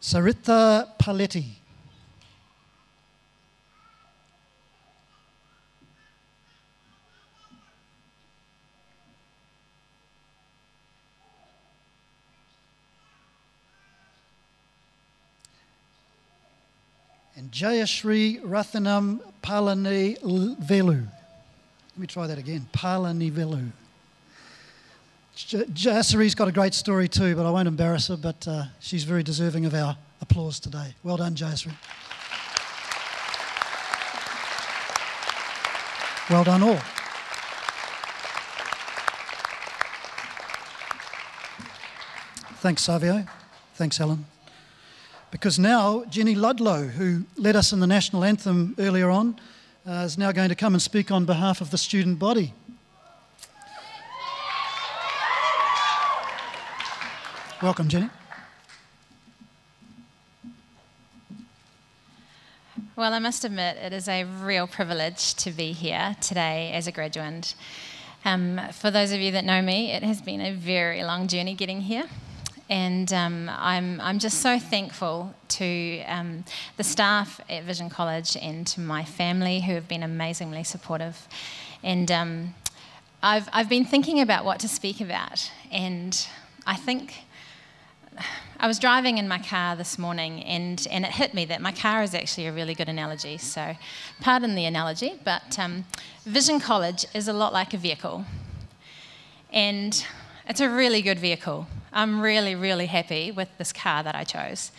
Saritha 0.00 0.96
Paletti. 1.00 1.63
And 17.54 17.62
Jayashri 17.62 18.40
Rathanam 18.42 19.20
Palani 19.42 20.18
Velu. 20.20 21.06
Let 21.06 21.98
me 21.98 22.06
try 22.06 22.26
that 22.26 22.38
again. 22.38 22.66
Palani 22.72 23.30
Velu. 23.30 23.70
J- 25.36 25.64
Jayashri's 25.64 26.34
got 26.34 26.48
a 26.48 26.52
great 26.52 26.74
story 26.74 27.08
too, 27.08 27.34
but 27.36 27.46
I 27.46 27.50
won't 27.50 27.68
embarrass 27.68 28.08
her, 28.08 28.16
but 28.16 28.46
uh, 28.48 28.64
she's 28.80 29.04
very 29.04 29.22
deserving 29.22 29.66
of 29.66 29.74
our 29.74 29.96
applause 30.20 30.60
today. 30.60 30.94
Well 31.02 31.16
done, 31.16 31.34
Jayashri. 31.34 31.72
Well 36.30 36.44
done, 36.44 36.62
all. 36.62 36.80
Thanks, 42.60 42.82
Savio. 42.82 43.26
Thanks, 43.74 43.98
Helen. 43.98 44.24
Because 45.34 45.58
now 45.58 46.04
Jenny 46.04 46.36
Ludlow, 46.36 46.84
who 46.84 47.24
led 47.36 47.56
us 47.56 47.72
in 47.72 47.80
the 47.80 47.88
national 47.88 48.22
anthem 48.22 48.76
earlier 48.78 49.10
on, 49.10 49.34
uh, 49.84 50.04
is 50.06 50.16
now 50.16 50.30
going 50.30 50.48
to 50.48 50.54
come 50.54 50.74
and 50.74 50.80
speak 50.80 51.10
on 51.10 51.24
behalf 51.24 51.60
of 51.60 51.72
the 51.72 51.76
student 51.76 52.20
body. 52.20 52.54
Welcome, 57.60 57.88
Jenny. 57.88 58.10
Well, 62.94 63.12
I 63.12 63.18
must 63.18 63.44
admit, 63.44 63.76
it 63.78 63.92
is 63.92 64.06
a 64.06 64.22
real 64.22 64.68
privilege 64.68 65.34
to 65.34 65.50
be 65.50 65.72
here 65.72 66.14
today 66.20 66.70
as 66.72 66.86
a 66.86 66.92
graduate. 66.92 67.56
Um, 68.24 68.60
for 68.72 68.92
those 68.92 69.10
of 69.10 69.18
you 69.18 69.32
that 69.32 69.44
know 69.44 69.62
me, 69.62 69.90
it 69.90 70.04
has 70.04 70.22
been 70.22 70.40
a 70.40 70.52
very 70.52 71.02
long 71.02 71.26
journey 71.26 71.54
getting 71.54 71.80
here. 71.80 72.04
And 72.70 73.12
um, 73.12 73.50
I'm, 73.52 74.00
I'm 74.00 74.18
just 74.18 74.40
so 74.40 74.58
thankful 74.58 75.34
to 75.48 76.02
um, 76.06 76.44
the 76.76 76.84
staff 76.84 77.40
at 77.50 77.64
Vision 77.64 77.90
College 77.90 78.36
and 78.40 78.66
to 78.68 78.80
my 78.80 79.04
family 79.04 79.60
who 79.60 79.74
have 79.74 79.86
been 79.86 80.02
amazingly 80.02 80.64
supportive. 80.64 81.28
And 81.82 82.10
um, 82.10 82.54
I've, 83.22 83.48
I've 83.52 83.68
been 83.68 83.84
thinking 83.84 84.20
about 84.20 84.44
what 84.44 84.60
to 84.60 84.68
speak 84.68 85.00
about. 85.00 85.50
And 85.70 86.26
I 86.66 86.76
think 86.76 87.24
I 88.58 88.66
was 88.66 88.78
driving 88.78 89.18
in 89.18 89.28
my 89.28 89.38
car 89.38 89.76
this 89.76 89.98
morning 89.98 90.42
and, 90.44 90.86
and 90.90 91.04
it 91.04 91.10
hit 91.10 91.34
me 91.34 91.44
that 91.46 91.60
my 91.60 91.72
car 91.72 92.02
is 92.02 92.14
actually 92.14 92.46
a 92.46 92.52
really 92.52 92.74
good 92.74 92.88
analogy. 92.88 93.36
So, 93.36 93.76
pardon 94.20 94.54
the 94.54 94.64
analogy, 94.64 95.20
but 95.24 95.58
um, 95.58 95.84
Vision 96.24 96.60
College 96.60 97.04
is 97.12 97.28
a 97.28 97.32
lot 97.32 97.52
like 97.52 97.74
a 97.74 97.76
vehicle. 97.76 98.24
And 99.52 100.04
it's 100.48 100.60
a 100.60 100.68
really 100.68 101.02
good 101.02 101.18
vehicle. 101.18 101.66
I'm 101.96 102.20
really, 102.20 102.56
really 102.56 102.86
happy 102.86 103.30
with 103.30 103.48
this 103.56 103.72
car 103.72 104.02
that 104.02 104.16
I 104.16 104.24
chose. 104.24 104.72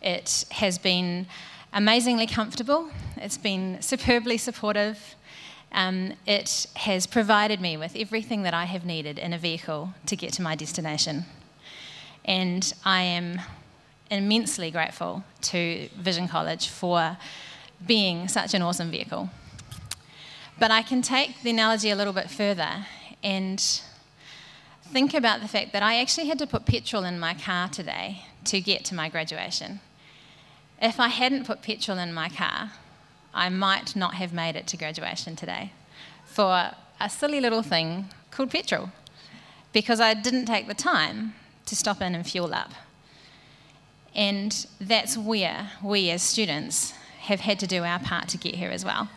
It 0.00 0.46
has 0.52 0.78
been 0.78 1.26
amazingly 1.70 2.26
comfortable, 2.26 2.90
it's 3.18 3.36
been 3.36 3.80
superbly 3.82 4.38
supportive. 4.38 5.14
Um, 5.74 6.14
it 6.26 6.66
has 6.76 7.06
provided 7.06 7.60
me 7.60 7.78
with 7.78 7.96
everything 7.96 8.42
that 8.42 8.52
I 8.52 8.64
have 8.64 8.84
needed 8.84 9.18
in 9.18 9.32
a 9.32 9.38
vehicle 9.38 9.94
to 10.04 10.16
get 10.16 10.32
to 10.34 10.42
my 10.42 10.54
destination. 10.54 11.24
And 12.26 12.72
I 12.84 13.02
am 13.02 13.40
immensely 14.10 14.70
grateful 14.70 15.24
to 15.42 15.88
Vision 15.96 16.28
College 16.28 16.68
for 16.68 17.16
being 17.86 18.28
such 18.28 18.52
an 18.52 18.60
awesome 18.60 18.90
vehicle. 18.90 19.30
But 20.58 20.70
I 20.70 20.82
can 20.82 21.00
take 21.00 21.42
the 21.42 21.50
analogy 21.50 21.88
a 21.88 21.96
little 21.96 22.12
bit 22.12 22.30
further 22.30 22.86
and 23.22 23.82
think 24.92 25.14
about 25.14 25.40
the 25.40 25.48
fact 25.48 25.72
that 25.72 25.82
I 25.82 25.98
actually 26.00 26.28
had 26.28 26.38
to 26.38 26.46
put 26.46 26.66
petrol 26.66 27.04
in 27.04 27.18
my 27.18 27.32
car 27.32 27.66
today 27.68 28.24
to 28.44 28.60
get 28.60 28.84
to 28.86 28.94
my 28.94 29.08
graduation. 29.08 29.80
If 30.80 31.00
I 31.00 31.08
hadn't 31.08 31.46
put 31.46 31.62
petrol 31.62 31.96
in 31.96 32.12
my 32.12 32.28
car, 32.28 32.72
I 33.32 33.48
might 33.48 33.96
not 33.96 34.14
have 34.14 34.34
made 34.34 34.54
it 34.54 34.66
to 34.68 34.76
graduation 34.76 35.34
today 35.34 35.72
for 36.26 36.72
a 37.00 37.08
silly 37.08 37.40
little 37.40 37.62
thing 37.62 38.10
called 38.30 38.50
petrol 38.50 38.90
because 39.72 39.98
I 39.98 40.12
didn't 40.12 40.44
take 40.44 40.68
the 40.68 40.74
time 40.74 41.34
to 41.66 41.74
stop 41.74 42.02
in 42.02 42.14
and 42.14 42.26
fuel 42.26 42.52
up. 42.52 42.72
And 44.14 44.66
that's 44.78 45.16
where 45.16 45.70
we 45.82 46.10
as 46.10 46.22
students 46.22 46.92
have 47.20 47.40
had 47.40 47.58
to 47.60 47.66
do 47.66 47.82
our 47.82 47.98
part 47.98 48.28
to 48.28 48.36
get 48.36 48.56
here 48.56 48.70
as 48.70 48.84
well. 48.84 49.08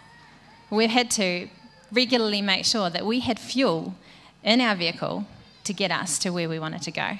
We've 0.69 0.89
had 0.89 1.11
to 1.11 1.49
regularly 1.91 2.41
make 2.41 2.63
sure 2.63 2.89
that 2.89 3.05
we 3.05 3.19
had 3.19 3.39
fuel 3.39 3.95
in 4.41 4.61
our 4.61 4.75
vehicle 4.75 5.25
to 5.65 5.73
get 5.73 5.91
us 5.91 6.17
to 6.19 6.29
where 6.29 6.47
we 6.47 6.57
wanted 6.59 6.81
to 6.83 6.91
go. 6.91 7.11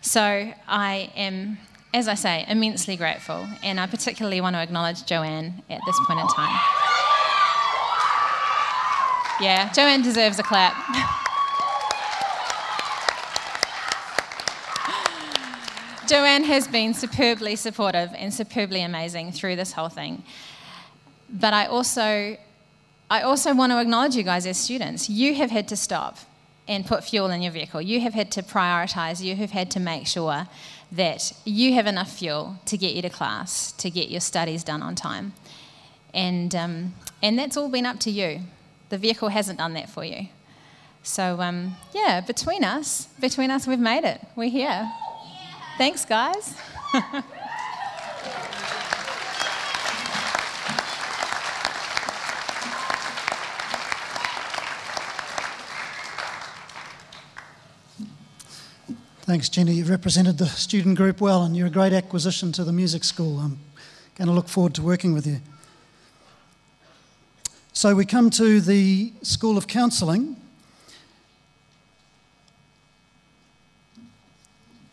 So 0.00 0.20
I 0.68 1.10
am, 1.16 1.58
as 1.94 2.08
I 2.08 2.14
say, 2.14 2.44
immensely 2.48 2.96
grateful, 2.96 3.46
and 3.62 3.80
I 3.80 3.86
particularly 3.86 4.40
want 4.40 4.56
to 4.56 4.62
acknowledge 4.62 5.06
Joanne 5.06 5.62
at 5.70 5.80
this 5.86 5.98
point 6.06 6.20
in 6.20 6.26
time. 6.28 6.58
Yeah, 9.40 9.70
Joanne 9.72 10.02
deserves 10.02 10.38
a 10.38 10.42
clap. 10.42 10.74
Joanne 16.08 16.44
has 16.44 16.68
been 16.68 16.94
superbly 16.94 17.56
supportive 17.56 18.12
and 18.14 18.32
superbly 18.32 18.82
amazing 18.82 19.32
through 19.32 19.56
this 19.56 19.72
whole 19.72 19.88
thing. 19.88 20.22
But 21.28 21.52
I 21.52 21.66
also, 21.66 22.36
I 23.10 23.22
also 23.22 23.54
want 23.54 23.72
to 23.72 23.80
acknowledge 23.80 24.14
you 24.14 24.22
guys 24.22 24.46
as 24.46 24.56
students. 24.56 25.10
You 25.10 25.34
have 25.34 25.50
had 25.50 25.66
to 25.68 25.76
stop 25.76 26.18
and 26.68 26.84
put 26.84 27.04
fuel 27.04 27.30
in 27.30 27.42
your 27.42 27.52
vehicle. 27.52 27.80
You 27.80 28.00
have 28.00 28.14
had 28.14 28.30
to 28.32 28.42
prioritize. 28.42 29.22
You 29.22 29.36
have 29.36 29.50
had 29.50 29.70
to 29.72 29.80
make 29.80 30.06
sure 30.06 30.48
that 30.92 31.32
you 31.44 31.74
have 31.74 31.86
enough 31.86 32.10
fuel 32.10 32.58
to 32.66 32.76
get 32.76 32.94
you 32.94 33.02
to 33.02 33.10
class, 33.10 33.72
to 33.72 33.90
get 33.90 34.08
your 34.08 34.20
studies 34.20 34.64
done 34.64 34.82
on 34.82 34.94
time. 34.94 35.32
And, 36.14 36.54
um, 36.54 36.94
and 37.22 37.38
that's 37.38 37.56
all 37.56 37.68
been 37.68 37.86
up 37.86 37.98
to 38.00 38.10
you. 38.10 38.40
The 38.88 38.98
vehicle 38.98 39.28
hasn't 39.28 39.58
done 39.58 39.74
that 39.74 39.90
for 39.90 40.04
you. 40.04 40.28
So, 41.02 41.40
um, 41.40 41.76
yeah, 41.92 42.20
between 42.20 42.64
us, 42.64 43.06
between 43.20 43.50
us, 43.50 43.66
we've 43.66 43.78
made 43.78 44.04
it. 44.04 44.20
We're 44.34 44.50
here. 44.50 44.90
Thanks, 45.78 46.04
guys. 46.04 46.56
Thanks, 59.26 59.48
Jenny. 59.48 59.72
You've 59.72 59.90
represented 59.90 60.38
the 60.38 60.46
student 60.46 60.96
group 60.96 61.20
well, 61.20 61.42
and 61.42 61.56
you're 61.56 61.66
a 61.66 61.70
great 61.70 61.92
acquisition 61.92 62.52
to 62.52 62.62
the 62.62 62.72
music 62.72 63.02
school. 63.02 63.40
I'm 63.40 63.58
going 64.14 64.28
to 64.28 64.32
look 64.32 64.46
forward 64.46 64.72
to 64.76 64.82
working 64.82 65.14
with 65.14 65.26
you. 65.26 65.40
So, 67.72 67.96
we 67.96 68.06
come 68.06 68.30
to 68.30 68.60
the 68.60 69.12
School 69.22 69.58
of 69.58 69.66
Counselling, 69.66 70.36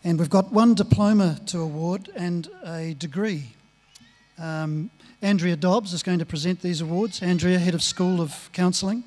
and 0.02 0.18
we've 0.18 0.28
got 0.28 0.50
one 0.50 0.74
diploma 0.74 1.38
to 1.46 1.60
award 1.60 2.10
and 2.16 2.48
a 2.66 2.94
degree. 2.94 3.52
Um, 4.36 4.90
Andrea 5.22 5.54
Dobbs 5.54 5.92
is 5.92 6.02
going 6.02 6.18
to 6.18 6.26
present 6.26 6.60
these 6.60 6.80
awards. 6.80 7.22
Andrea, 7.22 7.60
Head 7.60 7.74
of 7.74 7.84
School 7.84 8.20
of 8.20 8.50
Counselling. 8.52 9.04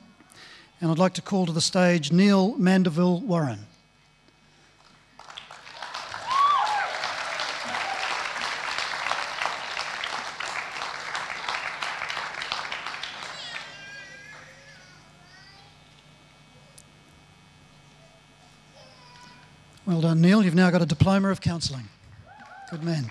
And 0.80 0.89
I'd 0.89 0.97
like 0.97 1.15
to 1.15 1.21
call 1.21 1.45
to 1.47 1.51
the 1.51 1.59
stage 1.59 2.13
Neil 2.13 2.55
Mandeville 2.57 3.19
Warren. 3.19 3.66
Neil. 20.38 20.45
You've 20.45 20.53
now 20.53 20.69
got 20.69 20.83
a 20.83 20.85
diploma 20.85 21.29
of 21.29 21.41
counselling. 21.41 21.85
Good 22.69 22.83
man. 22.83 23.09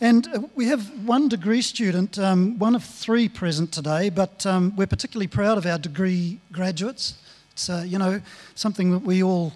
And 0.00 0.28
uh, 0.28 0.42
we 0.54 0.66
have 0.66 0.88
one 1.04 1.28
degree 1.28 1.62
student, 1.62 2.16
um, 2.16 2.60
one 2.60 2.76
of 2.76 2.84
three 2.84 3.28
present 3.28 3.72
today, 3.72 4.08
but 4.08 4.46
um, 4.46 4.76
we're 4.76 4.86
particularly 4.86 5.26
proud 5.26 5.58
of 5.58 5.66
our 5.66 5.78
degree 5.78 6.38
graduates. 6.52 7.18
It's, 7.52 7.68
uh, 7.68 7.84
you 7.84 7.98
know, 7.98 8.20
something 8.54 8.92
that 8.92 9.00
we 9.00 9.24
all 9.24 9.52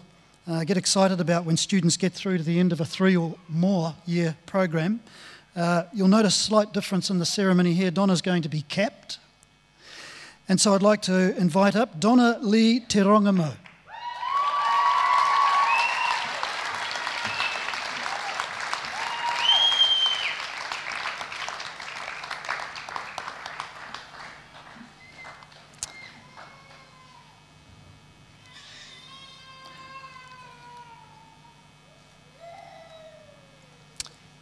uh, 0.48 0.64
get 0.64 0.76
excited 0.76 1.20
about 1.20 1.44
when 1.44 1.56
students 1.56 1.96
get 1.96 2.12
through 2.14 2.38
to 2.38 2.42
the 2.42 2.58
end 2.58 2.72
of 2.72 2.80
a 2.80 2.84
three 2.84 3.16
or 3.16 3.36
more 3.48 3.94
year 4.04 4.36
program. 4.44 4.98
Uh, 5.54 5.84
you'll 5.92 6.08
notice 6.08 6.34
a 6.36 6.42
slight 6.42 6.72
difference 6.72 7.10
in 7.10 7.20
the 7.20 7.26
ceremony 7.26 7.74
here. 7.74 7.92
Donna's 7.92 8.22
going 8.22 8.42
to 8.42 8.48
be 8.48 8.62
capped. 8.62 9.18
And 10.48 10.60
so 10.60 10.74
I'd 10.74 10.82
like 10.82 11.02
to 11.02 11.36
invite 11.36 11.76
up 11.76 12.00
Donna 12.00 12.38
Lee 12.40 12.80
Terongamo. 12.80 13.54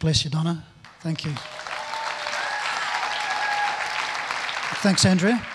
Bless 0.07 0.23
you, 0.23 0.31
Donna. 0.31 0.63
Thank 1.01 1.25
you. 1.25 1.33
Thanks, 4.81 5.05
Andrea. 5.05 5.45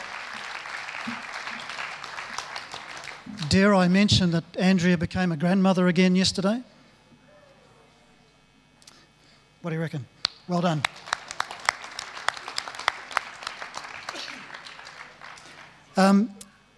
Dare 3.49 3.75
I 3.75 3.89
mention 3.89 4.31
that 4.33 4.45
Andrea 4.59 4.99
became 4.99 5.33
a 5.33 5.39
grandmother 5.39 5.89
again 5.89 6.15
yesterday? 6.15 6.63
What 9.63 9.71
do 9.71 9.77
you 9.77 9.81
reckon? 9.81 10.05
Well 10.47 10.61
done. 10.61 10.83
Um, 15.97 16.31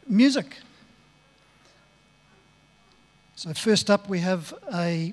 music. 0.07 0.59
So, 3.35 3.53
first 3.53 3.91
up, 3.91 4.09
we 4.09 4.21
have 4.21 4.55
a 4.73 5.13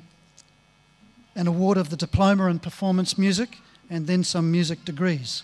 an 1.36 1.48
award 1.48 1.78
of 1.78 1.90
the 1.90 1.96
Diploma 1.96 2.48
in 2.48 2.60
Performance 2.60 3.18
Music 3.18 3.58
and 3.90 4.08
then 4.08 4.24
some 4.24 4.52
music 4.52 4.84
degrees. 4.86 5.44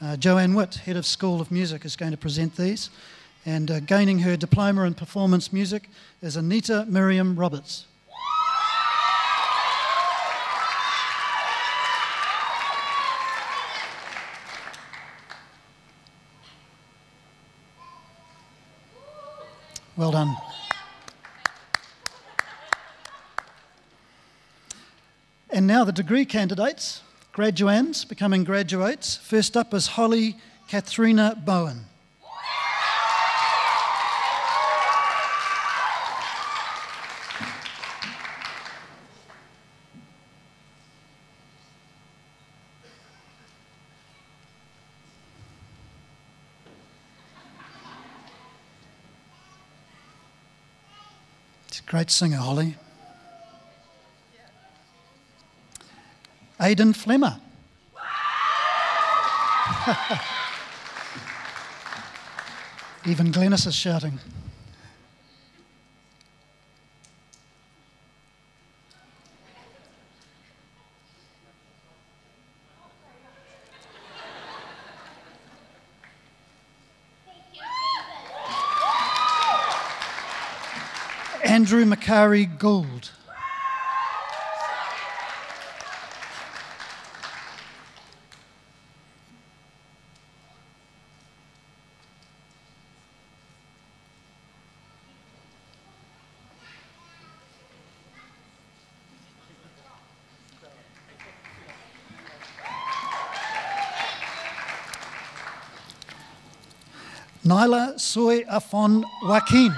Uh, 0.00 0.16
Joanne 0.16 0.54
Witt, 0.54 0.74
Head 0.76 0.96
of 0.96 1.06
School 1.06 1.40
of 1.40 1.50
Music, 1.50 1.84
is 1.84 1.96
going 1.96 2.10
to 2.10 2.18
present 2.18 2.56
these. 2.56 2.90
And 3.46 3.70
uh, 3.70 3.80
gaining 3.80 4.20
her 4.20 4.36
Diploma 4.36 4.84
in 4.84 4.94
Performance 4.94 5.52
Music 5.52 5.88
is 6.22 6.36
Anita 6.36 6.86
Miriam 6.88 7.36
Roberts. 7.36 7.86
Well 19.96 20.10
done. 20.10 20.36
And 25.54 25.68
now 25.68 25.84
the 25.84 25.92
degree 25.92 26.24
candidates, 26.24 27.00
graduands 27.32 28.08
becoming 28.08 28.42
graduates. 28.42 29.16
First 29.18 29.56
up 29.56 29.72
is 29.72 29.86
Holly 29.86 30.36
Katharina 30.68 31.40
Bowen. 31.46 31.84
Great 51.86 52.10
singer, 52.10 52.38
Holly. 52.38 52.74
Aidan 56.64 56.94
Flemmer. 56.94 57.38
Even 63.04 63.30
Glennis 63.30 63.66
is 63.66 63.74
shouting. 63.74 64.18
Andrew 81.44 81.84
Macari 81.84 82.46
Gould. 82.58 83.10
Afon 108.54 109.04
Joaquin. 109.24 109.74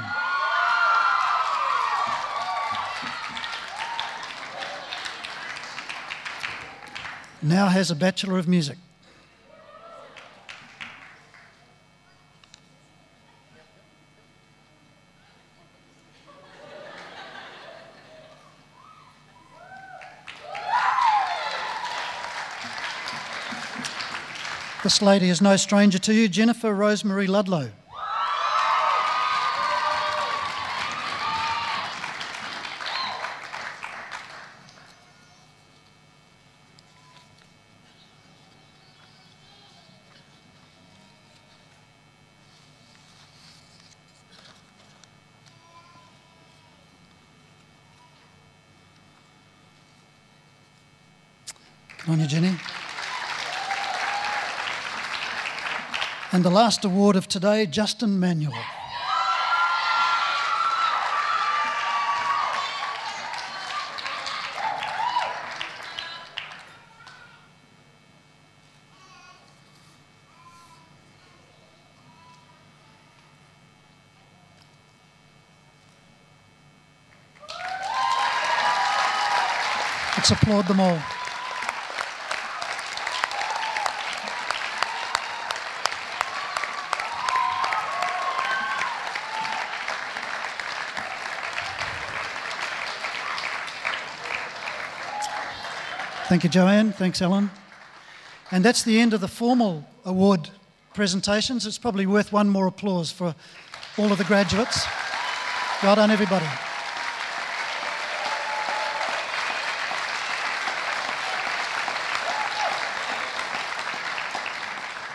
Now 7.41 7.69
has 7.69 7.91
a 7.91 7.95
Bachelor 7.95 8.37
of 8.37 8.47
Music. 8.47 8.77
This 24.83 25.01
lady 25.01 25.31
is 25.31 25.41
no 25.41 25.57
stranger 25.57 25.99
to 25.99 26.13
you, 26.13 26.29
Jennifer 26.29 26.75
Rosemary 26.75 27.27
Ludlow. 27.27 27.71
Come 52.07 52.15
on, 52.15 52.21
you, 52.21 52.27
Jenny. 52.29 52.55
And 56.37 56.45
the 56.45 56.51
last 56.51 56.85
award 56.85 57.17
of 57.17 57.29
today, 57.29 57.65
Justin 57.65 58.21
Manuel. 58.21 58.53
Let's 80.19 80.31
applaud 80.31 80.69
them 80.69 80.81
all. 80.81 81.16
Thank 96.37 96.45
you, 96.45 96.51
Joanne. 96.51 96.93
Thanks, 96.93 97.23
Ellen. 97.23 97.51
And 98.51 98.63
that's 98.63 98.83
the 98.83 99.01
end 99.01 99.15
of 99.15 99.23
the 99.23 99.27
formal 99.27 99.87
award 100.05 100.51
presentations. 100.93 101.67
It's 101.67 101.79
probably 101.79 102.05
worth 102.05 102.31
one 102.31 102.47
more 102.51 102.67
applause 102.67 103.11
for 103.11 103.35
all 103.97 104.13
of 104.13 104.19
the 104.19 104.25
graduates. 104.25 104.85
Well 105.83 105.97
done, 105.97 106.11
everybody. 106.11 106.45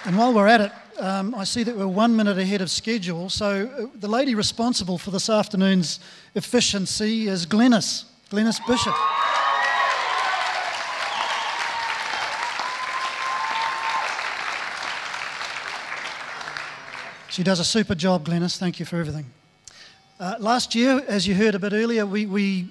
And 0.06 0.18
while 0.18 0.34
we're 0.34 0.48
at 0.48 0.62
it, 0.62 0.72
um, 1.00 1.36
I 1.36 1.44
see 1.44 1.62
that 1.62 1.78
we're 1.78 1.86
one 1.86 2.16
minute 2.16 2.40
ahead 2.40 2.62
of 2.62 2.72
schedule. 2.72 3.30
So 3.30 3.70
uh, 3.78 3.86
the 4.00 4.08
lady 4.08 4.34
responsible 4.34 4.98
for 4.98 5.12
this 5.12 5.30
afternoon's 5.30 6.00
efficiency 6.34 7.28
is 7.28 7.46
Glennis, 7.46 8.06
Glenys 8.32 8.60
Bishop. 8.66 8.96
She 17.32 17.44
does 17.44 17.62
a 17.62 17.64
super 17.64 17.96
job, 17.96 18.26
Glennis. 18.26 18.58
Thank 18.58 18.78
you 18.78 18.86
for 18.86 19.00
everything. 19.00 19.26
Uh, 20.20 20.36
last 20.40 20.76
year, 20.76 21.02
as 21.08 21.26
you 21.26 21.34
heard 21.34 21.56
a 21.56 21.60
bit 21.60 21.72
earlier, 21.72 22.06
we, 22.06 22.26
we 22.26 22.68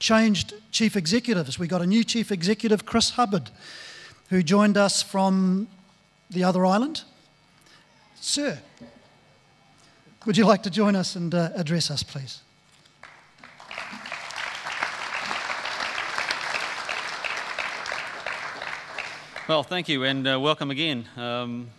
changed 0.00 0.54
chief 0.72 0.96
executives. 0.96 1.56
We 1.56 1.68
got 1.68 1.82
a 1.82 1.86
new 1.86 2.02
chief 2.02 2.32
executive, 2.32 2.84
Chris 2.84 3.10
Hubbard, 3.10 3.50
who 4.28 4.42
joined 4.42 4.76
us 4.76 5.04
from 5.04 5.68
the 6.30 6.42
other 6.42 6.66
island. 6.66 7.04
Sir, 8.20 8.58
would 10.26 10.36
you 10.36 10.46
like 10.46 10.64
to 10.64 10.70
join 10.70 10.96
us 10.96 11.14
and 11.14 11.32
uh, 11.32 11.50
address 11.54 11.88
us, 11.88 12.02
please? 12.02 12.40
Well, 19.46 19.62
thank 19.62 19.88
you 19.88 20.02
and 20.02 20.26
uh, 20.26 20.40
welcome 20.40 20.72
again. 20.72 21.08
Um, 21.16 21.70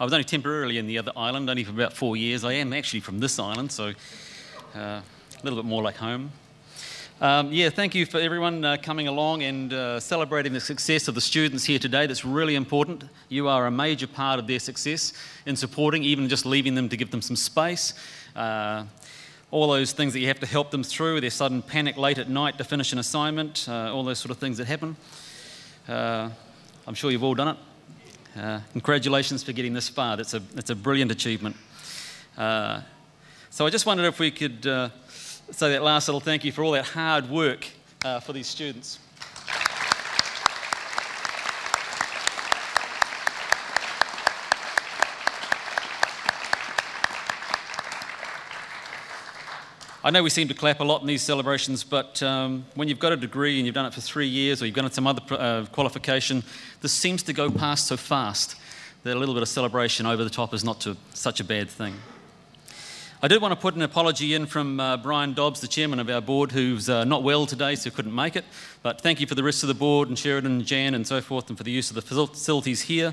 I 0.00 0.04
was 0.04 0.14
only 0.14 0.24
temporarily 0.24 0.78
in 0.78 0.86
the 0.86 0.96
other 0.96 1.12
island, 1.14 1.50
only 1.50 1.62
for 1.62 1.72
about 1.72 1.92
four 1.92 2.16
years. 2.16 2.42
I 2.42 2.54
am 2.54 2.72
actually 2.72 3.00
from 3.00 3.20
this 3.20 3.38
island, 3.38 3.70
so 3.70 3.92
uh, 4.74 4.78
a 4.78 5.02
little 5.42 5.58
bit 5.58 5.68
more 5.68 5.82
like 5.82 5.96
home. 5.96 6.32
Um, 7.20 7.52
yeah, 7.52 7.68
thank 7.68 7.94
you 7.94 8.06
for 8.06 8.18
everyone 8.18 8.64
uh, 8.64 8.78
coming 8.82 9.08
along 9.08 9.42
and 9.42 9.70
uh, 9.74 10.00
celebrating 10.00 10.54
the 10.54 10.60
success 10.60 11.06
of 11.06 11.14
the 11.14 11.20
students 11.20 11.64
here 11.64 11.78
today. 11.78 12.06
That's 12.06 12.24
really 12.24 12.54
important. 12.54 13.04
You 13.28 13.48
are 13.48 13.66
a 13.66 13.70
major 13.70 14.06
part 14.06 14.38
of 14.38 14.46
their 14.46 14.58
success 14.58 15.12
in 15.44 15.54
supporting, 15.54 16.02
even 16.02 16.30
just 16.30 16.46
leaving 16.46 16.74
them 16.74 16.88
to 16.88 16.96
give 16.96 17.10
them 17.10 17.20
some 17.20 17.36
space. 17.36 17.92
Uh, 18.34 18.84
all 19.50 19.68
those 19.68 19.92
things 19.92 20.14
that 20.14 20.20
you 20.20 20.28
have 20.28 20.40
to 20.40 20.46
help 20.46 20.70
them 20.70 20.82
through, 20.82 21.20
their 21.20 21.28
sudden 21.28 21.60
panic 21.60 21.98
late 21.98 22.16
at 22.16 22.30
night 22.30 22.56
to 22.56 22.64
finish 22.64 22.94
an 22.94 22.98
assignment, 22.98 23.66
uh, 23.68 23.92
all 23.92 24.02
those 24.02 24.18
sort 24.18 24.30
of 24.30 24.38
things 24.38 24.56
that 24.56 24.66
happen. 24.66 24.96
Uh, 25.86 26.30
I'm 26.86 26.94
sure 26.94 27.10
you've 27.10 27.22
all 27.22 27.34
done 27.34 27.48
it. 27.48 27.56
Uh, 28.36 28.60
congratulations 28.72 29.42
for 29.42 29.52
getting 29.52 29.74
this 29.74 29.88
far. 29.88 30.16
That's 30.16 30.34
a, 30.34 30.38
that's 30.38 30.70
a 30.70 30.74
brilliant 30.74 31.10
achievement. 31.10 31.56
Uh, 32.38 32.82
so 33.50 33.66
I 33.66 33.70
just 33.70 33.86
wondered 33.86 34.06
if 34.06 34.20
we 34.20 34.30
could 34.30 34.66
uh, 34.66 34.90
say 35.50 35.72
that 35.72 35.82
last 35.82 36.06
little 36.06 36.20
thank 36.20 36.44
you 36.44 36.52
for 36.52 36.62
all 36.62 36.72
that 36.72 36.86
hard 36.86 37.28
work 37.28 37.66
uh, 38.04 38.20
for 38.20 38.32
these 38.32 38.46
students. 38.46 39.00
I 50.02 50.08
know 50.08 50.22
we 50.22 50.30
seem 50.30 50.48
to 50.48 50.54
clap 50.54 50.80
a 50.80 50.84
lot 50.84 51.02
in 51.02 51.06
these 51.06 51.20
celebrations, 51.20 51.84
but 51.84 52.22
um, 52.22 52.64
when 52.74 52.88
you've 52.88 52.98
got 52.98 53.12
a 53.12 53.18
degree 53.18 53.58
and 53.58 53.66
you've 53.66 53.74
done 53.74 53.84
it 53.84 53.92
for 53.92 54.00
three 54.00 54.26
years 54.26 54.62
or 54.62 54.66
you've 54.66 54.74
done 54.74 54.90
some 54.90 55.06
other 55.06 55.20
uh, 55.30 55.66
qualification, 55.72 56.42
this 56.80 56.90
seems 56.90 57.22
to 57.24 57.34
go 57.34 57.50
past 57.50 57.86
so 57.86 57.98
fast 57.98 58.56
that 59.02 59.14
a 59.14 59.18
little 59.18 59.34
bit 59.34 59.42
of 59.42 59.48
celebration 59.50 60.06
over 60.06 60.24
the 60.24 60.30
top 60.30 60.54
is 60.54 60.64
not 60.64 60.80
to, 60.80 60.96
such 61.12 61.38
a 61.40 61.44
bad 61.44 61.68
thing. 61.68 61.96
I 63.22 63.28
did 63.28 63.42
want 63.42 63.52
to 63.52 63.60
put 63.60 63.74
an 63.74 63.82
apology 63.82 64.32
in 64.32 64.46
from 64.46 64.80
uh, 64.80 64.96
Brian 64.96 65.34
Dobbs, 65.34 65.60
the 65.60 65.68
chairman 65.68 66.00
of 66.00 66.08
our 66.08 66.22
board, 66.22 66.50
who's 66.50 66.88
uh, 66.88 67.04
not 67.04 67.22
well 67.22 67.44
today, 67.44 67.74
so 67.74 67.90
couldn't 67.90 68.14
make 68.14 68.36
it. 68.36 68.46
But 68.82 69.02
thank 69.02 69.20
you 69.20 69.26
for 69.26 69.34
the 69.34 69.44
rest 69.44 69.62
of 69.62 69.66
the 69.66 69.74
board 69.74 70.08
and 70.08 70.18
Sheridan 70.18 70.50
and 70.50 70.64
Jan 70.64 70.94
and 70.94 71.06
so 71.06 71.20
forth, 71.20 71.50
and 71.50 71.58
for 71.58 71.64
the 71.64 71.70
use 71.70 71.90
of 71.90 71.96
the 71.96 72.00
facilities 72.00 72.80
here. 72.80 73.12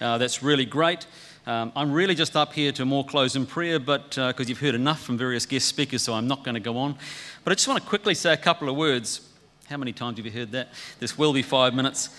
Uh, 0.00 0.18
that's 0.18 0.40
really 0.40 0.64
great. 0.64 1.04
Um, 1.48 1.72
I'm 1.74 1.92
really 1.92 2.14
just 2.14 2.36
up 2.36 2.52
here 2.52 2.72
to 2.72 2.84
more 2.84 3.06
close 3.06 3.34
in 3.34 3.46
prayer, 3.46 3.78
but 3.78 4.10
because 4.10 4.40
uh, 4.40 4.44
you've 4.48 4.60
heard 4.60 4.74
enough 4.74 5.00
from 5.00 5.16
various 5.16 5.46
guest 5.46 5.66
speakers, 5.66 6.02
so 6.02 6.12
I'm 6.12 6.28
not 6.28 6.44
going 6.44 6.56
to 6.56 6.60
go 6.60 6.76
on. 6.76 6.94
But 7.42 7.52
I 7.52 7.54
just 7.54 7.66
want 7.66 7.82
to 7.82 7.88
quickly 7.88 8.14
say 8.14 8.34
a 8.34 8.36
couple 8.36 8.68
of 8.68 8.76
words. 8.76 9.26
How 9.70 9.78
many 9.78 9.94
times 9.94 10.18
have 10.18 10.26
you 10.26 10.32
heard 10.32 10.52
that? 10.52 10.74
This 11.00 11.16
will 11.16 11.32
be 11.32 11.40
five 11.40 11.72
minutes. 11.72 12.10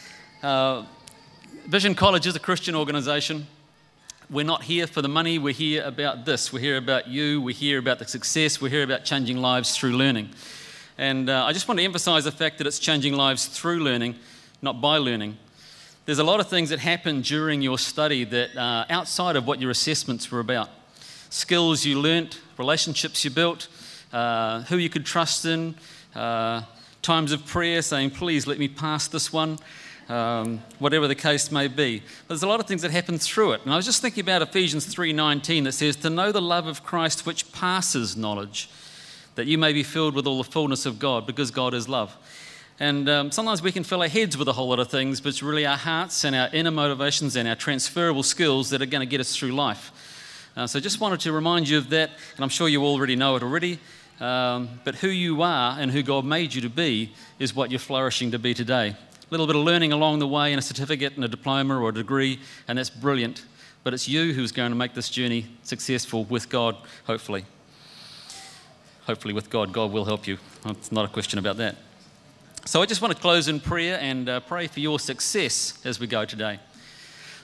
Uh, 0.42 0.84
Vision 1.68 1.94
College 1.94 2.26
is 2.26 2.36
a 2.36 2.40
Christian 2.40 2.74
organisation. 2.74 3.46
We're 4.32 4.46
not 4.46 4.64
here 4.64 4.88
for 4.88 5.04
the 5.04 5.10
money, 5.10 5.38
we're 5.38 5.54
here 5.54 5.84
about 5.84 6.26
this. 6.26 6.52
We're 6.52 6.62
here 6.62 6.78
about 6.78 7.08
you, 7.08 7.40
we're 7.40 7.54
here 7.54 7.78
about 7.78 8.00
the 8.00 8.06
success, 8.06 8.60
we're 8.60 8.70
here 8.70 8.82
about 8.82 9.06
changing 9.06 9.38
lives 9.38 9.78
through 9.78 9.92
learning. 9.92 10.30
And 10.98 11.30
uh, 11.30 11.46
I 11.46 11.54
just 11.54 11.68
want 11.68 11.80
to 11.80 11.86
emphasise 11.86 12.24
the 12.24 12.32
fact 12.32 12.58
that 12.58 12.66
it's 12.66 12.80
changing 12.80 13.14
lives 13.14 13.46
through 13.46 13.82
learning, 13.82 14.16
not 14.64 14.82
by 14.82 14.98
learning. 14.98 15.38
There's 16.10 16.18
a 16.18 16.24
lot 16.24 16.40
of 16.40 16.48
things 16.48 16.72
that 16.72 16.80
happen 16.80 17.22
during 17.22 17.62
your 17.62 17.78
study 17.78 18.24
that 18.24 18.58
are 18.58 18.84
outside 18.90 19.36
of 19.36 19.46
what 19.46 19.62
your 19.62 19.70
assessments 19.70 20.32
were 20.32 20.40
about. 20.40 20.68
Skills 21.30 21.86
you 21.86 22.02
learnt, 22.02 22.42
relationships 22.58 23.24
you 23.24 23.30
built, 23.30 23.68
uh, 24.12 24.64
who 24.64 24.78
you 24.78 24.90
could 24.90 25.06
trust 25.06 25.46
in, 25.46 25.76
uh, 26.16 26.64
times 27.04 27.32
of 27.32 27.46
prayer 27.46 27.84
saying, 27.84 28.10
please 28.10 28.48
let 28.48 28.58
me 28.58 28.68
pass 28.68 29.08
this 29.08 29.32
one, 29.32 29.60
um, 30.10 30.64
whatever 30.80 31.08
the 31.08 31.14
case 31.14 31.52
may 31.52 31.68
be. 31.68 32.02
There's 32.28 32.42
a 32.42 32.48
lot 32.48 32.60
of 32.60 32.66
things 32.66 32.82
that 32.82 32.90
happen 32.90 33.20
through 33.20 33.52
it. 33.52 33.62
And 33.64 33.72
I 33.72 33.76
was 33.76 33.86
just 33.86 34.02
thinking 34.02 34.22
about 34.22 34.42
Ephesians 34.42 34.92
3.19 34.92 35.66
that 35.66 35.74
says, 35.74 35.96
to 35.98 36.10
know 36.10 36.32
the 36.32 36.42
love 36.42 36.66
of 36.66 36.84
Christ 36.84 37.28
which 37.28 37.52
passes 37.52 38.18
knowledge, 38.18 38.68
that 39.36 39.46
you 39.46 39.60
may 39.60 39.74
be 39.74 39.84
filled 39.84 40.16
with 40.16 40.26
all 40.26 40.42
the 40.42 40.50
fullness 40.50 40.88
of 40.88 40.98
God, 40.98 41.28
because 41.28 41.52
God 41.52 41.76
is 41.76 41.88
love. 41.88 42.18
And 42.82 43.10
um, 43.10 43.32
sometimes 43.32 43.62
we 43.62 43.74
can 43.74 43.84
fill 43.84 44.02
our 44.02 44.08
heads 44.08 44.38
with 44.38 44.48
a 44.48 44.54
whole 44.54 44.70
lot 44.70 44.80
of 44.80 44.90
things, 44.90 45.20
but 45.20 45.30
it's 45.30 45.44
really 45.44 45.66
our 45.66 45.76
hearts 45.76 46.24
and 46.24 46.34
our 46.34 46.48
inner 46.54 46.72
motivations 46.72 47.36
and 47.36 47.48
our 47.48 47.56
transferable 47.56 48.24
skills 48.24 48.70
that 48.70 48.82
are 48.82 48.86
going 48.86 49.02
to 49.02 49.10
get 49.10 49.20
us 49.20 49.36
through 49.36 49.52
life. 49.52 49.92
Uh, 50.56 50.66
so 50.66 50.80
just 50.80 51.02
wanted 51.02 51.20
to 51.20 51.34
remind 51.34 51.68
you 51.68 51.78
of 51.78 51.90
that, 51.90 52.10
and 52.36 52.44
I'm 52.44 52.50
sure 52.50 52.70
you 52.70 52.86
already 52.86 53.18
know 53.18 53.36
it 53.36 53.44
already. 53.44 53.80
Um, 54.22 54.80
but 54.86 54.96
who 54.96 55.10
you 55.10 55.42
are 55.42 55.78
and 55.78 55.92
who 55.92 56.04
God 56.04 56.24
made 56.24 56.54
you 56.54 56.62
to 56.62 56.70
be 56.70 57.12
is 57.38 57.54
what 57.54 57.70
you're 57.70 57.80
flourishing 57.80 58.32
to 58.32 58.40
be 58.40 58.54
today. 58.54 58.90
A 58.90 58.96
little 59.30 59.46
bit 59.46 59.58
of 59.58 59.64
learning 59.64 59.92
along 59.92 60.20
the 60.20 60.28
way 60.28 60.54
and 60.54 60.60
a 60.60 60.62
certificate 60.62 61.16
and 61.16 61.26
a 61.26 61.28
diploma 61.28 61.78
or 61.78 61.90
a 61.90 61.94
degree, 61.94 62.40
and 62.68 62.78
that's 62.78 62.90
brilliant. 62.90 63.44
But 63.84 63.94
it's 63.94 64.08
you 64.08 64.34
who's 64.34 64.54
going 64.54 64.72
to 64.72 64.76
make 64.78 64.94
this 64.94 65.10
journey 65.10 65.48
successful 65.64 66.24
with 66.26 66.50
God, 66.50 66.78
hopefully. 67.06 67.46
Hopefully, 69.06 69.34
with 69.34 69.50
God, 69.50 69.74
God 69.74 69.92
will 69.92 70.06
help 70.06 70.28
you. 70.28 70.38
It's 70.66 70.92
not 70.92 71.04
a 71.04 71.10
question 71.10 71.40
about 71.40 71.58
that. 71.58 71.76
So 72.66 72.82
I 72.82 72.86
just 72.86 73.02
want 73.02 73.16
to 73.16 73.20
close 73.20 73.48
in 73.48 73.60
prayer 73.60 73.98
and 74.00 74.30
uh, 74.30 74.40
pray 74.42 74.68
for 74.68 74.80
your 74.80 75.00
success 75.00 75.80
as 75.86 76.00
we 76.00 76.08
go 76.08 76.26
today. 76.26 76.60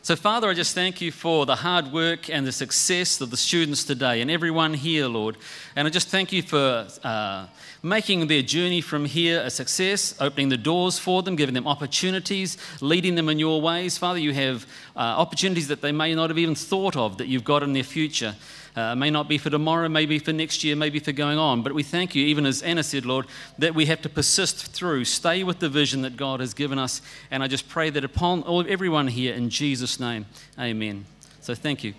So, 0.03 0.15
Father, 0.15 0.47
I 0.49 0.53
just 0.53 0.75
thank 0.75 1.01
you 1.01 1.11
for 1.11 1.47
the 1.47 1.55
hard 1.55 1.91
work 1.91 2.29
and 2.29 2.45
the 2.45 2.51
success 2.51 3.19
of 3.21 3.31
the 3.31 3.37
students 3.37 3.83
today 3.83 4.21
and 4.21 4.29
everyone 4.29 4.75
here, 4.75 5.07
Lord. 5.07 5.37
And 5.75 5.87
I 5.87 5.89
just 5.89 6.09
thank 6.09 6.31
you 6.31 6.43
for 6.43 6.87
uh, 7.03 7.47
making 7.85 8.25
their 8.25 8.41
journey 8.41 8.81
from 8.81 9.05
here 9.05 9.39
a 9.41 9.49
success, 9.49 10.15
opening 10.19 10.49
the 10.49 10.57
doors 10.57 10.97
for 10.97 11.21
them, 11.21 11.35
giving 11.35 11.53
them 11.53 11.67
opportunities, 11.67 12.57
leading 12.81 13.13
them 13.13 13.29
in 13.29 13.37
your 13.37 13.61
ways. 13.61 13.95
Father, 13.95 14.17
you 14.17 14.33
have 14.33 14.65
uh, 14.95 14.99
opportunities 14.99 15.67
that 15.67 15.81
they 15.81 15.91
may 15.91 16.15
not 16.15 16.31
have 16.31 16.39
even 16.39 16.55
thought 16.55 16.97
of 16.97 17.19
that 17.19 17.27
you've 17.27 17.43
got 17.43 17.61
in 17.61 17.73
their 17.73 17.83
future. 17.83 18.35
Uh, 18.75 18.95
may 18.95 19.11
not 19.11 19.29
be 19.29 19.37
for 19.37 19.51
tomorrow, 19.51 19.87
maybe 19.87 20.17
for 20.17 20.33
next 20.33 20.63
year, 20.63 20.75
maybe 20.75 20.99
for 20.99 21.11
going 21.11 21.37
on. 21.37 21.61
But 21.61 21.73
we 21.73 21.83
thank 21.83 22.15
you, 22.15 22.25
even 22.25 22.45
as 22.47 22.63
Anna 22.63 22.83
said, 22.83 23.05
Lord, 23.05 23.27
that 23.59 23.75
we 23.75 23.85
have 23.85 24.01
to 24.01 24.09
persist 24.09 24.73
through, 24.73 25.05
stay 25.05 25.43
with 25.43 25.59
the 25.59 25.69
vision 25.69 26.01
that 26.01 26.17
God 26.17 26.39
has 26.39 26.55
given 26.55 26.79
us. 26.79 27.01
And 27.29 27.43
I 27.43 27.47
just 27.47 27.69
pray 27.69 27.91
that 27.91 28.03
upon 28.03 28.41
all, 28.43 28.65
everyone 28.67 29.07
here, 29.07 29.35
in 29.35 29.51
Jesus' 29.51 29.99
name, 29.99 30.25
amen. 30.59 31.05
So 31.39 31.53
thank 31.53 31.83
you. 31.83 31.93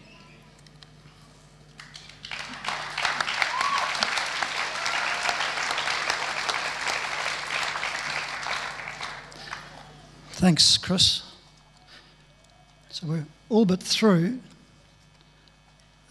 Thanks, 10.37 10.77
Chris. 10.77 11.23
So 12.91 13.07
we're 13.07 13.25
all 13.49 13.65
but 13.65 13.83
through. 13.83 14.39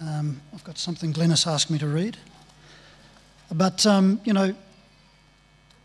Um, 0.01 0.41
I've 0.51 0.63
got 0.63 0.79
something 0.79 1.13
Glennis 1.13 1.45
asked 1.45 1.69
me 1.69 1.77
to 1.77 1.85
read. 1.85 2.17
But, 3.51 3.85
um, 3.85 4.19
you 4.23 4.33
know, 4.33 4.55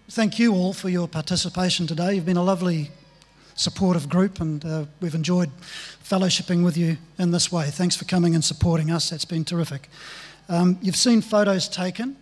thank 0.09 0.39
you 0.39 0.55
all 0.55 0.73
for 0.73 0.89
your 0.89 1.07
participation 1.07 1.87
today. 1.87 2.15
You've 2.15 2.25
been 2.25 2.39
a 2.39 2.43
lovely, 2.43 2.91
supportive 3.57 4.09
group, 4.09 4.41
and 4.41 4.65
uh, 4.65 4.85
we've 5.03 5.15
enjoyed 5.15 5.51
fellowshipping 6.03 6.65
with 6.65 6.79
you 6.79 6.97
in 7.19 7.33
this 7.33 7.53
way. 7.53 7.69
Thanks 7.69 7.95
for 7.95 8.07
coming 8.07 8.35
and 8.35 8.43
supporting 8.43 8.91
us. 8.91 9.11
That's 9.11 9.27
been 9.27 9.45
terrific. 9.45 9.91
Um, 10.49 10.79
you've 10.81 10.97
seen 10.97 11.21
photos 11.21 11.69
taken, 11.69 12.17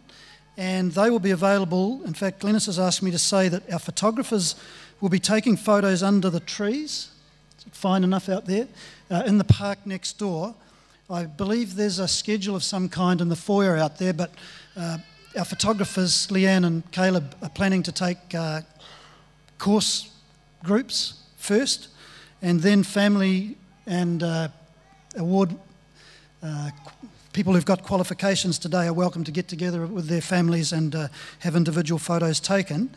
and 0.57 0.91
they 0.91 1.11
will 1.11 1.21
be 1.21 1.31
available. 1.31 2.03
In 2.05 2.15
fact, 2.15 2.41
Glennis 2.41 2.67
has 2.67 2.81
asked 2.81 3.05
me 3.05 3.13
to 3.13 3.21
say 3.21 3.49
that 3.49 3.73
our 3.73 3.79
photographers 3.79 4.57
We'll 5.01 5.11
be 5.11 5.21
taking 5.21 5.57
photos 5.57 6.03
under 6.03 6.29
the 6.29 6.41
trees. 6.41 7.11
Is 7.59 7.67
it 7.67 7.75
fine 7.75 8.03
enough 8.03 8.29
out 8.29 8.47
there? 8.47 8.67
Uh, 9.09 9.23
in 9.27 9.39
the 9.39 9.45
park 9.45 9.79
next 9.87 10.19
door. 10.19 10.57
I 11.09 11.25
believe 11.25 11.77
there's 11.77 12.01
a 12.01 12.09
schedule 12.09 12.57
of 12.57 12.65
some 12.65 12.89
kind 12.89 13.21
in 13.21 13.29
the 13.29 13.37
foyer 13.37 13.77
out 13.77 13.99
there, 13.99 14.13
but 14.13 14.33
uh, 14.77 14.99
our 15.39 15.45
photographers, 15.45 16.27
Leanne 16.29 16.67
and 16.67 16.91
Caleb, 16.91 17.37
are 17.43 17.49
planning 17.49 17.83
to 17.85 17.93
take 17.93 18.19
uh, 18.35 18.63
course 19.59 20.11
groups 20.65 21.23
first, 21.37 21.89
and 22.43 22.61
then 22.61 22.83
family 22.83 23.57
and 23.87 24.23
uh, 24.25 24.49
award 25.17 25.55
uh, 26.43 26.71
people 27.33 27.53
who've 27.53 27.65
got 27.65 27.85
qualifications 27.85 28.59
today 28.59 28.89
are 28.89 28.93
welcome 28.93 29.23
to 29.23 29.31
get 29.31 29.47
together 29.47 29.87
with 29.87 30.09
their 30.09 30.21
families 30.21 30.73
and 30.73 30.95
uh, 30.95 31.07
have 31.39 31.55
individual 31.55 31.99
photos 31.99 32.41
taken. 32.41 32.91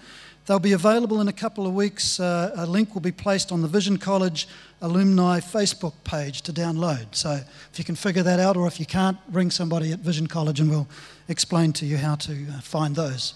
They'll 0.47 0.59
be 0.59 0.73
available 0.73 1.21
in 1.21 1.27
a 1.27 1.33
couple 1.33 1.67
of 1.67 1.73
weeks. 1.73 2.19
Uh, 2.19 2.51
a 2.55 2.65
link 2.65 2.93
will 2.93 3.01
be 3.01 3.11
placed 3.11 3.51
on 3.51 3.61
the 3.61 3.67
Vision 3.67 3.97
College 3.97 4.47
alumni 4.81 5.39
Facebook 5.39 5.93
page 6.03 6.41
to 6.41 6.53
download. 6.53 7.13
So 7.13 7.41
if 7.71 7.77
you 7.77 7.85
can 7.85 7.95
figure 7.95 8.23
that 8.23 8.39
out, 8.39 8.57
or 8.57 8.67
if 8.67 8.79
you 8.79 8.85
can't, 8.85 9.17
ring 9.31 9.51
somebody 9.51 9.91
at 9.91 9.99
Vision 9.99 10.27
College 10.27 10.59
and 10.59 10.69
we'll 10.69 10.87
explain 11.27 11.73
to 11.73 11.85
you 11.85 11.97
how 11.97 12.15
to 12.15 12.33
uh, 12.49 12.61
find 12.61 12.95
those. 12.95 13.35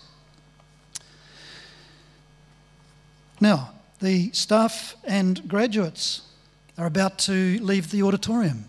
Now, 3.40 3.72
the 4.00 4.32
staff 4.32 4.96
and 5.04 5.48
graduates 5.48 6.22
are 6.78 6.88
about 6.88 7.20
to 7.20 7.60
leave 7.60 7.92
the 7.92 8.02
auditorium. 8.02 8.66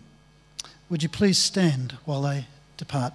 Would 0.90 1.02
you 1.02 1.08
please 1.08 1.38
stand 1.38 1.96
while 2.04 2.22
they 2.22 2.46
depart? 2.76 3.12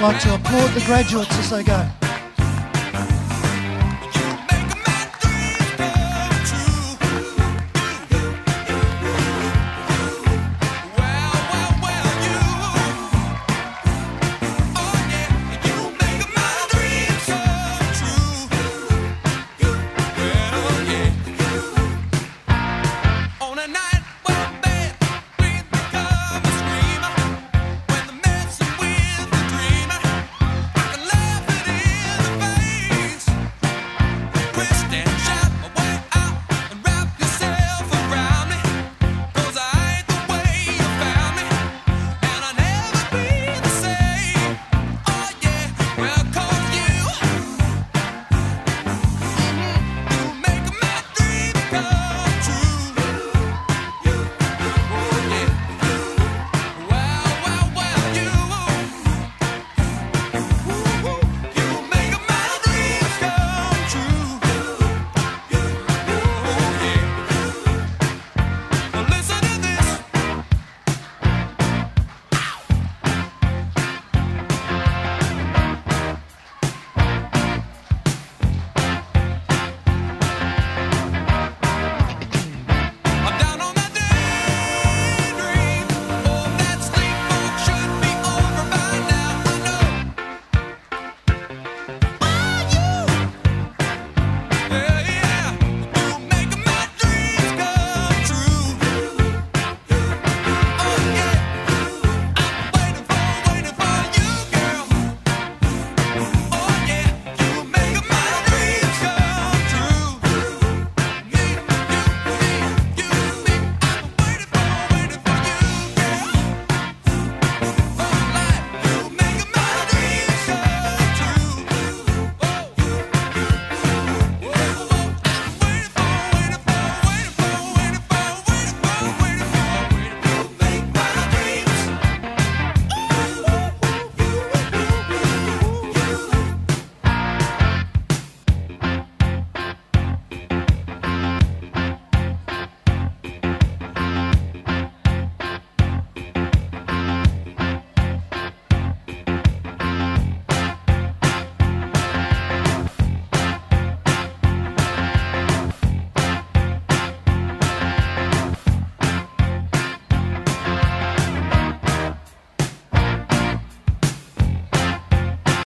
Like 0.00 0.20
to 0.22 0.34
applaud 0.34 0.68
the 0.74 0.82
graduates 0.86 1.36
as 1.38 1.50
they 1.50 1.64
go. 1.64 2.07